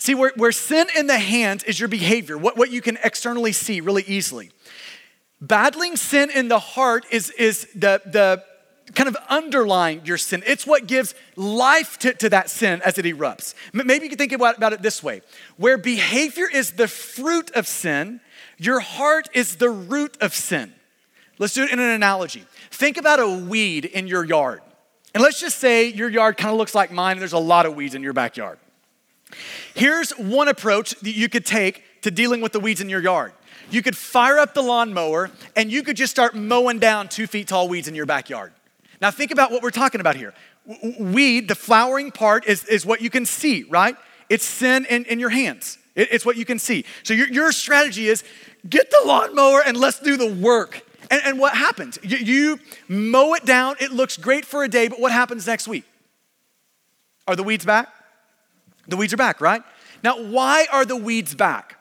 See, 0.06 0.14
where, 0.14 0.32
where 0.36 0.52
sin 0.52 0.86
in 0.96 1.08
the 1.08 1.18
hands 1.18 1.64
is 1.64 1.80
your 1.80 1.90
behavior, 1.90 2.38
what, 2.38 2.58
what 2.58 2.70
you 2.70 2.80
can 2.80 3.00
externally 3.04 3.52
see 3.52 3.82
really 3.82 4.04
easily. 4.04 4.52
Battling 5.42 5.96
sin 5.96 6.30
in 6.30 6.48
the 6.48 6.60
heart 6.60 7.08
is, 7.10 7.32
is 7.32 7.68
the, 7.74 8.00
the 8.06 8.44
kind 8.94 9.10
of 9.10 9.18
underlying 9.30 10.06
your 10.06 10.20
sin. 10.20 10.44
It's 10.46 10.68
what 10.68 10.86
gives 10.86 11.16
life 11.36 11.98
to, 12.00 12.14
to 12.14 12.30
that 12.30 12.52
sin 12.52 12.84
as 12.86 13.00
it 13.00 13.06
erupts. 13.06 13.56
Maybe 13.74 14.04
you 14.04 14.10
can 14.10 14.20
think 14.20 14.32
about, 14.32 14.58
about 14.58 14.74
it 14.74 14.84
this 14.84 15.02
way 15.02 15.24
where 15.58 15.76
behavior 15.76 16.46
is 16.54 16.74
the 16.74 16.88
fruit 16.88 17.50
of 17.56 17.68
sin, 17.68 18.22
your 18.60 18.82
heart 18.82 19.28
is 19.34 19.56
the 19.56 19.72
root 19.72 20.20
of 20.22 20.36
sin. 20.36 20.72
Let's 21.40 21.56
do 21.56 21.64
it 21.64 21.72
in 21.72 21.80
an 21.80 21.90
analogy. 21.90 22.46
Think 22.70 22.98
about 22.98 23.20
a 23.20 23.28
weed 23.28 23.86
in 23.86 24.06
your 24.06 24.24
yard. 24.24 24.62
And 25.16 25.24
let's 25.24 25.40
just 25.40 25.58
say 25.58 25.88
your 25.88 26.10
yard 26.10 26.38
kind 26.38 26.52
of 26.52 26.60
looks 26.60 26.76
like 26.76 26.92
mine, 26.92 27.14
and 27.14 27.22
there's 27.22 27.34
a 27.34 27.40
lot 27.40 27.66
of 27.66 27.76
weeds 27.76 27.96
in 27.96 28.04
your 28.04 28.14
backyard. 28.14 28.60
Here's 29.74 30.12
one 30.12 30.48
approach 30.48 30.92
that 31.02 31.16
you 31.16 31.30
could 31.30 31.46
take 31.46 31.84
to 32.02 32.12
dealing 32.12 32.42
with 32.42 32.52
the 32.52 32.60
weeds 32.60 32.82
in 32.82 32.90
your 32.90 33.02
yard. 33.02 33.34
You 33.72 33.82
could 33.82 33.98
fire 33.98 34.38
up 34.38 34.54
the 34.54 34.62
lawnmower 34.62 35.32
and 35.56 35.72
you 35.72 35.84
could 35.84 35.98
just 35.98 36.12
start 36.12 36.36
mowing 36.36 36.80
down 36.80 37.08
two 37.08 37.28
feet 37.28 37.48
tall 37.48 37.68
weeds 37.68 37.88
in 37.88 37.96
your 37.96 38.06
backyard. 38.06 38.54
Now, 39.02 39.12
think 39.12 39.32
about 39.32 39.52
what 39.52 39.64
we're 39.64 39.72
talking 39.72 40.02
about 40.02 40.16
here. 40.16 40.34
Weed, 41.00 41.48
the 41.48 41.56
flowering 41.56 42.12
part, 42.12 42.46
is, 42.48 42.64
is 42.66 42.86
what 42.86 43.02
you 43.02 43.10
can 43.10 43.26
see, 43.26 43.64
right? 43.64 43.96
It's 44.30 44.46
sin 44.46 44.86
in, 44.86 45.06
in 45.06 45.20
your 45.20 45.30
hands. 45.30 45.78
It, 45.96 46.10
it's 46.12 46.26
what 46.26 46.38
you 46.38 46.46
can 46.46 46.60
see. 46.60 46.86
So, 47.04 47.14
your, 47.14 47.28
your 47.28 47.52
strategy 47.52 48.08
is 48.08 48.24
get 48.68 48.90
the 48.90 49.02
lawnmower 49.06 49.62
and 49.62 49.78
let's 49.78 50.00
do 50.00 50.18
the 50.18 50.34
work. 50.34 50.82
And, 51.12 51.22
and 51.26 51.40
what 51.40 51.54
happens? 51.54 52.00
You, 52.02 52.18
you 52.18 52.60
mow 52.88 53.34
it 53.34 53.46
down, 53.46 53.76
it 53.80 53.92
looks 53.92 54.18
great 54.18 54.46
for 54.46 54.64
a 54.64 54.68
day, 54.68 54.88
but 54.88 55.00
what 55.00 55.12
happens 55.12 55.46
next 55.46 55.68
week? 55.68 55.86
Are 57.28 57.36
the 57.36 57.44
weeds 57.44 57.66
back? 57.66 57.90
The 58.88 58.98
weeds 58.98 59.14
are 59.14 59.18
back, 59.18 59.42
right? 59.42 59.64
Now, 60.04 60.22
why 60.22 60.68
are 60.72 60.86
the 60.86 60.96
weeds 60.96 61.34
back? 61.36 61.78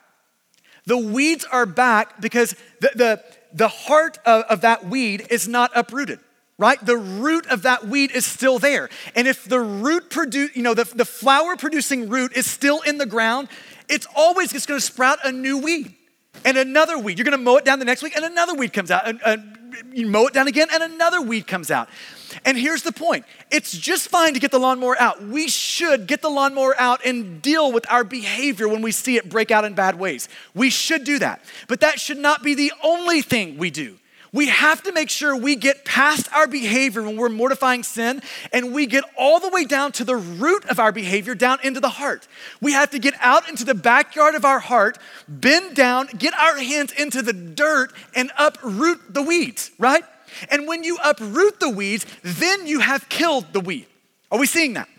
The 0.85 0.97
weeds 0.97 1.45
are 1.45 1.65
back 1.65 2.21
because 2.21 2.55
the, 2.79 2.91
the, 2.95 3.23
the 3.53 3.67
heart 3.67 4.19
of, 4.25 4.43
of 4.43 4.61
that 4.61 4.85
weed 4.85 5.27
is 5.29 5.47
not 5.47 5.71
uprooted 5.75 6.19
right? 6.57 6.83
The 6.85 6.97
root 6.97 7.47
of 7.47 7.63
that 7.63 7.87
weed 7.87 8.11
is 8.11 8.25
still 8.25 8.59
there. 8.59 8.89
And 9.15 9.27
if 9.27 9.43
the 9.43 9.59
root 9.59 10.09
produce, 10.09 10.55
you 10.55 10.63
know, 10.63 10.73
the, 10.73 10.85
the 10.85 11.05
flower 11.05 11.57
producing 11.57 12.09
root 12.09 12.33
is 12.33 12.49
still 12.49 12.81
in 12.81 12.97
the 12.97 13.05
ground, 13.05 13.49
it's 13.89 14.07
always 14.15 14.51
just 14.51 14.67
gonna 14.67 14.79
sprout 14.79 15.19
a 15.23 15.31
new 15.31 15.57
weed 15.57 15.93
and 16.43 16.57
another 16.57 16.97
weed. 16.97 17.17
You're 17.17 17.25
gonna 17.25 17.37
mow 17.37 17.57
it 17.57 17.65
down 17.65 17.79
the 17.79 17.85
next 17.85 18.03
week 18.03 18.15
and 18.15 18.25
another 18.25 18.53
weed 18.53 18.73
comes 18.73 18.89
out. 18.89 19.07
And, 19.07 19.19
and 19.25 19.57
you 19.93 20.07
mow 20.07 20.27
it 20.27 20.33
down 20.33 20.47
again 20.47 20.67
and 20.71 20.81
another 20.81 21.21
weed 21.21 21.45
comes 21.45 21.69
out. 21.69 21.89
And 22.43 22.57
here's 22.57 22.83
the 22.83 22.91
point 22.91 23.25
it's 23.51 23.71
just 23.71 24.09
fine 24.09 24.33
to 24.33 24.39
get 24.39 24.51
the 24.51 24.59
lawnmower 24.59 24.99
out. 24.99 25.23
We 25.23 25.47
should 25.47 26.07
get 26.07 26.21
the 26.21 26.29
lawnmower 26.29 26.75
out 26.79 27.05
and 27.05 27.41
deal 27.41 27.71
with 27.71 27.89
our 27.91 28.03
behavior 28.03 28.67
when 28.67 28.81
we 28.81 28.91
see 28.91 29.17
it 29.17 29.29
break 29.29 29.51
out 29.51 29.63
in 29.63 29.73
bad 29.73 29.97
ways. 29.97 30.27
We 30.53 30.69
should 30.69 31.03
do 31.03 31.19
that. 31.19 31.41
But 31.67 31.79
that 31.81 31.99
should 31.99 32.17
not 32.17 32.43
be 32.43 32.55
the 32.55 32.73
only 32.83 33.21
thing 33.21 33.57
we 33.57 33.69
do. 33.69 33.97
We 34.35 34.47
have 34.47 34.83
to 34.83 34.91
make 34.91 35.09
sure 35.09 35.33
we 35.33 35.55
get 35.55 35.85
past 35.85 36.27
our 36.33 36.45
behavior 36.45 37.01
when 37.03 37.15
we're 37.15 37.29
mortifying 37.29 37.83
sin 37.83 38.21
and 38.51 38.73
we 38.73 38.85
get 38.85 39.05
all 39.17 39.39
the 39.39 39.47
way 39.47 39.63
down 39.63 39.93
to 39.93 40.03
the 40.03 40.17
root 40.17 40.65
of 40.65 40.77
our 40.77 40.91
behavior, 40.91 41.35
down 41.35 41.59
into 41.63 41.79
the 41.79 41.87
heart. 41.87 42.27
We 42.59 42.73
have 42.73 42.89
to 42.89 42.99
get 42.99 43.13
out 43.21 43.47
into 43.47 43.63
the 43.63 43.73
backyard 43.73 44.35
of 44.35 44.43
our 44.43 44.59
heart, 44.59 44.97
bend 45.29 45.77
down, 45.77 46.07
get 46.17 46.33
our 46.33 46.57
hands 46.57 46.91
into 46.91 47.21
the 47.21 47.31
dirt, 47.31 47.93
and 48.13 48.29
uproot 48.37 49.13
the 49.13 49.21
weeds, 49.21 49.71
right? 49.79 50.03
And 50.49 50.67
when 50.67 50.83
you 50.83 50.97
uproot 51.03 51.59
the 51.59 51.69
weeds, 51.69 52.05
then 52.23 52.67
you 52.67 52.79
have 52.79 53.09
killed 53.09 53.53
the 53.53 53.59
weed. 53.59 53.87
Are 54.31 54.39
we 54.39 54.47
seeing 54.47 54.73
that? 54.73 54.89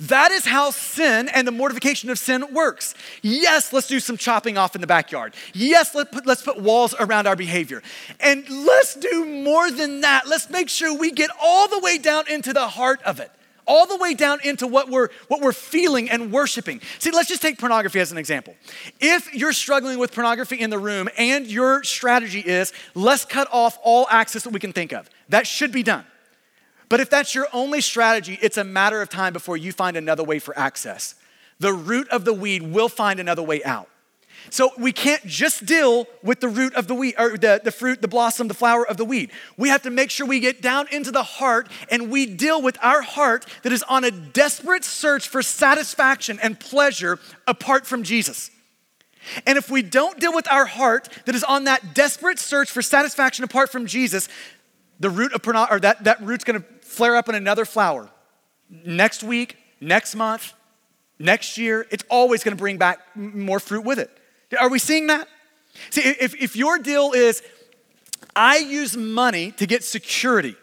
That 0.00 0.32
is 0.32 0.44
how 0.44 0.70
sin 0.70 1.28
and 1.28 1.46
the 1.46 1.52
mortification 1.52 2.10
of 2.10 2.18
sin 2.18 2.52
works. 2.52 2.94
Yes, 3.22 3.72
let's 3.72 3.86
do 3.86 4.00
some 4.00 4.16
chopping 4.16 4.58
off 4.58 4.74
in 4.74 4.80
the 4.80 4.86
backyard. 4.86 5.34
Yes, 5.52 5.94
let 5.94 6.12
put, 6.12 6.26
let's 6.26 6.42
put 6.42 6.60
walls 6.60 6.94
around 6.98 7.26
our 7.26 7.36
behavior. 7.36 7.82
And 8.20 8.48
let's 8.48 8.94
do 8.94 9.24
more 9.24 9.70
than 9.70 10.00
that. 10.02 10.26
Let's 10.26 10.50
make 10.50 10.68
sure 10.68 10.96
we 10.96 11.10
get 11.10 11.30
all 11.40 11.68
the 11.68 11.78
way 11.78 11.98
down 11.98 12.28
into 12.28 12.52
the 12.52 12.68
heart 12.68 13.02
of 13.02 13.20
it 13.20 13.30
all 13.66 13.86
the 13.86 13.96
way 13.96 14.14
down 14.14 14.40
into 14.44 14.66
what 14.66 14.88
we're 14.88 15.08
what 15.28 15.40
we're 15.40 15.52
feeling 15.52 16.10
and 16.10 16.32
worshiping. 16.32 16.80
See, 16.98 17.10
let's 17.10 17.28
just 17.28 17.42
take 17.42 17.58
pornography 17.58 18.00
as 18.00 18.12
an 18.12 18.18
example. 18.18 18.54
If 19.00 19.34
you're 19.34 19.52
struggling 19.52 19.98
with 19.98 20.12
pornography 20.12 20.60
in 20.60 20.70
the 20.70 20.78
room 20.78 21.08
and 21.16 21.46
your 21.46 21.82
strategy 21.82 22.40
is 22.40 22.72
let's 22.94 23.24
cut 23.24 23.48
off 23.52 23.78
all 23.82 24.06
access 24.10 24.44
that 24.44 24.52
we 24.52 24.60
can 24.60 24.72
think 24.72 24.92
of. 24.92 25.08
That 25.28 25.46
should 25.46 25.72
be 25.72 25.82
done. 25.82 26.04
But 26.88 27.00
if 27.00 27.10
that's 27.10 27.34
your 27.34 27.48
only 27.52 27.80
strategy, 27.80 28.38
it's 28.42 28.56
a 28.56 28.64
matter 28.64 29.00
of 29.00 29.08
time 29.08 29.32
before 29.32 29.56
you 29.56 29.72
find 29.72 29.96
another 29.96 30.22
way 30.22 30.38
for 30.38 30.56
access. 30.58 31.14
The 31.58 31.72
root 31.72 32.08
of 32.08 32.24
the 32.24 32.34
weed 32.34 32.62
will 32.62 32.88
find 32.88 33.18
another 33.18 33.42
way 33.42 33.64
out. 33.64 33.88
So 34.50 34.70
we 34.78 34.92
can't 34.92 35.24
just 35.26 35.64
deal 35.64 36.06
with 36.22 36.40
the 36.40 36.48
root 36.48 36.74
of 36.74 36.86
the 36.86 36.94
weed, 36.94 37.14
or 37.18 37.36
the, 37.36 37.60
the 37.62 37.70
fruit, 37.70 38.02
the 38.02 38.08
blossom, 38.08 38.48
the 38.48 38.54
flower 38.54 38.86
of 38.86 38.96
the 38.96 39.04
weed. 39.04 39.30
We 39.56 39.68
have 39.68 39.82
to 39.82 39.90
make 39.90 40.10
sure 40.10 40.26
we 40.26 40.40
get 40.40 40.60
down 40.60 40.86
into 40.92 41.10
the 41.10 41.22
heart 41.22 41.68
and 41.90 42.10
we 42.10 42.26
deal 42.26 42.60
with 42.62 42.78
our 42.82 43.02
heart 43.02 43.46
that 43.62 43.72
is 43.72 43.82
on 43.84 44.04
a 44.04 44.10
desperate 44.10 44.84
search 44.84 45.28
for 45.28 45.42
satisfaction 45.42 46.38
and 46.42 46.58
pleasure 46.58 47.18
apart 47.46 47.86
from 47.86 48.02
Jesus. 48.02 48.50
And 49.46 49.56
if 49.56 49.70
we 49.70 49.82
don't 49.82 50.20
deal 50.20 50.34
with 50.34 50.50
our 50.50 50.66
heart 50.66 51.08
that 51.24 51.34
is 51.34 51.44
on 51.44 51.64
that 51.64 51.94
desperate 51.94 52.38
search 52.38 52.70
for 52.70 52.82
satisfaction 52.82 53.44
apart 53.44 53.70
from 53.70 53.86
Jesus, 53.86 54.28
the 55.00 55.10
root 55.10 55.32
of 55.32 55.42
pornography, 55.42 55.76
or 55.76 55.80
that, 55.80 56.04
that 56.04 56.20
root's 56.22 56.44
gonna 56.44 56.64
flare 56.82 57.16
up 57.16 57.28
in 57.28 57.34
another 57.34 57.64
flower. 57.64 58.10
Next 58.70 59.22
week, 59.22 59.56
next 59.80 60.14
month, 60.14 60.52
next 61.18 61.58
year, 61.58 61.86
it's 61.90 62.04
always 62.08 62.44
gonna 62.44 62.56
bring 62.56 62.76
back 62.76 63.00
more 63.16 63.60
fruit 63.60 63.84
with 63.84 63.98
it. 63.98 64.10
Are 64.58 64.68
we 64.68 64.78
seeing 64.78 65.06
that? 65.08 65.28
See, 65.90 66.02
if, 66.02 66.34
if 66.40 66.56
your 66.56 66.78
deal 66.78 67.12
is, 67.12 67.42
I 68.36 68.58
use 68.58 68.96
money 68.96 69.52
to 69.52 69.66
get 69.66 69.84
security, 69.84 70.56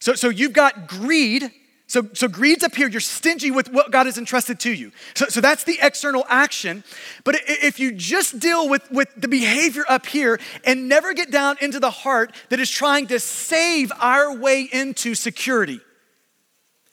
so, 0.00 0.14
so 0.14 0.28
you've 0.28 0.52
got 0.52 0.88
greed 0.88 1.52
so, 1.92 2.08
so 2.14 2.26
greed's 2.26 2.64
up 2.64 2.74
here. 2.74 2.88
You're 2.88 3.02
stingy 3.02 3.50
with 3.50 3.70
what 3.70 3.90
God 3.90 4.06
has 4.06 4.16
entrusted 4.16 4.58
to 4.60 4.72
you. 4.72 4.92
So, 5.12 5.26
so 5.28 5.42
that's 5.42 5.64
the 5.64 5.78
external 5.82 6.24
action. 6.26 6.84
But 7.22 7.36
if 7.46 7.78
you 7.78 7.92
just 7.92 8.38
deal 8.38 8.66
with, 8.66 8.90
with 8.90 9.10
the 9.14 9.28
behavior 9.28 9.84
up 9.86 10.06
here 10.06 10.40
and 10.64 10.88
never 10.88 11.12
get 11.12 11.30
down 11.30 11.58
into 11.60 11.78
the 11.78 11.90
heart 11.90 12.34
that 12.48 12.58
is 12.60 12.70
trying 12.70 13.08
to 13.08 13.20
save 13.20 13.92
our 14.00 14.34
way 14.34 14.70
into 14.72 15.14
security, 15.14 15.82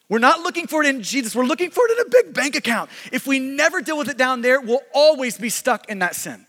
we're 0.09 0.19
not 0.19 0.41
looking 0.41 0.65
for 0.65 0.83
it 0.83 0.89
in 0.89 1.03
Jesus. 1.03 1.35
We're 1.35 1.45
looking 1.45 1.69
for 1.69 1.83
it 1.87 1.91
in 1.91 2.05
a 2.07 2.09
big 2.09 2.33
bank 2.33 2.55
account. 2.55 2.89
If 3.11 3.27
we 3.27 3.39
never 3.39 3.79
deal 3.79 3.97
with 3.97 4.09
it 4.09 4.17
down 4.17 4.41
there, 4.41 4.59
we'll 4.59 4.81
always 4.93 5.37
be 5.37 5.49
stuck 5.49 5.87
in 5.87 5.99
that 5.99 6.15
sin. 6.15 6.47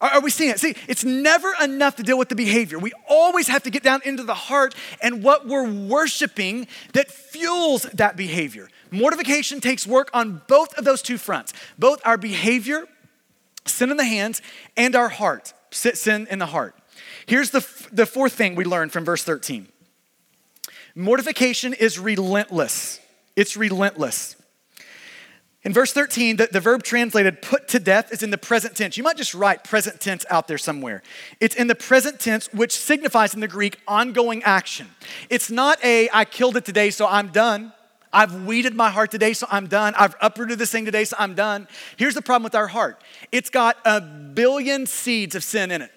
Are, 0.00 0.10
are 0.10 0.20
we 0.20 0.30
seeing 0.30 0.50
it? 0.50 0.60
See, 0.60 0.76
it's 0.88 1.04
never 1.04 1.52
enough 1.60 1.96
to 1.96 2.04
deal 2.04 2.16
with 2.16 2.28
the 2.28 2.36
behavior. 2.36 2.78
We 2.78 2.92
always 3.08 3.48
have 3.48 3.64
to 3.64 3.70
get 3.70 3.82
down 3.82 4.00
into 4.04 4.22
the 4.22 4.34
heart 4.34 4.76
and 5.02 5.24
what 5.24 5.46
we're 5.46 5.68
worshiping 5.68 6.68
that 6.92 7.10
fuels 7.10 7.82
that 7.94 8.16
behavior. 8.16 8.68
Mortification 8.92 9.60
takes 9.60 9.84
work 9.84 10.10
on 10.14 10.42
both 10.46 10.78
of 10.78 10.84
those 10.84 11.02
two 11.02 11.18
fronts 11.18 11.52
both 11.78 12.00
our 12.04 12.16
behavior, 12.16 12.84
sin 13.66 13.90
in 13.90 13.96
the 13.96 14.04
hands, 14.04 14.40
and 14.76 14.94
our 14.94 15.08
heart, 15.08 15.52
sin 15.70 16.28
in 16.30 16.38
the 16.38 16.46
heart. 16.46 16.76
Here's 17.26 17.50
the, 17.50 17.66
the 17.90 18.06
fourth 18.06 18.34
thing 18.34 18.54
we 18.54 18.64
learned 18.64 18.92
from 18.92 19.04
verse 19.04 19.24
13 19.24 19.68
mortification 20.94 21.74
is 21.74 21.98
relentless. 21.98 23.00
It's 23.36 23.56
relentless. 23.56 24.36
In 25.64 25.72
verse 25.72 25.92
13, 25.92 26.36
the, 26.36 26.48
the 26.50 26.60
verb 26.60 26.82
translated 26.82 27.40
put 27.40 27.68
to 27.68 27.78
death 27.78 28.12
is 28.12 28.22
in 28.22 28.30
the 28.30 28.38
present 28.38 28.76
tense. 28.76 28.96
You 28.96 29.04
might 29.04 29.16
just 29.16 29.32
write 29.32 29.62
present 29.62 30.00
tense 30.00 30.26
out 30.28 30.48
there 30.48 30.58
somewhere. 30.58 31.02
It's 31.38 31.54
in 31.54 31.68
the 31.68 31.76
present 31.76 32.18
tense, 32.18 32.52
which 32.52 32.76
signifies 32.76 33.32
in 33.32 33.40
the 33.40 33.48
Greek 33.48 33.78
ongoing 33.86 34.42
action. 34.42 34.88
It's 35.30 35.50
not 35.50 35.82
a 35.84 36.08
I 36.12 36.24
killed 36.24 36.56
it 36.56 36.64
today, 36.64 36.90
so 36.90 37.06
I'm 37.06 37.28
done. 37.28 37.72
I've 38.12 38.44
weeded 38.44 38.74
my 38.74 38.90
heart 38.90 39.10
today, 39.10 39.32
so 39.32 39.46
I'm 39.50 39.68
done. 39.68 39.94
I've 39.96 40.16
uprooted 40.20 40.58
this 40.58 40.70
thing 40.70 40.84
today, 40.84 41.04
so 41.04 41.16
I'm 41.18 41.34
done. 41.34 41.68
Here's 41.96 42.14
the 42.14 42.22
problem 42.22 42.44
with 42.44 42.54
our 42.56 42.66
heart 42.66 43.02
it's 43.30 43.48
got 43.48 43.76
a 43.84 44.00
billion 44.00 44.86
seeds 44.86 45.34
of 45.36 45.44
sin 45.44 45.70
in 45.70 45.82
it. 45.82 45.90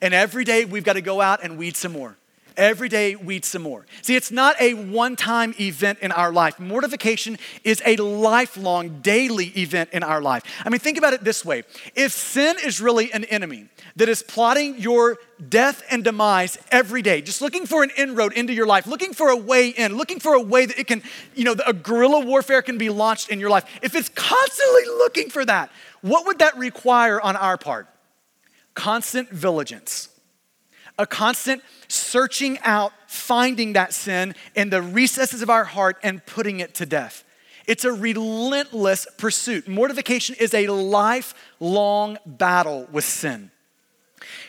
And 0.00 0.12
every 0.12 0.44
day 0.44 0.64
we've 0.64 0.84
got 0.84 0.94
to 0.94 1.00
go 1.00 1.20
out 1.20 1.42
and 1.42 1.58
weed 1.58 1.76
some 1.76 1.92
more. 1.92 2.16
Every 2.56 2.88
day, 2.88 3.16
weed 3.16 3.44
some 3.44 3.62
more. 3.62 3.84
See, 4.00 4.16
it's 4.16 4.30
not 4.30 4.58
a 4.58 4.72
one 4.72 5.14
time 5.14 5.54
event 5.60 5.98
in 6.00 6.10
our 6.10 6.32
life. 6.32 6.58
Mortification 6.58 7.38
is 7.64 7.82
a 7.84 7.96
lifelong, 7.96 9.00
daily 9.02 9.48
event 9.48 9.90
in 9.92 10.02
our 10.02 10.22
life. 10.22 10.42
I 10.64 10.70
mean, 10.70 10.78
think 10.78 10.96
about 10.96 11.12
it 11.12 11.22
this 11.22 11.44
way 11.44 11.64
if 11.94 12.12
sin 12.12 12.56
is 12.64 12.80
really 12.80 13.12
an 13.12 13.24
enemy 13.24 13.68
that 13.96 14.08
is 14.08 14.22
plotting 14.22 14.78
your 14.78 15.18
death 15.48 15.82
and 15.90 16.02
demise 16.02 16.56
every 16.70 17.02
day, 17.02 17.20
just 17.20 17.42
looking 17.42 17.66
for 17.66 17.82
an 17.82 17.90
inroad 17.96 18.32
into 18.32 18.54
your 18.54 18.66
life, 18.66 18.86
looking 18.86 19.12
for 19.12 19.28
a 19.28 19.36
way 19.36 19.68
in, 19.68 19.96
looking 19.96 20.18
for 20.18 20.32
a 20.32 20.40
way 20.40 20.64
that 20.64 20.78
it 20.78 20.86
can, 20.86 21.02
you 21.34 21.44
know, 21.44 21.54
a 21.66 21.74
guerrilla 21.74 22.24
warfare 22.24 22.62
can 22.62 22.78
be 22.78 22.88
launched 22.88 23.28
in 23.28 23.38
your 23.38 23.50
life. 23.50 23.64
If 23.82 23.94
it's 23.94 24.08
constantly 24.08 24.86
looking 24.86 25.28
for 25.28 25.44
that, 25.44 25.70
what 26.00 26.26
would 26.26 26.38
that 26.38 26.56
require 26.56 27.20
on 27.20 27.36
our 27.36 27.58
part? 27.58 27.86
Constant 28.74 29.28
vigilance 29.30 30.08
a 30.98 31.06
constant 31.06 31.62
searching 31.88 32.58
out, 32.62 32.92
finding 33.06 33.74
that 33.74 33.92
sin 33.92 34.34
in 34.54 34.70
the 34.70 34.82
recesses 34.82 35.42
of 35.42 35.50
our 35.50 35.64
heart 35.64 35.98
and 36.02 36.24
putting 36.26 36.60
it 36.60 36.74
to 36.74 36.86
death. 36.86 37.24
It's 37.66 37.84
a 37.84 37.92
relentless 37.92 39.06
pursuit. 39.18 39.66
Mortification 39.68 40.36
is 40.38 40.54
a 40.54 40.68
lifelong 40.68 42.18
battle 42.24 42.88
with 42.92 43.04
sin. 43.04 43.50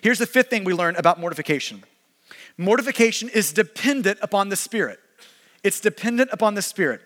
Here's 0.02 0.20
the 0.20 0.28
fifth 0.28 0.50
thing 0.50 0.64
we 0.64 0.74
learn 0.74 0.96
about 0.96 1.20
mortification 1.20 1.84
mortification 2.58 3.30
is 3.30 3.54
dependent 3.54 4.20
upon 4.22 4.50
the 4.50 4.56
Spirit. 4.56 5.00
It's 5.64 5.80
dependent 5.80 6.30
upon 6.32 6.56
the 6.56 6.62
Spirit. 6.62 7.02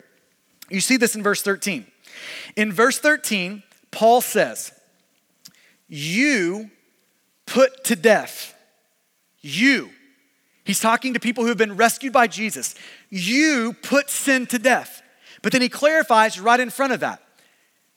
You 0.69 0.79
see 0.79 0.97
this 0.97 1.15
in 1.15 1.23
verse 1.23 1.41
13. 1.41 1.85
In 2.55 2.71
verse 2.71 2.99
13, 2.99 3.63
Paul 3.91 4.21
says, 4.21 4.71
You 5.87 6.71
put 7.45 7.83
to 7.85 7.95
death 7.95 8.55
you. 9.41 9.89
He's 10.63 10.79
talking 10.79 11.13
to 11.13 11.19
people 11.19 11.43
who 11.43 11.49
have 11.49 11.57
been 11.57 11.75
rescued 11.75 12.13
by 12.13 12.27
Jesus. 12.27 12.75
You 13.09 13.75
put 13.81 14.09
sin 14.09 14.45
to 14.47 14.59
death. 14.59 15.01
But 15.41 15.51
then 15.51 15.61
he 15.61 15.69
clarifies 15.69 16.39
right 16.39 16.59
in 16.59 16.69
front 16.69 16.93
of 16.93 16.99
that. 16.99 17.21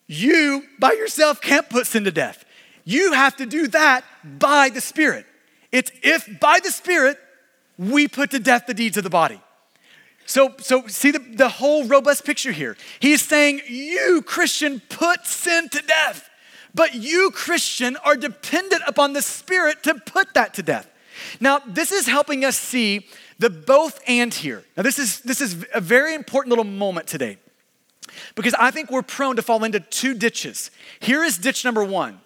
You 0.06 0.64
by 0.78 0.92
yourself 0.92 1.40
can't 1.40 1.68
put 1.68 1.86
sin 1.86 2.04
to 2.04 2.10
death. 2.10 2.44
You 2.84 3.12
have 3.12 3.36
to 3.36 3.46
do 3.46 3.68
that 3.68 4.04
by 4.24 4.68
the 4.68 4.80
Spirit. 4.80 5.26
It's 5.72 5.90
if 6.02 6.28
by 6.40 6.60
the 6.60 6.70
Spirit 6.70 7.18
we 7.78 8.08
put 8.08 8.30
to 8.30 8.38
death 8.38 8.66
the 8.66 8.74
deeds 8.74 8.96
of 8.96 9.04
the 9.04 9.10
body. 9.10 9.40
So, 10.26 10.54
so 10.58 10.86
see 10.86 11.10
the, 11.10 11.18
the 11.18 11.48
whole 11.48 11.84
robust 11.84 12.24
picture 12.24 12.52
here. 12.52 12.76
He's 13.00 13.22
saying, 13.22 13.60
You, 13.68 14.22
Christian, 14.22 14.80
put 14.88 15.26
sin 15.26 15.68
to 15.70 15.82
death. 15.82 16.30
But 16.74 16.94
you, 16.94 17.30
Christian, 17.32 17.96
are 18.04 18.16
dependent 18.16 18.82
upon 18.86 19.12
the 19.12 19.22
Spirit 19.22 19.82
to 19.84 19.94
put 19.94 20.34
that 20.34 20.54
to 20.54 20.62
death. 20.62 20.88
Now, 21.40 21.60
this 21.66 21.92
is 21.92 22.06
helping 22.06 22.44
us 22.44 22.56
see 22.56 23.06
the 23.38 23.50
both 23.50 24.00
and 24.06 24.32
here. 24.32 24.64
Now, 24.76 24.82
this 24.82 24.98
is, 24.98 25.20
this 25.20 25.40
is 25.40 25.64
a 25.74 25.80
very 25.80 26.14
important 26.14 26.50
little 26.50 26.64
moment 26.64 27.06
today 27.06 27.38
because 28.34 28.54
I 28.54 28.70
think 28.70 28.90
we're 28.90 29.02
prone 29.02 29.36
to 29.36 29.42
fall 29.42 29.64
into 29.64 29.80
two 29.80 30.14
ditches. 30.14 30.70
Here 31.00 31.22
is 31.22 31.38
ditch 31.38 31.64
number 31.64 31.84
one. 31.84 32.20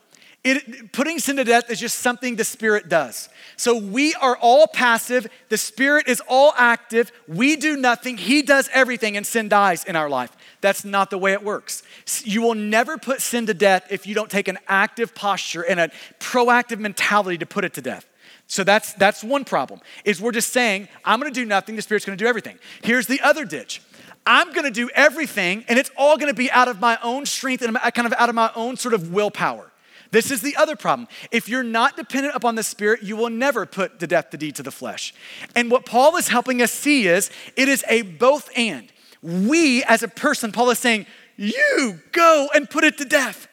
It, 0.44 0.92
putting 0.92 1.18
sin 1.18 1.36
to 1.36 1.44
death 1.44 1.68
is 1.68 1.80
just 1.80 1.98
something 1.98 2.36
the 2.36 2.44
Spirit 2.44 2.88
does. 2.88 3.28
So 3.56 3.76
we 3.76 4.14
are 4.14 4.36
all 4.36 4.68
passive, 4.68 5.26
the 5.48 5.58
Spirit 5.58 6.06
is 6.06 6.22
all 6.28 6.54
active, 6.56 7.10
we 7.26 7.56
do 7.56 7.76
nothing, 7.76 8.16
He 8.16 8.42
does 8.42 8.70
everything, 8.72 9.16
and 9.16 9.26
sin 9.26 9.48
dies 9.48 9.84
in 9.84 9.96
our 9.96 10.08
life. 10.08 10.30
That's 10.60 10.84
not 10.84 11.10
the 11.10 11.18
way 11.18 11.32
it 11.32 11.42
works. 11.42 11.82
You 12.22 12.40
will 12.40 12.54
never 12.54 12.98
put 12.98 13.20
sin 13.20 13.46
to 13.46 13.54
death 13.54 13.88
if 13.90 14.06
you 14.06 14.14
don't 14.14 14.30
take 14.30 14.46
an 14.46 14.58
active 14.68 15.14
posture 15.14 15.62
and 15.62 15.80
a 15.80 15.90
proactive 16.20 16.78
mentality 16.78 17.38
to 17.38 17.46
put 17.46 17.64
it 17.64 17.74
to 17.74 17.82
death. 17.82 18.06
So 18.48 18.64
that's 18.64 18.94
that's 18.94 19.22
one 19.22 19.44
problem. 19.44 19.80
Is 20.04 20.20
we're 20.20 20.32
just 20.32 20.52
saying, 20.52 20.88
I'm 21.04 21.20
going 21.20 21.32
to 21.32 21.40
do 21.40 21.46
nothing, 21.46 21.76
the 21.76 21.82
Spirit's 21.82 22.04
going 22.04 22.18
to 22.18 22.22
do 22.22 22.28
everything. 22.28 22.58
Here's 22.82 23.06
the 23.06 23.20
other 23.20 23.44
ditch. 23.44 23.82
I'm 24.26 24.52
going 24.52 24.64
to 24.64 24.70
do 24.70 24.90
everything 24.94 25.64
and 25.68 25.78
it's 25.78 25.90
all 25.96 26.16
going 26.16 26.28
to 26.28 26.36
be 26.36 26.50
out 26.50 26.66
of 26.66 26.80
my 26.80 26.98
own 27.02 27.24
strength 27.26 27.62
and 27.62 27.76
kind 27.76 28.06
of 28.06 28.12
out 28.14 28.28
of 28.28 28.34
my 28.34 28.50
own 28.56 28.76
sort 28.76 28.94
of 28.94 29.12
willpower. 29.12 29.70
This 30.10 30.30
is 30.30 30.40
the 30.40 30.56
other 30.56 30.76
problem. 30.76 31.08
If 31.30 31.48
you're 31.48 31.62
not 31.62 31.96
dependent 31.96 32.34
upon 32.34 32.54
the 32.54 32.62
Spirit, 32.62 33.02
you 33.02 33.16
will 33.16 33.30
never 33.30 33.66
put 33.66 34.00
to 34.00 34.06
death 34.06 34.30
the 34.30 34.38
deed 34.38 34.56
to 34.56 34.62
the 34.62 34.70
flesh. 34.70 35.14
And 35.54 35.70
what 35.70 35.84
Paul 35.84 36.16
is 36.16 36.28
helping 36.28 36.62
us 36.62 36.72
see 36.72 37.06
is 37.06 37.30
it 37.56 37.68
is 37.68 37.84
a 37.88 38.02
both 38.02 38.50
and. 38.56 38.90
We, 39.20 39.84
as 39.84 40.02
a 40.02 40.08
person, 40.08 40.52
Paul 40.52 40.70
is 40.70 40.78
saying, 40.78 41.06
you 41.36 42.00
go 42.12 42.48
and 42.54 42.68
put 42.68 42.84
it 42.84 42.96
to 42.98 43.04
death. 43.04 43.48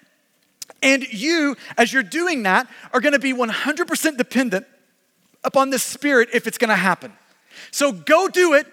And 0.81 1.03
you, 1.11 1.57
as 1.77 1.91
you're 1.91 2.03
doing 2.03 2.43
that, 2.43 2.67
are 2.93 3.01
going 3.01 3.13
to 3.13 3.19
be 3.19 3.33
100% 3.33 4.17
dependent 4.17 4.65
upon 5.45 5.69
the 5.69 5.79
Spirit 5.79 6.29
if 6.33 6.47
it's 6.47 6.57
gonna 6.57 6.75
happen. 6.75 7.13
So 7.71 7.91
go 7.91 8.27
do 8.27 8.53
it, 8.53 8.67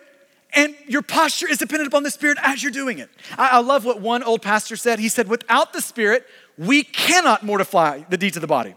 and 0.55 0.75
your 0.87 1.03
posture 1.03 1.49
is 1.49 1.59
dependent 1.59 1.89
upon 1.89 2.03
the 2.03 2.11
Spirit 2.11 2.39
as 2.43 2.63
you're 2.63 2.73
doing 2.73 2.99
it. 2.99 3.11
I, 3.39 3.51
I 3.53 3.59
love 3.59 3.85
what 3.85 4.01
one 4.01 4.23
old 4.23 4.43
pastor 4.43 4.77
said. 4.77 4.99
He 4.99 5.09
said, 5.09 5.29
Without 5.29 5.73
the 5.73 5.81
Spirit, 5.81 6.27
we 6.59 6.83
cannot 6.83 7.43
mortify 7.43 8.03
the 8.09 8.17
deeds 8.17 8.37
of 8.37 8.41
the 8.41 8.47
body. 8.47 8.75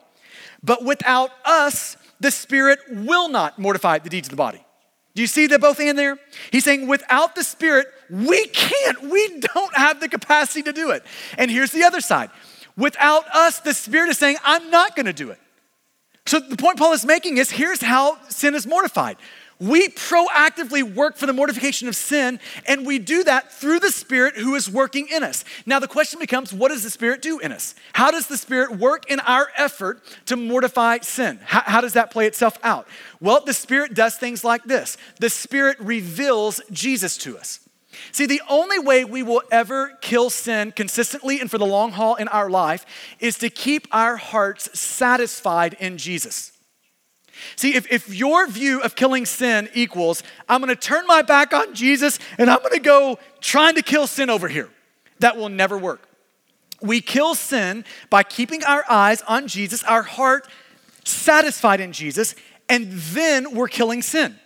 But 0.64 0.84
without 0.84 1.32
us, 1.44 1.98
the 2.20 2.32
Spirit 2.32 2.80
will 2.90 3.30
not 3.30 3.60
mortify 3.60 4.00
the 4.00 4.10
deeds 4.10 4.28
of 4.28 4.32
the 4.32 4.38
body. 4.38 4.64
Do 5.14 5.22
you 5.22 5.28
see 5.28 5.48
that 5.48 5.62
both 5.62 5.80
in 5.80 5.96
there? 5.96 6.20
He's 6.52 6.66
saying, 6.66 6.88
without 6.88 7.36
the 7.36 7.44
Spirit, 7.44 7.88
we 8.10 8.48
can't. 8.48 9.02
We 9.04 9.40
don't 9.40 9.76
have 9.76 10.02
the 10.02 10.10
capacity 10.10 10.62
to 10.64 10.74
do 10.74 10.92
it. 10.92 11.04
And 11.38 11.50
here's 11.50 11.72
the 11.72 11.84
other 11.84 12.02
side. 12.02 12.30
Without 12.78 13.26
us, 13.34 13.60
the 13.60 13.74
Spirit 13.74 14.10
is 14.10 14.18
saying, 14.18 14.38
I'm 14.44 14.70
not 14.70 14.96
gonna 14.96 15.14
do 15.14 15.30
it. 15.30 15.40
So 16.26 16.40
the 16.40 16.58
point 16.58 16.78
Paul 16.78 16.94
is 16.94 17.06
making 17.06 17.38
is 17.38 17.52
here's 17.52 17.82
how 17.82 18.18
sin 18.30 18.56
is 18.56 18.66
mortified. 18.66 19.18
We 19.60 19.88
proactively 19.88 20.84
work 20.84 21.16
for 21.16 21.28
the 21.28 21.34
mortification 21.34 21.88
of 21.88 21.96
sin, 21.96 22.42
and 22.66 22.86
we 22.86 23.00
do 23.00 23.24
that 23.24 23.54
through 23.54 23.80
the 23.80 23.92
Spirit 23.92 24.36
who 24.36 24.54
is 24.56 24.70
working 24.70 25.08
in 25.08 25.24
us. 25.24 25.46
Now, 25.66 25.80
the 25.80 25.88
question 25.88 26.20
becomes 26.20 26.52
what 26.52 26.70
does 26.70 26.84
the 26.84 26.90
Spirit 26.90 27.22
do 27.22 27.40
in 27.40 27.54
us? 27.54 27.74
How 27.94 28.12
does 28.12 28.28
the 28.28 28.38
Spirit 28.38 28.78
work 28.78 29.10
in 29.10 29.22
our 29.22 29.48
effort 29.56 30.02
to 30.26 30.36
mortify 30.36 31.00
sin? 31.00 31.40
How, 31.46 31.62
how 31.62 31.82
does 31.82 31.94
that 31.94 32.12
play 32.12 32.28
itself 32.28 32.58
out? 32.64 32.86
Well, 33.22 33.44
the 33.46 33.54
Spirit 33.54 33.94
does 33.94 34.16
things 34.18 34.44
like 34.44 34.64
this 34.66 34.98
the 35.20 35.30
Spirit 35.30 35.80
reveals 35.80 36.60
Jesus 36.72 37.18
to 37.20 37.38
us. 37.38 37.65
See, 38.12 38.26
the 38.26 38.42
only 38.50 38.80
way 38.80 39.06
we 39.06 39.24
will 39.24 39.44
ever 39.52 39.98
kill 40.02 40.30
sin 40.30 40.72
consistently 40.72 41.40
and 41.40 41.50
for 41.50 41.58
the 41.58 41.66
long 41.66 41.92
haul 41.92 42.16
in 42.16 42.28
our 42.28 42.50
life 42.50 42.86
is 43.20 43.38
to 43.40 43.50
keep 43.50 43.88
our 43.92 44.18
hearts 44.18 44.78
satisfied 44.80 45.76
in 45.80 45.98
Jesus. 45.98 46.52
See, 47.56 47.76
if, 47.76 47.92
if 47.92 48.14
your 48.14 48.48
view 48.48 48.82
of 48.82 48.96
killing 48.96 49.26
sin 49.26 49.70
equals, 49.74 50.24
I'm 50.48 50.62
gonna 50.62 50.76
turn 50.76 51.06
my 51.08 51.22
back 51.22 51.54
on 51.54 51.74
Jesus 51.74 52.20
and 52.38 52.50
I'm 52.50 52.62
gonna 52.64 52.80
go 52.80 53.20
trying 53.42 53.76
to 53.76 53.82
kill 53.82 54.08
sin 54.08 54.30
over 54.30 54.48
here, 54.48 54.70
that 55.20 55.38
will 55.38 55.50
never 55.50 55.78
work. 55.78 56.08
We 56.82 57.02
kill 57.02 57.36
sin 57.36 57.86
by 58.10 58.24
keeping 58.24 58.64
our 58.64 58.84
eyes 58.90 59.22
on 59.24 59.48
Jesus, 59.48 59.84
our 59.84 60.04
heart 60.04 60.48
satisfied 61.04 61.80
in 61.80 61.92
Jesus, 61.92 62.36
and 62.70 62.92
then 62.92 63.54
we're 63.54 63.68
killing 63.68 64.02
sin. 64.02 64.40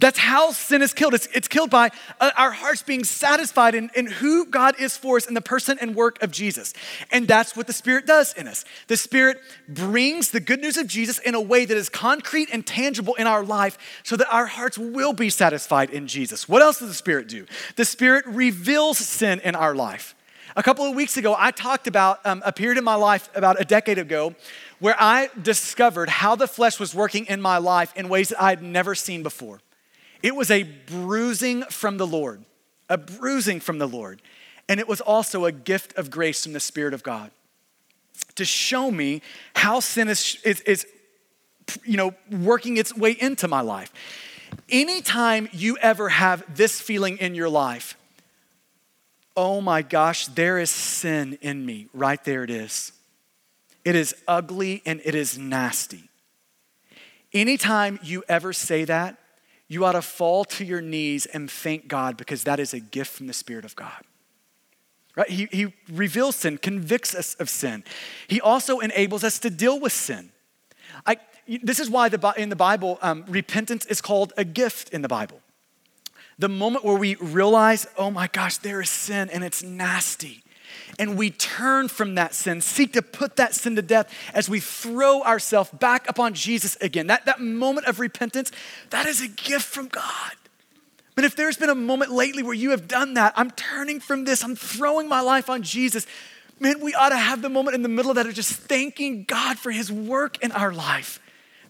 That's 0.00 0.18
how 0.18 0.50
sin 0.50 0.82
is 0.82 0.92
killed. 0.92 1.14
It's, 1.14 1.28
it's 1.28 1.46
killed 1.46 1.70
by 1.70 1.90
uh, 2.20 2.32
our 2.36 2.50
hearts 2.50 2.82
being 2.82 3.04
satisfied 3.04 3.76
in, 3.76 3.90
in 3.94 4.06
who 4.06 4.44
God 4.44 4.74
is 4.80 4.96
for 4.96 5.16
us 5.16 5.26
in 5.26 5.34
the 5.34 5.40
person 5.40 5.78
and 5.80 5.94
work 5.94 6.20
of 6.20 6.32
Jesus. 6.32 6.74
And 7.12 7.28
that's 7.28 7.56
what 7.56 7.68
the 7.68 7.72
Spirit 7.72 8.04
does 8.04 8.34
in 8.34 8.48
us. 8.48 8.64
The 8.88 8.96
Spirit 8.96 9.38
brings 9.68 10.32
the 10.32 10.40
good 10.40 10.60
news 10.60 10.76
of 10.76 10.88
Jesus 10.88 11.20
in 11.20 11.36
a 11.36 11.40
way 11.40 11.64
that 11.64 11.76
is 11.76 11.88
concrete 11.88 12.48
and 12.52 12.66
tangible 12.66 13.14
in 13.14 13.28
our 13.28 13.44
life 13.44 13.78
so 14.02 14.16
that 14.16 14.26
our 14.34 14.46
hearts 14.46 14.76
will 14.76 15.12
be 15.12 15.30
satisfied 15.30 15.90
in 15.90 16.08
Jesus. 16.08 16.48
What 16.48 16.60
else 16.60 16.80
does 16.80 16.88
the 16.88 16.94
Spirit 16.94 17.28
do? 17.28 17.46
The 17.76 17.84
Spirit 17.84 18.26
reveals 18.26 18.98
sin 18.98 19.40
in 19.44 19.54
our 19.54 19.76
life. 19.76 20.16
A 20.56 20.62
couple 20.62 20.84
of 20.84 20.96
weeks 20.96 21.16
ago, 21.16 21.36
I 21.38 21.52
talked 21.52 21.86
about 21.86 22.18
um, 22.24 22.42
a 22.44 22.52
period 22.52 22.78
in 22.78 22.84
my 22.84 22.94
life 22.96 23.28
about 23.34 23.60
a 23.60 23.64
decade 23.64 23.98
ago 23.98 24.34
where 24.80 24.96
I 24.98 25.30
discovered 25.40 26.08
how 26.08 26.34
the 26.34 26.48
flesh 26.48 26.80
was 26.80 26.94
working 26.94 27.26
in 27.26 27.40
my 27.40 27.58
life 27.58 27.92
in 27.94 28.08
ways 28.08 28.30
that 28.30 28.42
I 28.42 28.50
had 28.50 28.62
never 28.62 28.96
seen 28.96 29.22
before. 29.22 29.60
It 30.24 30.34
was 30.34 30.50
a 30.50 30.62
bruising 30.62 31.64
from 31.64 31.98
the 31.98 32.06
Lord, 32.06 32.42
a 32.88 32.96
bruising 32.96 33.60
from 33.60 33.78
the 33.78 33.86
Lord. 33.86 34.22
And 34.70 34.80
it 34.80 34.88
was 34.88 35.02
also 35.02 35.44
a 35.44 35.52
gift 35.52 35.94
of 35.98 36.10
grace 36.10 36.44
from 36.44 36.54
the 36.54 36.60
Spirit 36.60 36.94
of 36.94 37.02
God 37.02 37.30
to 38.36 38.46
show 38.46 38.90
me 38.90 39.20
how 39.54 39.80
sin 39.80 40.08
is, 40.08 40.38
is, 40.42 40.62
is 40.62 40.86
you 41.84 41.98
know, 41.98 42.14
working 42.30 42.78
its 42.78 42.96
way 42.96 43.10
into 43.20 43.48
my 43.48 43.60
life. 43.60 43.92
Anytime 44.70 45.46
you 45.52 45.76
ever 45.76 46.08
have 46.08 46.42
this 46.56 46.80
feeling 46.80 47.18
in 47.18 47.34
your 47.34 47.50
life, 47.50 47.94
oh 49.36 49.60
my 49.60 49.82
gosh, 49.82 50.26
there 50.28 50.58
is 50.58 50.70
sin 50.70 51.36
in 51.42 51.66
me. 51.66 51.88
Right 51.92 52.24
there 52.24 52.44
it 52.44 52.50
is. 52.50 52.92
It 53.84 53.94
is 53.94 54.14
ugly 54.26 54.80
and 54.86 55.02
it 55.04 55.14
is 55.14 55.36
nasty. 55.36 56.08
Anytime 57.34 58.00
you 58.02 58.24
ever 58.26 58.54
say 58.54 58.86
that, 58.86 59.18
you 59.68 59.84
ought 59.84 59.92
to 59.92 60.02
fall 60.02 60.44
to 60.44 60.64
your 60.64 60.80
knees 60.80 61.26
and 61.26 61.50
thank 61.50 61.88
God 61.88 62.16
because 62.16 62.44
that 62.44 62.60
is 62.60 62.74
a 62.74 62.80
gift 62.80 63.12
from 63.12 63.26
the 63.26 63.32
Spirit 63.32 63.64
of 63.64 63.74
God. 63.74 64.04
Right? 65.16 65.28
He, 65.28 65.48
he 65.50 65.72
reveals 65.90 66.36
sin, 66.36 66.58
convicts 66.58 67.14
us 67.14 67.34
of 67.34 67.48
sin. 67.48 67.84
He 68.28 68.40
also 68.40 68.80
enables 68.80 69.24
us 69.24 69.38
to 69.40 69.50
deal 69.50 69.78
with 69.80 69.92
sin. 69.92 70.30
I, 71.06 71.16
this 71.62 71.80
is 71.80 71.88
why 71.88 72.08
the, 72.08 72.34
in 72.36 72.48
the 72.48 72.56
Bible, 72.56 72.98
um, 73.00 73.24
repentance 73.28 73.86
is 73.86 74.00
called 74.00 74.32
a 74.36 74.44
gift 74.44 74.90
in 74.90 75.02
the 75.02 75.08
Bible. 75.08 75.40
The 76.38 76.48
moment 76.48 76.84
where 76.84 76.96
we 76.96 77.14
realize, 77.16 77.86
oh 77.96 78.10
my 78.10 78.26
gosh, 78.26 78.58
there 78.58 78.80
is 78.80 78.90
sin 78.90 79.30
and 79.30 79.44
it's 79.44 79.62
nasty. 79.62 80.43
And 80.98 81.16
we 81.16 81.30
turn 81.30 81.88
from 81.88 82.14
that 82.14 82.34
sin, 82.34 82.60
seek 82.60 82.92
to 82.92 83.02
put 83.02 83.36
that 83.36 83.54
sin 83.54 83.76
to 83.76 83.82
death 83.82 84.12
as 84.32 84.48
we 84.48 84.60
throw 84.60 85.22
ourselves 85.22 85.70
back 85.70 86.08
upon 86.08 86.34
Jesus 86.34 86.76
again. 86.80 87.08
That, 87.08 87.26
that 87.26 87.40
moment 87.40 87.86
of 87.86 88.00
repentance, 88.00 88.52
that 88.90 89.06
is 89.06 89.20
a 89.20 89.28
gift 89.28 89.64
from 89.64 89.88
God. 89.88 90.32
But 91.14 91.24
if 91.24 91.36
there's 91.36 91.56
been 91.56 91.70
a 91.70 91.74
moment 91.74 92.10
lately 92.10 92.42
where 92.42 92.54
you 92.54 92.70
have 92.70 92.88
done 92.88 93.14
that, 93.14 93.32
I'm 93.36 93.50
turning 93.52 94.00
from 94.00 94.24
this, 94.24 94.42
I'm 94.42 94.56
throwing 94.56 95.08
my 95.08 95.20
life 95.20 95.48
on 95.48 95.62
Jesus, 95.62 96.06
man, 96.60 96.80
we 96.80 96.94
ought 96.94 97.10
to 97.10 97.16
have 97.16 97.42
the 97.42 97.48
moment 97.48 97.74
in 97.74 97.82
the 97.82 97.88
middle 97.88 98.10
of 98.10 98.16
that 98.16 98.26
of 98.26 98.34
just 98.34 98.52
thanking 98.52 99.24
God 99.24 99.58
for 99.58 99.70
his 99.70 99.90
work 99.90 100.42
in 100.42 100.52
our 100.52 100.72
life. 100.72 101.20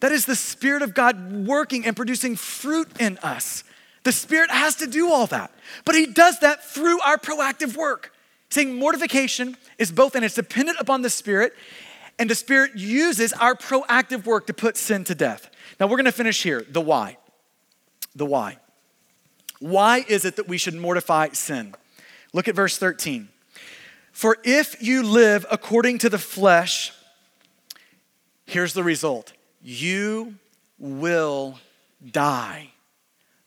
That 0.00 0.12
is 0.12 0.26
the 0.26 0.36
Spirit 0.36 0.82
of 0.82 0.92
God 0.94 1.46
working 1.46 1.86
and 1.86 1.96
producing 1.96 2.36
fruit 2.36 2.88
in 3.00 3.18
us. 3.18 3.64
The 4.02 4.12
Spirit 4.12 4.50
has 4.50 4.76
to 4.76 4.86
do 4.86 5.10
all 5.10 5.26
that, 5.28 5.50
but 5.84 5.94
He 5.94 6.06
does 6.06 6.40
that 6.40 6.62
through 6.62 7.00
our 7.00 7.16
proactive 7.16 7.74
work. 7.74 8.13
Saying 8.50 8.74
mortification 8.74 9.56
is 9.78 9.90
both, 9.90 10.14
and 10.14 10.24
it's 10.24 10.34
dependent 10.34 10.78
upon 10.80 11.02
the 11.02 11.10
Spirit, 11.10 11.54
and 12.18 12.30
the 12.30 12.34
Spirit 12.34 12.76
uses 12.76 13.32
our 13.32 13.54
proactive 13.54 14.24
work 14.24 14.46
to 14.46 14.54
put 14.54 14.76
sin 14.76 15.04
to 15.04 15.14
death. 15.14 15.50
Now 15.80 15.86
we're 15.86 15.96
gonna 15.96 16.12
finish 16.12 16.42
here 16.42 16.64
the 16.68 16.80
why. 16.80 17.16
The 18.14 18.26
why. 18.26 18.58
Why 19.58 20.04
is 20.08 20.24
it 20.24 20.36
that 20.36 20.46
we 20.46 20.58
should 20.58 20.74
mortify 20.74 21.30
sin? 21.30 21.74
Look 22.32 22.48
at 22.48 22.54
verse 22.54 22.78
13. 22.78 23.28
For 24.12 24.36
if 24.44 24.80
you 24.80 25.02
live 25.02 25.44
according 25.50 25.98
to 25.98 26.08
the 26.08 26.18
flesh, 26.18 26.92
here's 28.46 28.74
the 28.74 28.84
result 28.84 29.32
you 29.62 30.36
will 30.78 31.58
die. 32.12 32.70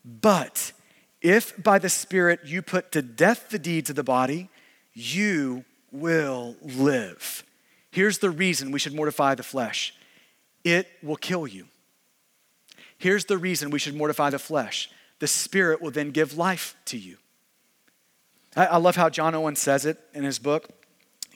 But 0.04 0.74
if 1.22 1.62
by 1.62 1.80
the 1.80 1.90
Spirit 1.90 2.42
you 2.46 2.62
put 2.62 2.92
to 2.94 3.02
death 3.02 3.50
the 3.50 3.60
deeds 3.60 3.90
of 3.90 3.96
the 3.96 4.04
body, 4.04 4.50
you 4.98 5.64
will 5.92 6.56
live. 6.62 7.44
Here's 7.92 8.18
the 8.18 8.32
reason 8.32 8.72
we 8.72 8.80
should 8.80 8.96
mortify 8.96 9.36
the 9.36 9.44
flesh 9.44 9.94
it 10.64 10.88
will 11.04 11.16
kill 11.16 11.48
you. 11.48 11.68
Here's 12.98 13.26
the 13.26 13.38
reason 13.38 13.70
we 13.70 13.80
should 13.80 13.96
mortify 13.96 14.32
the 14.32 14.40
flesh 14.40 14.90
the 15.20 15.28
Spirit 15.28 15.82
will 15.82 15.92
then 15.92 16.12
give 16.12 16.38
life 16.38 16.76
to 16.86 16.98
you. 16.98 17.18
I, 18.56 18.78
love 18.78 18.96
how 18.96 19.10
John 19.10 19.36
Owen 19.36 19.56
says 19.56 19.86
it 19.86 20.00
in 20.16 20.24
his 20.24 20.40
book. 20.40 20.68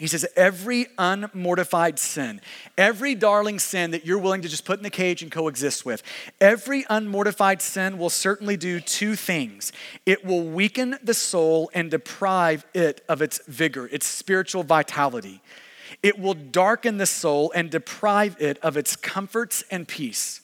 He 0.01 0.07
says, 0.07 0.25
every 0.35 0.87
unmortified 0.97 1.99
sin, 1.99 2.41
every 2.75 3.13
darling 3.13 3.59
sin 3.59 3.91
that 3.91 4.03
you're 4.03 4.17
willing 4.17 4.41
to 4.41 4.49
just 4.49 4.65
put 4.65 4.79
in 4.79 4.83
the 4.83 4.89
cage 4.89 5.21
and 5.21 5.31
coexist 5.31 5.85
with, 5.85 6.01
every 6.39 6.83
unmortified 6.89 7.61
sin 7.61 7.99
will 7.99 8.09
certainly 8.09 8.57
do 8.57 8.79
two 8.79 9.15
things. 9.15 9.71
It 10.07 10.25
will 10.25 10.41
weaken 10.41 10.97
the 11.03 11.13
soul 11.13 11.69
and 11.75 11.91
deprive 11.91 12.65
it 12.73 13.01
of 13.07 13.21
its 13.21 13.41
vigor, 13.47 13.85
its 13.91 14.07
spiritual 14.07 14.63
vitality. 14.63 15.39
It 16.01 16.17
will 16.17 16.33
darken 16.33 16.97
the 16.97 17.05
soul 17.05 17.51
and 17.53 17.69
deprive 17.69 18.37
it 18.39 18.57
of 18.63 18.77
its 18.77 18.95
comforts 18.95 19.63
and 19.69 19.87
peace. 19.87 20.41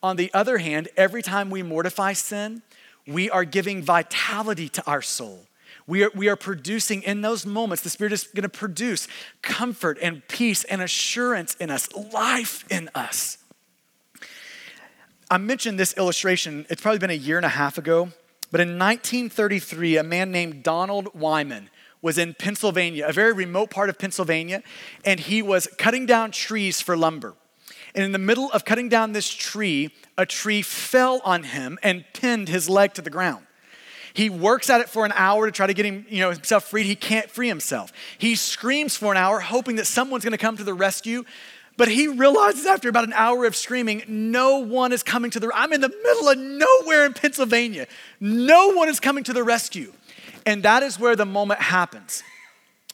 On 0.00 0.14
the 0.14 0.32
other 0.32 0.58
hand, 0.58 0.88
every 0.96 1.22
time 1.22 1.50
we 1.50 1.64
mortify 1.64 2.12
sin, 2.12 2.62
we 3.08 3.28
are 3.30 3.44
giving 3.44 3.82
vitality 3.82 4.68
to 4.68 4.86
our 4.86 5.02
soul. 5.02 5.48
We 5.86 6.04
are, 6.04 6.10
we 6.14 6.28
are 6.28 6.36
producing 6.36 7.02
in 7.02 7.22
those 7.22 7.44
moments, 7.44 7.82
the 7.82 7.90
Spirit 7.90 8.12
is 8.12 8.24
going 8.24 8.42
to 8.42 8.48
produce 8.48 9.08
comfort 9.42 9.98
and 10.00 10.26
peace 10.28 10.64
and 10.64 10.80
assurance 10.80 11.54
in 11.56 11.70
us, 11.70 11.92
life 11.92 12.64
in 12.70 12.88
us. 12.94 13.38
I 15.30 15.38
mentioned 15.38 15.78
this 15.78 15.96
illustration, 15.96 16.66
it's 16.68 16.82
probably 16.82 16.98
been 16.98 17.10
a 17.10 17.14
year 17.14 17.36
and 17.36 17.46
a 17.46 17.50
half 17.50 17.78
ago, 17.78 18.10
but 18.50 18.60
in 18.60 18.78
1933, 18.78 19.96
a 19.96 20.02
man 20.02 20.30
named 20.30 20.62
Donald 20.62 21.08
Wyman 21.14 21.70
was 22.02 22.18
in 22.18 22.34
Pennsylvania, 22.34 23.06
a 23.08 23.12
very 23.12 23.32
remote 23.32 23.70
part 23.70 23.88
of 23.88 23.98
Pennsylvania, 23.98 24.62
and 25.04 25.20
he 25.20 25.40
was 25.40 25.68
cutting 25.78 26.04
down 26.04 26.32
trees 26.32 26.80
for 26.80 26.96
lumber. 26.96 27.34
And 27.94 28.04
in 28.04 28.12
the 28.12 28.18
middle 28.18 28.50
of 28.52 28.64
cutting 28.64 28.88
down 28.88 29.12
this 29.12 29.30
tree, 29.32 29.94
a 30.18 30.26
tree 30.26 30.62
fell 30.62 31.20
on 31.24 31.44
him 31.44 31.78
and 31.82 32.04
pinned 32.12 32.48
his 32.48 32.68
leg 32.68 32.92
to 32.94 33.02
the 33.02 33.10
ground. 33.10 33.46
He 34.14 34.28
works 34.28 34.68
at 34.68 34.80
it 34.80 34.88
for 34.88 35.04
an 35.04 35.12
hour 35.14 35.46
to 35.46 35.52
try 35.52 35.66
to 35.66 35.74
get 35.74 35.86
him, 35.86 36.06
you 36.08 36.20
know, 36.20 36.30
himself 36.30 36.64
freed. 36.64 36.86
He 36.86 36.96
can't 36.96 37.30
free 37.30 37.48
himself. 37.48 37.92
He 38.18 38.34
screams 38.34 38.96
for 38.96 39.12
an 39.12 39.16
hour, 39.16 39.40
hoping 39.40 39.76
that 39.76 39.86
someone's 39.86 40.24
going 40.24 40.32
to 40.32 40.38
come 40.38 40.56
to 40.56 40.64
the 40.64 40.74
rescue. 40.74 41.24
But 41.78 41.88
he 41.88 42.08
realizes 42.08 42.66
after 42.66 42.88
about 42.88 43.04
an 43.04 43.14
hour 43.14 43.46
of 43.46 43.56
screaming, 43.56 44.02
no 44.06 44.58
one 44.58 44.92
is 44.92 45.02
coming 45.02 45.30
to 45.30 45.40
the 45.40 45.50
I'm 45.54 45.72
in 45.72 45.80
the 45.80 45.88
middle 45.88 46.28
of 46.28 46.38
nowhere 46.38 47.06
in 47.06 47.14
Pennsylvania. 47.14 47.86
No 48.20 48.74
one 48.74 48.88
is 48.88 49.00
coming 49.00 49.24
to 49.24 49.32
the 49.32 49.42
rescue. 49.42 49.92
And 50.44 50.62
that 50.64 50.82
is 50.82 50.98
where 50.98 51.16
the 51.16 51.24
moment 51.24 51.60
happens, 51.60 52.22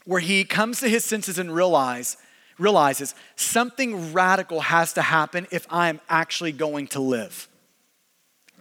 where 0.05 0.21
he 0.21 0.45
comes 0.45 0.81
to 0.81 0.89
his 0.89 1.05
senses 1.05 1.39
and 1.39 1.53
realize, 1.53 2.17
realizes 2.59 3.15
something 3.37 4.13
radical 4.13 4.61
has 4.61 4.93
to 4.93 5.03
happen 5.03 5.47
if 5.51 5.67
I'm 5.71 6.01
actually 6.09 6.53
going 6.53 6.87
to 6.89 7.01
live. 7.01 7.49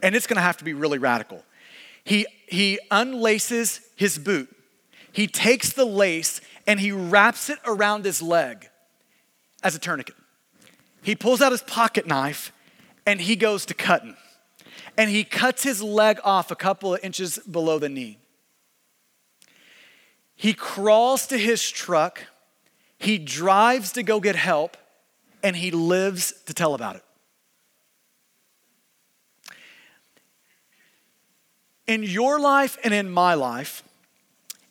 And 0.02 0.16
it's 0.16 0.26
going 0.26 0.36
to 0.36 0.42
have 0.42 0.56
to 0.58 0.64
be 0.64 0.72
really 0.72 0.98
radical. 0.98 1.44
He, 2.04 2.26
he 2.48 2.78
unlaces 2.90 3.80
his 3.96 4.18
boot. 4.18 4.48
He 5.12 5.26
takes 5.26 5.72
the 5.72 5.84
lace 5.84 6.40
and 6.66 6.80
he 6.80 6.92
wraps 6.92 7.50
it 7.50 7.58
around 7.66 8.04
his 8.04 8.22
leg 8.22 8.68
as 9.62 9.74
a 9.74 9.78
tourniquet. 9.78 10.16
He 11.02 11.14
pulls 11.14 11.40
out 11.40 11.52
his 11.52 11.62
pocket 11.62 12.06
knife 12.06 12.52
and 13.06 13.20
he 13.20 13.36
goes 13.36 13.64
to 13.66 13.74
cutting. 13.74 14.16
And 14.96 15.10
he 15.10 15.24
cuts 15.24 15.62
his 15.62 15.82
leg 15.82 16.18
off 16.24 16.50
a 16.50 16.56
couple 16.56 16.94
of 16.94 17.04
inches 17.04 17.38
below 17.38 17.78
the 17.78 17.88
knee. 17.88 18.18
He 20.34 20.52
crawls 20.52 21.26
to 21.28 21.38
his 21.38 21.68
truck, 21.68 22.24
he 22.98 23.18
drives 23.18 23.92
to 23.92 24.02
go 24.02 24.20
get 24.20 24.36
help, 24.36 24.76
and 25.42 25.56
he 25.56 25.70
lives 25.70 26.32
to 26.46 26.54
tell 26.54 26.74
about 26.74 26.96
it. 26.96 27.04
In 31.88 32.02
your 32.04 32.38
life 32.38 32.78
and 32.84 32.94
in 32.94 33.10
my 33.10 33.34
life, 33.34 33.82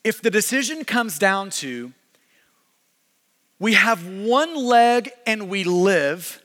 if 0.03 0.22
the 0.22 0.30
decision 0.30 0.86
comes 0.86 1.20
down 1.20 1.49
to 1.49 1.91
we 3.59 3.74
have 3.74 4.07
one 4.07 4.55
leg 4.55 5.09
and 5.26 5.49
we 5.49 5.63
live, 5.63 6.41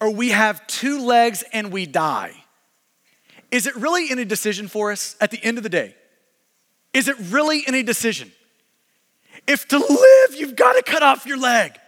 or 0.00 0.10
we 0.10 0.30
have 0.30 0.66
two 0.66 1.00
legs 1.00 1.44
and 1.52 1.70
we 1.70 1.86
die, 1.86 2.32
is 3.52 3.68
it 3.68 3.76
really 3.76 4.10
any 4.10 4.24
decision 4.24 4.66
for 4.66 4.90
us 4.90 5.16
at 5.20 5.30
the 5.30 5.42
end 5.44 5.58
of 5.58 5.62
the 5.62 5.70
day? 5.70 5.94
Is 6.92 7.06
it 7.06 7.16
really 7.30 7.62
any 7.68 7.84
decision? 7.84 8.32
If 9.46 9.68
to 9.68 9.78
live, 9.78 10.34
you've 10.34 10.56
got 10.56 10.72
to 10.72 10.82
cut 10.82 11.04
off 11.04 11.24
your 11.24 11.38
leg. 11.38 11.78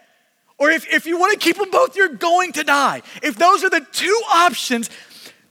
Or 0.59 0.71
if, 0.71 0.87
if 0.93 1.07
you 1.07 1.19
want 1.19 1.33
to 1.33 1.39
keep 1.39 1.57
them 1.57 1.71
both, 1.71 1.97
you're 1.97 2.09
going 2.09 2.53
to 2.53 2.63
die. 2.63 3.03
If 3.21 3.37
those 3.37 3.65
are 3.65 3.71
the 3.71 3.85
two 3.91 4.23
options, 4.33 4.91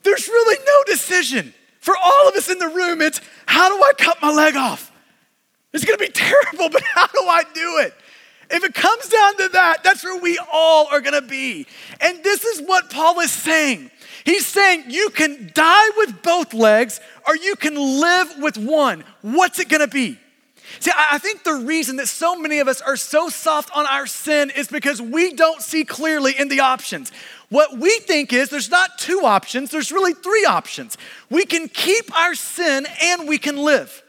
there's 0.04 0.28
really 0.28 0.58
no 0.66 0.84
decision. 0.86 1.54
For 1.88 1.96
all 1.96 2.28
of 2.28 2.36
us 2.36 2.50
in 2.50 2.60
the 2.60 2.68
room, 2.68 3.02
it's 3.02 3.22
how 3.46 3.70
do 3.70 3.82
I 3.82 3.94
cut 3.98 4.22
my 4.22 4.30
leg 4.30 4.58
off? 4.58 4.92
It's 5.72 5.86
gonna 5.86 5.98
be 5.98 6.10
terrible, 6.14 6.70
but 6.70 6.82
how 6.84 7.08
do 7.08 7.22
I 7.22 7.44
do 7.54 7.78
it? 7.78 7.94
If 8.50 8.66
it 8.66 8.74
comes 8.74 9.08
down 9.08 9.38
to 9.38 9.50
that, 9.54 9.86
that's 9.86 10.04
where 10.04 10.20
we 10.20 10.38
all 10.52 10.88
are 10.92 11.00
gonna 11.00 11.22
be. 11.22 11.66
And 12.02 12.22
this 12.26 12.44
is 12.44 12.68
what 12.68 12.90
Paul 12.90 13.22
is 13.22 13.32
saying. 13.32 13.90
He's 14.26 14.46
saying 14.46 14.84
you 14.90 15.12
can 15.12 15.50
die 15.54 15.90
with 15.96 16.22
both 16.24 16.54
legs 16.54 17.00
or 17.26 17.38
you 17.38 17.56
can 17.56 17.76
live 17.76 18.34
with 18.40 18.58
one. 18.58 19.06
What's 19.22 19.60
it 19.60 19.70
gonna 19.70 19.88
be? 19.88 20.20
See, 20.80 20.92
I 20.96 21.18
think 21.18 21.44
the 21.44 21.54
reason 21.54 21.96
that 21.98 22.08
so 22.08 22.40
many 22.40 22.60
of 22.60 22.68
us 22.68 22.82
are 22.82 22.98
so 22.98 23.30
soft 23.30 23.70
on 23.76 23.86
our 23.86 24.06
sin 24.06 24.50
is 24.50 24.68
because 24.68 25.02
we 25.02 25.34
don't 25.34 25.62
see 25.62 25.84
clearly 25.84 26.34
in 26.38 26.50
the 26.50 26.60
options. 26.60 27.12
What 27.50 27.78
we 27.78 28.00
think 28.00 28.34
is 28.34 28.50
there's 28.50 28.70
not 28.70 28.98
two 28.98 29.22
options, 29.24 29.72
there's 29.72 29.92
really 29.92 30.14
three 30.14 30.46
options. 30.46 30.98
We 31.30 31.46
can 31.46 31.70
keep 31.70 32.16
our 32.18 32.36
sin 32.36 32.86
and 33.02 33.28
we 33.28 33.38
can 33.38 33.58
live. 33.58 34.04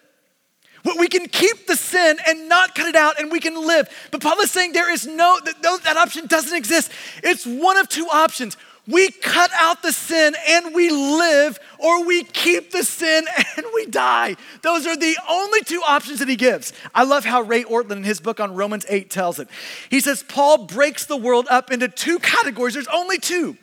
We 0.98 1.08
can 1.08 1.28
keep 1.28 1.66
the 1.66 1.76
sin 1.76 2.18
and 2.26 2.48
not 2.48 2.74
cut 2.74 2.86
it 2.86 2.96
out 2.96 3.20
and 3.20 3.30
we 3.30 3.40
can 3.40 3.54
live. 3.54 3.88
But 4.10 4.22
Paul 4.22 4.40
is 4.40 4.50
saying 4.50 4.72
there 4.72 4.92
is 4.92 5.06
no, 5.06 5.38
that, 5.44 5.62
that 5.84 5.96
option 5.96 6.26
doesn't 6.26 6.56
exist. 6.56 6.90
It's 7.22 7.46
one 7.46 7.76
of 7.76 7.88
two 7.88 8.06
options. 8.06 8.56
We 8.88 9.10
cut 9.10 9.50
out 9.54 9.82
the 9.82 9.92
sin 9.92 10.34
and 10.48 10.74
we 10.74 10.88
live, 10.88 11.58
or 11.78 12.06
we 12.06 12.24
keep 12.24 12.70
the 12.70 12.82
sin 12.82 13.24
and 13.56 13.66
we 13.74 13.84
die. 13.86 14.36
Those 14.62 14.86
are 14.86 14.96
the 14.96 15.16
only 15.28 15.60
two 15.60 15.82
options 15.86 16.20
that 16.20 16.28
he 16.28 16.36
gives. 16.36 16.72
I 16.94 17.04
love 17.04 17.26
how 17.26 17.42
Ray 17.42 17.64
Ortlund 17.64 17.98
in 17.98 18.04
his 18.04 18.18
book 18.18 18.40
on 18.40 18.54
Romans 18.54 18.86
8 18.88 19.10
tells 19.10 19.38
it. 19.38 19.48
He 19.90 20.00
says, 20.00 20.22
Paul 20.22 20.66
breaks 20.66 21.04
the 21.04 21.18
world 21.18 21.46
up 21.50 21.70
into 21.70 21.88
two 21.88 22.18
categories. 22.18 22.74
There's 22.74 22.88
only 22.88 23.18
two 23.18 23.58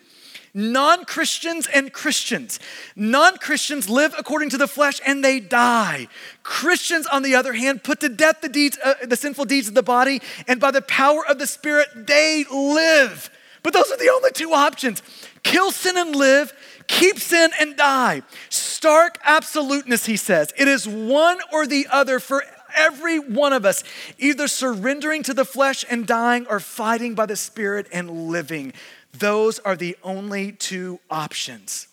non 0.54 1.06
Christians 1.06 1.68
and 1.74 1.92
Christians. 1.92 2.60
Non 2.96 3.38
Christians 3.38 3.90
live 3.90 4.14
according 4.18 4.52
to 4.52 4.58
the 4.58 4.68
flesh 4.68 5.02
and 5.06 5.24
they 5.24 5.40
die. 5.40 6.08
Christians, 6.44 7.08
on 7.08 7.24
the 7.24 7.36
other 7.36 7.54
hand, 7.54 7.84
put 7.84 8.00
to 8.00 8.10
death 8.10 8.42
the, 8.42 8.50
deeds, 8.50 8.78
uh, 8.84 8.94
the 9.04 9.18
sinful 9.18 9.46
deeds 9.46 9.68
of 9.68 9.74
the 9.74 9.84
body, 9.84 10.22
and 10.48 10.60
by 10.60 10.72
the 10.72 10.84
power 10.84 11.26
of 11.28 11.40
the 11.40 11.48
Spirit, 11.48 11.88
they 11.96 12.46
live. 12.50 13.30
But 13.66 13.74
those 13.74 13.92
are 13.92 13.98
the 13.98 14.12
only 14.12 14.30
two 14.32 14.54
options 14.54 15.02
kill 15.42 15.72
sin 15.72 15.98
and 15.98 16.16
live, 16.16 16.54
keep 16.86 17.18
sin 17.18 17.50
and 17.60 17.76
die. 17.76 18.22
Stark 18.50 19.18
absoluteness, 19.24 20.06
he 20.06 20.18
says. 20.18 20.54
It 20.56 20.68
is 20.68 20.88
one 20.88 21.40
or 21.52 21.66
the 21.66 21.88
other 21.92 22.20
for 22.20 22.44
every 22.76 23.18
one 23.18 23.54
of 23.54 23.66
us, 23.66 23.84
either 24.20 24.48
surrendering 24.48 25.24
to 25.24 25.34
the 25.34 25.46
flesh 25.46 25.84
and 25.90 26.06
dying 26.06 26.46
or 26.48 26.60
fighting 26.60 27.16
by 27.16 27.26
the 27.26 27.36
Spirit 27.36 27.88
and 27.92 28.30
living. 28.30 28.72
Those 29.18 29.58
are 29.58 29.76
the 29.76 29.98
only 30.04 30.52
two 30.52 31.00
options. 31.10 31.88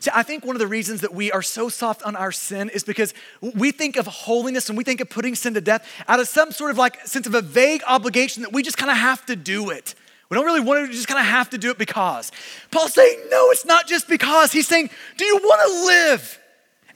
See, 0.00 0.10
I 0.14 0.22
think 0.22 0.42
one 0.42 0.56
of 0.56 0.60
the 0.60 0.66
reasons 0.66 1.02
that 1.02 1.12
we 1.12 1.30
are 1.30 1.42
so 1.42 1.68
soft 1.68 2.02
on 2.02 2.16
our 2.16 2.32
sin 2.32 2.70
is 2.70 2.82
because 2.82 3.12
we 3.54 3.72
think 3.72 3.96
of 3.96 4.06
holiness 4.06 4.70
and 4.70 4.78
we 4.78 4.84
think 4.84 5.02
of 5.02 5.10
putting 5.10 5.34
sin 5.34 5.52
to 5.52 5.60
death 5.60 5.86
out 6.08 6.18
of 6.18 6.28
some 6.28 6.50
sort 6.50 6.70
of 6.70 6.78
like 6.78 7.06
sense 7.06 7.26
of 7.26 7.34
a 7.34 7.42
vague 7.42 7.82
obligation 7.86 8.42
that 8.42 8.54
we 8.54 8.62
just 8.62 8.78
kind 8.78 8.90
of 8.90 8.96
have 8.96 9.26
to 9.26 9.36
do 9.36 9.68
it. 9.68 9.94
We 10.32 10.36
don't 10.36 10.46
really 10.46 10.60
want 10.60 10.86
to 10.86 10.90
just 10.90 11.08
kind 11.08 11.20
of 11.20 11.26
have 11.26 11.50
to 11.50 11.58
do 11.58 11.70
it 11.70 11.76
because. 11.76 12.32
Paul's 12.70 12.94
saying, 12.94 13.18
no, 13.30 13.50
it's 13.50 13.66
not 13.66 13.86
just 13.86 14.08
because. 14.08 14.50
He's 14.50 14.66
saying, 14.66 14.88
do 15.18 15.26
you 15.26 15.36
want 15.36 15.60
to 15.68 15.84
live? 15.84 16.38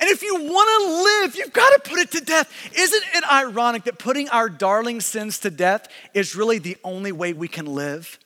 And 0.00 0.08
if 0.08 0.22
you 0.22 0.36
want 0.36 0.80
to 0.80 1.02
live, 1.02 1.36
you've 1.36 1.52
got 1.52 1.68
to 1.74 1.90
put 1.90 1.98
it 1.98 2.12
to 2.12 2.20
death. 2.22 2.50
Isn't 2.74 3.02
it 3.14 3.30
ironic 3.30 3.84
that 3.84 3.98
putting 3.98 4.30
our 4.30 4.48
darling 4.48 5.02
sins 5.02 5.38
to 5.40 5.50
death 5.50 5.86
is 6.14 6.34
really 6.34 6.58
the 6.58 6.78
only 6.82 7.12
way 7.12 7.34
we 7.34 7.46
can 7.46 7.66
live? 7.66 8.18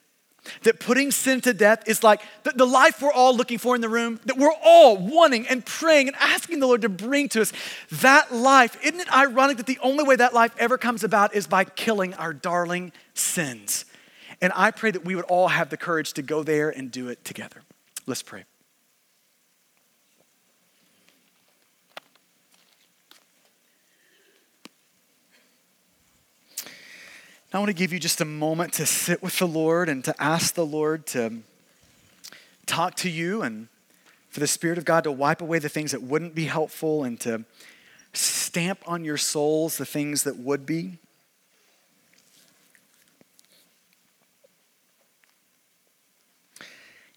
That 0.62 0.78
putting 0.78 1.10
sin 1.10 1.40
to 1.40 1.54
death 1.54 1.88
is 1.88 2.04
like 2.04 2.20
the, 2.44 2.52
the, 2.52 2.64
life 2.64 3.02
we're 3.02 3.12
all 3.12 3.36
looking 3.36 3.58
for 3.58 3.74
in 3.74 3.80
the 3.80 3.88
room, 3.88 4.20
that 4.26 4.38
we're 4.38 4.54
all 4.64 4.96
wanting 4.96 5.48
and 5.48 5.66
praying 5.66 6.06
and 6.06 6.16
asking 6.18 6.60
the 6.60 6.68
Lord 6.68 6.82
to 6.82 6.88
bring 6.88 7.28
to 7.30 7.40
us. 7.40 7.52
That 7.90 8.32
life, 8.32 8.76
isn't 8.84 9.00
it 9.00 9.12
ironic 9.12 9.56
that 9.56 9.66
the 9.66 9.80
only 9.82 10.04
way 10.04 10.14
that 10.14 10.34
life 10.34 10.54
ever 10.56 10.78
comes 10.78 11.02
about 11.02 11.34
is 11.34 11.48
by 11.48 11.64
killing 11.64 12.14
our 12.14 12.32
darling 12.32 12.92
sins? 13.12 13.86
And 14.42 14.52
I 14.56 14.70
pray 14.70 14.90
that 14.90 15.04
we 15.04 15.14
would 15.14 15.26
all 15.26 15.48
have 15.48 15.68
the 15.70 15.76
courage 15.76 16.14
to 16.14 16.22
go 16.22 16.42
there 16.42 16.70
and 16.70 16.90
do 16.90 17.08
it 17.08 17.24
together. 17.24 17.62
Let's 18.06 18.22
pray. 18.22 18.44
I 27.52 27.58
want 27.58 27.68
to 27.68 27.74
give 27.74 27.92
you 27.92 27.98
just 27.98 28.20
a 28.20 28.24
moment 28.24 28.74
to 28.74 28.86
sit 28.86 29.24
with 29.24 29.36
the 29.40 29.46
Lord 29.46 29.88
and 29.88 30.04
to 30.04 30.14
ask 30.22 30.54
the 30.54 30.64
Lord 30.64 31.04
to 31.08 31.38
talk 32.66 32.94
to 32.96 33.10
you 33.10 33.42
and 33.42 33.66
for 34.28 34.38
the 34.38 34.46
Spirit 34.46 34.78
of 34.78 34.84
God 34.84 35.02
to 35.02 35.10
wipe 35.10 35.40
away 35.40 35.58
the 35.58 35.68
things 35.68 35.90
that 35.90 36.00
wouldn't 36.00 36.36
be 36.36 36.44
helpful 36.44 37.02
and 37.02 37.18
to 37.20 37.44
stamp 38.12 38.78
on 38.86 39.04
your 39.04 39.16
souls 39.16 39.78
the 39.78 39.84
things 39.84 40.22
that 40.22 40.36
would 40.36 40.64
be. 40.64 40.98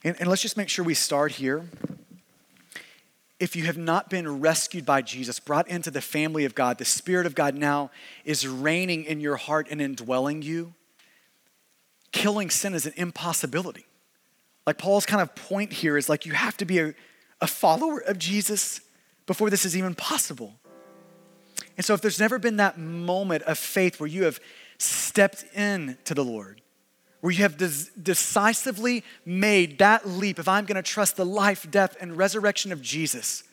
And, 0.04 0.16
and 0.20 0.30
let's 0.30 0.42
just 0.42 0.58
make 0.58 0.70
sure 0.70 0.84
we 0.84 0.94
start 0.94 1.34
here 1.34 1.66
if 3.44 3.58
you 3.58 3.66
have 3.66 3.78
not 3.78 4.10
been 4.10 4.40
rescued 4.40 4.86
by 4.86 5.02
Jesus, 5.02 5.38
brought 5.38 5.68
into 5.68 5.92
the 5.92 6.00
family 6.00 6.46
of 6.46 6.56
God, 6.56 6.78
the 6.78 6.86
Spirit 6.86 7.26
of 7.26 7.36
God 7.36 7.56
now 7.56 7.92
is 8.24 8.48
reigning 8.48 9.04
in 9.04 9.20
your 9.20 9.36
heart 9.36 9.68
and 9.70 9.82
indwelling 9.82 10.42
you, 10.42 10.74
killing 12.14 12.50
sin 12.50 12.74
is 12.74 12.86
an 12.86 12.94
impossibility. 12.96 13.86
Like 14.66 14.78
Paul's 14.78 15.06
kind 15.06 15.22
of 15.22 15.36
point 15.36 15.74
here 15.74 15.98
is 15.98 16.08
like 16.08 16.26
you 16.26 16.32
have 16.32 16.56
to 16.56 16.64
be 16.64 16.80
a, 16.80 16.94
a 17.42 17.48
follower 17.48 18.00
of 18.00 18.18
Jesus 18.18 18.80
before 19.26 19.50
this 19.50 19.66
is 19.66 19.76
even 19.76 19.94
possible. 19.94 20.54
And 21.76 21.86
so, 21.86 21.94
if 21.94 22.00
there's 22.00 22.22
never 22.22 22.40
been 22.40 22.56
that 22.58 22.78
moment 22.78 23.44
of 23.44 23.58
faith 23.58 24.00
where 24.00 24.08
you 24.08 24.24
have 24.24 24.40
stepped 24.78 25.44
in 25.54 25.98
to 26.06 26.14
the 26.14 26.24
Lord, 26.24 26.62
where 27.24 27.32
you 27.32 27.42
have 27.42 27.56
des- 27.56 27.90
decisively 28.02 29.02
made 29.24 29.78
that 29.78 30.06
leap 30.06 30.40
if 30.40 30.48
I'm 30.50 30.66
going 30.66 30.76
to 30.76 30.82
trust 30.82 31.16
the 31.16 31.26
life, 31.26 31.66
death, 31.72 31.96
and 32.02 32.18
resurrection 32.18 32.74
of 32.74 32.82
Jesus. 32.82 33.44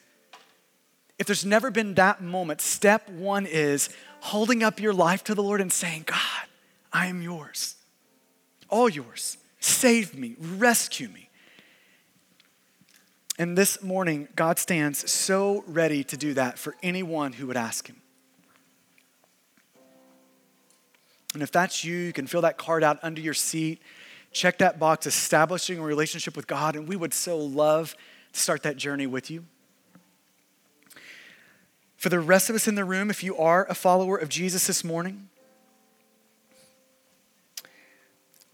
If 1.20 1.28
there's 1.28 1.44
never 1.44 1.70
been 1.70 1.94
that 1.94 2.20
moment, 2.20 2.60
step 2.60 3.08
one 3.08 3.46
is 3.46 3.88
holding 4.22 4.64
up 4.64 4.80
your 4.80 4.92
life 4.92 5.22
to 5.22 5.36
the 5.36 5.42
Lord 5.44 5.60
and 5.60 5.72
saying, 5.72 6.02
God, 6.06 6.48
I 6.92 7.06
am 7.06 7.22
yours, 7.22 7.76
all 8.68 8.88
yours. 8.88 9.36
Save 9.60 10.18
me, 10.18 10.34
rescue 10.40 11.08
me. 11.08 11.28
And 13.38 13.56
this 13.56 13.84
morning, 13.84 14.26
God 14.34 14.58
stands 14.58 15.08
so 15.08 15.62
ready 15.68 16.02
to 16.02 16.16
do 16.16 16.34
that 16.34 16.58
for 16.58 16.74
anyone 16.82 17.34
who 17.34 17.46
would 17.46 17.56
ask 17.56 17.86
Him. 17.86 17.99
And 21.34 21.42
if 21.42 21.52
that's 21.52 21.84
you, 21.84 21.96
you 21.96 22.12
can 22.12 22.26
fill 22.26 22.42
that 22.42 22.58
card 22.58 22.82
out 22.82 22.98
under 23.02 23.20
your 23.20 23.34
seat. 23.34 23.80
Check 24.32 24.58
that 24.58 24.78
box, 24.78 25.06
establishing 25.06 25.78
a 25.78 25.82
relationship 25.82 26.36
with 26.36 26.46
God, 26.46 26.76
and 26.76 26.88
we 26.88 26.96
would 26.96 27.14
so 27.14 27.38
love 27.38 27.94
to 28.32 28.40
start 28.40 28.62
that 28.62 28.76
journey 28.76 29.06
with 29.06 29.30
you. 29.30 29.44
For 31.96 32.08
the 32.08 32.20
rest 32.20 32.48
of 32.48 32.56
us 32.56 32.66
in 32.66 32.76
the 32.76 32.84
room, 32.84 33.10
if 33.10 33.22
you 33.22 33.36
are 33.36 33.66
a 33.68 33.74
follower 33.74 34.16
of 34.16 34.28
Jesus 34.28 34.66
this 34.66 34.82
morning, 34.82 35.28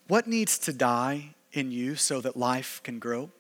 what 0.09 0.27
needs 0.27 0.59
to 0.61 0.73
die 0.73 1.35
in 1.53 1.71
you 1.71 1.97
so 1.97 2.21
that 2.21 2.37
life 2.37 2.81
can 2.83 2.99
grow? 2.99 3.31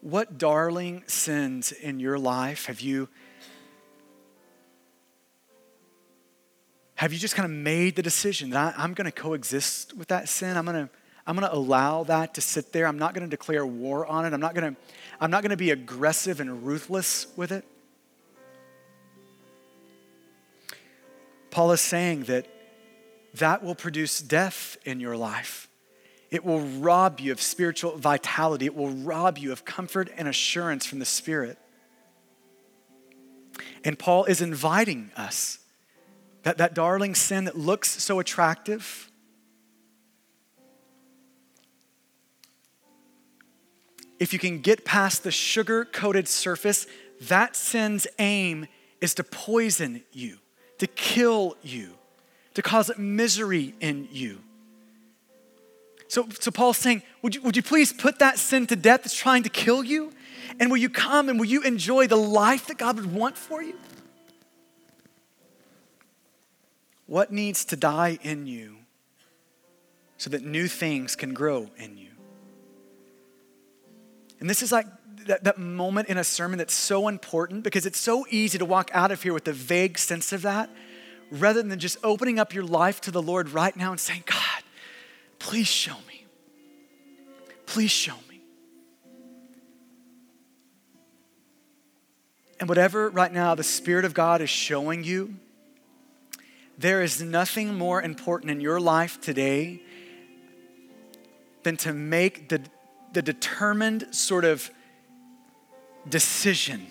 What 0.00 0.38
darling 0.38 1.02
sins 1.06 1.72
in 1.72 1.98
your 1.98 2.18
life 2.18 2.66
have 2.66 2.80
you? 2.80 3.08
Have 6.98 7.12
you 7.12 7.18
just 7.20 7.36
kind 7.36 7.44
of 7.44 7.56
made 7.56 7.94
the 7.94 8.02
decision 8.02 8.50
that 8.50 8.76
I, 8.76 8.82
am 8.82 8.92
going 8.92 9.04
to 9.04 9.12
coexist 9.12 9.96
with 9.96 10.08
that 10.08 10.28
sin? 10.28 10.56
I'm 10.56 10.64
going 10.64 10.88
to 10.88 10.90
I'm 11.28 11.36
going 11.36 11.48
to 11.48 11.54
allow 11.54 12.02
that 12.04 12.34
to 12.34 12.40
sit 12.40 12.72
there. 12.72 12.88
I'm 12.88 12.98
not 12.98 13.14
going 13.14 13.22
to 13.22 13.30
declare 13.30 13.64
war 13.64 14.04
on 14.04 14.26
it. 14.26 14.32
I'm 14.32 14.40
not 14.40 14.52
going 14.52 14.74
to 14.74 14.80
I'm 15.20 15.30
not 15.30 15.42
going 15.42 15.50
to 15.50 15.56
be 15.56 15.70
aggressive 15.70 16.40
and 16.40 16.66
ruthless 16.66 17.28
with 17.36 17.52
it. 17.52 17.64
Paul 21.52 21.70
is 21.70 21.80
saying 21.80 22.24
that 22.24 22.48
that 23.34 23.62
will 23.62 23.76
produce 23.76 24.20
death 24.20 24.76
in 24.84 24.98
your 24.98 25.16
life. 25.16 25.68
It 26.32 26.44
will 26.44 26.62
rob 26.62 27.20
you 27.20 27.30
of 27.30 27.40
spiritual 27.40 27.96
vitality. 27.96 28.66
It 28.66 28.74
will 28.74 28.90
rob 28.90 29.38
you 29.38 29.52
of 29.52 29.64
comfort 29.64 30.10
and 30.16 30.26
assurance 30.26 30.84
from 30.84 30.98
the 30.98 31.04
Spirit. 31.04 31.58
And 33.84 33.96
Paul 33.96 34.24
is 34.24 34.40
inviting 34.42 35.12
us 35.16 35.60
that, 36.42 36.58
that 36.58 36.74
darling 36.74 37.14
sin 37.14 37.44
that 37.44 37.56
looks 37.56 38.02
so 38.02 38.18
attractive. 38.20 39.10
If 44.18 44.32
you 44.32 44.38
can 44.38 44.60
get 44.60 44.84
past 44.84 45.22
the 45.22 45.30
sugar 45.30 45.84
coated 45.84 46.26
surface, 46.28 46.86
that 47.22 47.56
sin's 47.56 48.06
aim 48.18 48.66
is 49.00 49.14
to 49.14 49.24
poison 49.24 50.02
you, 50.12 50.38
to 50.78 50.86
kill 50.86 51.56
you, 51.62 51.92
to 52.54 52.62
cause 52.62 52.90
misery 52.98 53.74
in 53.80 54.08
you. 54.10 54.40
So, 56.08 56.26
so 56.40 56.50
Paul's 56.50 56.78
saying, 56.78 57.02
would 57.22 57.34
you, 57.34 57.42
would 57.42 57.56
you 57.56 57.62
please 57.62 57.92
put 57.92 58.18
that 58.20 58.38
sin 58.38 58.66
to 58.68 58.76
death 58.76 59.02
that's 59.02 59.16
trying 59.16 59.42
to 59.42 59.50
kill 59.50 59.84
you? 59.84 60.12
And 60.58 60.70
will 60.70 60.78
you 60.78 60.88
come 60.88 61.28
and 61.28 61.38
will 61.38 61.46
you 61.46 61.62
enjoy 61.62 62.06
the 62.06 62.16
life 62.16 62.66
that 62.68 62.78
God 62.78 62.96
would 62.96 63.12
want 63.12 63.36
for 63.36 63.62
you? 63.62 63.74
What 67.08 67.32
needs 67.32 67.64
to 67.64 67.76
die 67.76 68.18
in 68.22 68.46
you 68.46 68.76
so 70.18 70.28
that 70.28 70.44
new 70.44 70.68
things 70.68 71.16
can 71.16 71.32
grow 71.32 71.70
in 71.78 71.96
you? 71.96 72.10
And 74.40 74.48
this 74.48 74.62
is 74.62 74.70
like 74.70 74.86
that, 75.26 75.44
that 75.44 75.56
moment 75.56 76.08
in 76.08 76.18
a 76.18 76.22
sermon 76.22 76.58
that's 76.58 76.74
so 76.74 77.08
important 77.08 77.64
because 77.64 77.86
it's 77.86 77.98
so 77.98 78.26
easy 78.28 78.58
to 78.58 78.66
walk 78.66 78.90
out 78.92 79.10
of 79.10 79.22
here 79.22 79.32
with 79.32 79.48
a 79.48 79.54
vague 79.54 79.96
sense 79.96 80.34
of 80.34 80.42
that 80.42 80.68
rather 81.30 81.62
than 81.62 81.78
just 81.78 81.96
opening 82.04 82.38
up 82.38 82.52
your 82.52 82.64
life 82.64 83.00
to 83.00 83.10
the 83.10 83.22
Lord 83.22 83.48
right 83.48 83.74
now 83.74 83.90
and 83.90 83.98
saying, 83.98 84.24
God, 84.26 84.62
please 85.38 85.66
show 85.66 85.96
me. 86.06 86.26
Please 87.64 87.90
show 87.90 88.16
me. 88.28 88.42
And 92.60 92.68
whatever 92.68 93.08
right 93.08 93.32
now 93.32 93.54
the 93.54 93.64
Spirit 93.64 94.04
of 94.04 94.12
God 94.12 94.42
is 94.42 94.50
showing 94.50 95.04
you, 95.04 95.36
there 96.78 97.02
is 97.02 97.20
nothing 97.20 97.74
more 97.74 98.00
important 98.00 98.52
in 98.52 98.60
your 98.60 98.80
life 98.80 99.20
today 99.20 99.82
than 101.64 101.76
to 101.78 101.92
make 101.92 102.48
the, 102.48 102.62
the 103.12 103.20
determined 103.20 104.06
sort 104.14 104.44
of 104.44 104.70
decision. 106.08 106.86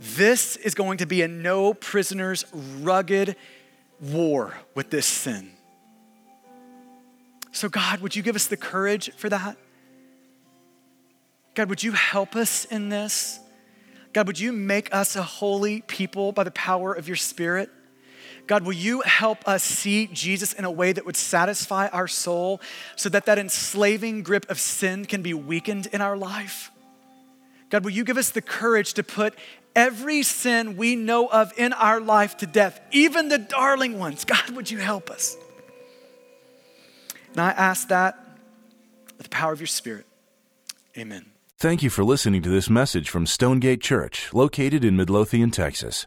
This 0.00 0.56
is 0.56 0.74
going 0.74 0.98
to 0.98 1.06
be 1.06 1.22
a 1.22 1.28
no 1.28 1.74
prisoners, 1.74 2.44
rugged 2.80 3.36
war 4.00 4.58
with 4.74 4.90
this 4.90 5.06
sin. 5.06 5.52
So, 7.52 7.68
God, 7.68 8.00
would 8.00 8.16
you 8.16 8.22
give 8.22 8.34
us 8.34 8.48
the 8.48 8.56
courage 8.56 9.12
for 9.16 9.28
that? 9.28 9.56
God, 11.54 11.68
would 11.68 11.84
you 11.84 11.92
help 11.92 12.34
us 12.34 12.64
in 12.64 12.88
this? 12.88 13.38
God, 14.12 14.26
would 14.26 14.40
you 14.40 14.52
make 14.52 14.92
us 14.92 15.14
a 15.14 15.22
holy 15.22 15.82
people 15.82 16.32
by 16.32 16.42
the 16.42 16.50
power 16.50 16.92
of 16.92 17.06
your 17.06 17.16
Spirit? 17.16 17.70
God, 18.52 18.64
will 18.64 18.74
you 18.74 19.00
help 19.00 19.48
us 19.48 19.64
see 19.64 20.08
Jesus 20.08 20.52
in 20.52 20.66
a 20.66 20.70
way 20.70 20.92
that 20.92 21.06
would 21.06 21.16
satisfy 21.16 21.88
our 21.88 22.06
soul 22.06 22.60
so 22.96 23.08
that 23.08 23.24
that 23.24 23.38
enslaving 23.38 24.22
grip 24.22 24.44
of 24.50 24.60
sin 24.60 25.06
can 25.06 25.22
be 25.22 25.32
weakened 25.32 25.86
in 25.86 26.02
our 26.02 26.18
life? 26.18 26.70
God, 27.70 27.82
will 27.82 27.92
you 27.92 28.04
give 28.04 28.18
us 28.18 28.28
the 28.28 28.42
courage 28.42 28.92
to 28.92 29.02
put 29.02 29.34
every 29.74 30.22
sin 30.22 30.76
we 30.76 30.96
know 30.96 31.28
of 31.28 31.54
in 31.56 31.72
our 31.72 31.98
life 31.98 32.36
to 32.36 32.46
death, 32.46 32.78
even 32.90 33.30
the 33.30 33.38
darling 33.38 33.98
ones? 33.98 34.26
God, 34.26 34.50
would 34.50 34.70
you 34.70 34.76
help 34.76 35.08
us? 35.08 35.34
And 37.30 37.40
I 37.40 37.52
ask 37.52 37.88
that 37.88 38.18
with 39.16 39.22
the 39.22 39.30
power 39.30 39.54
of 39.54 39.60
your 39.60 39.66
Spirit. 39.66 40.04
Amen. 40.98 41.24
Thank 41.56 41.82
you 41.82 41.88
for 41.88 42.04
listening 42.04 42.42
to 42.42 42.50
this 42.50 42.68
message 42.68 43.08
from 43.08 43.24
Stonegate 43.24 43.80
Church, 43.80 44.28
located 44.34 44.84
in 44.84 44.94
Midlothian, 44.94 45.50
Texas. 45.50 46.06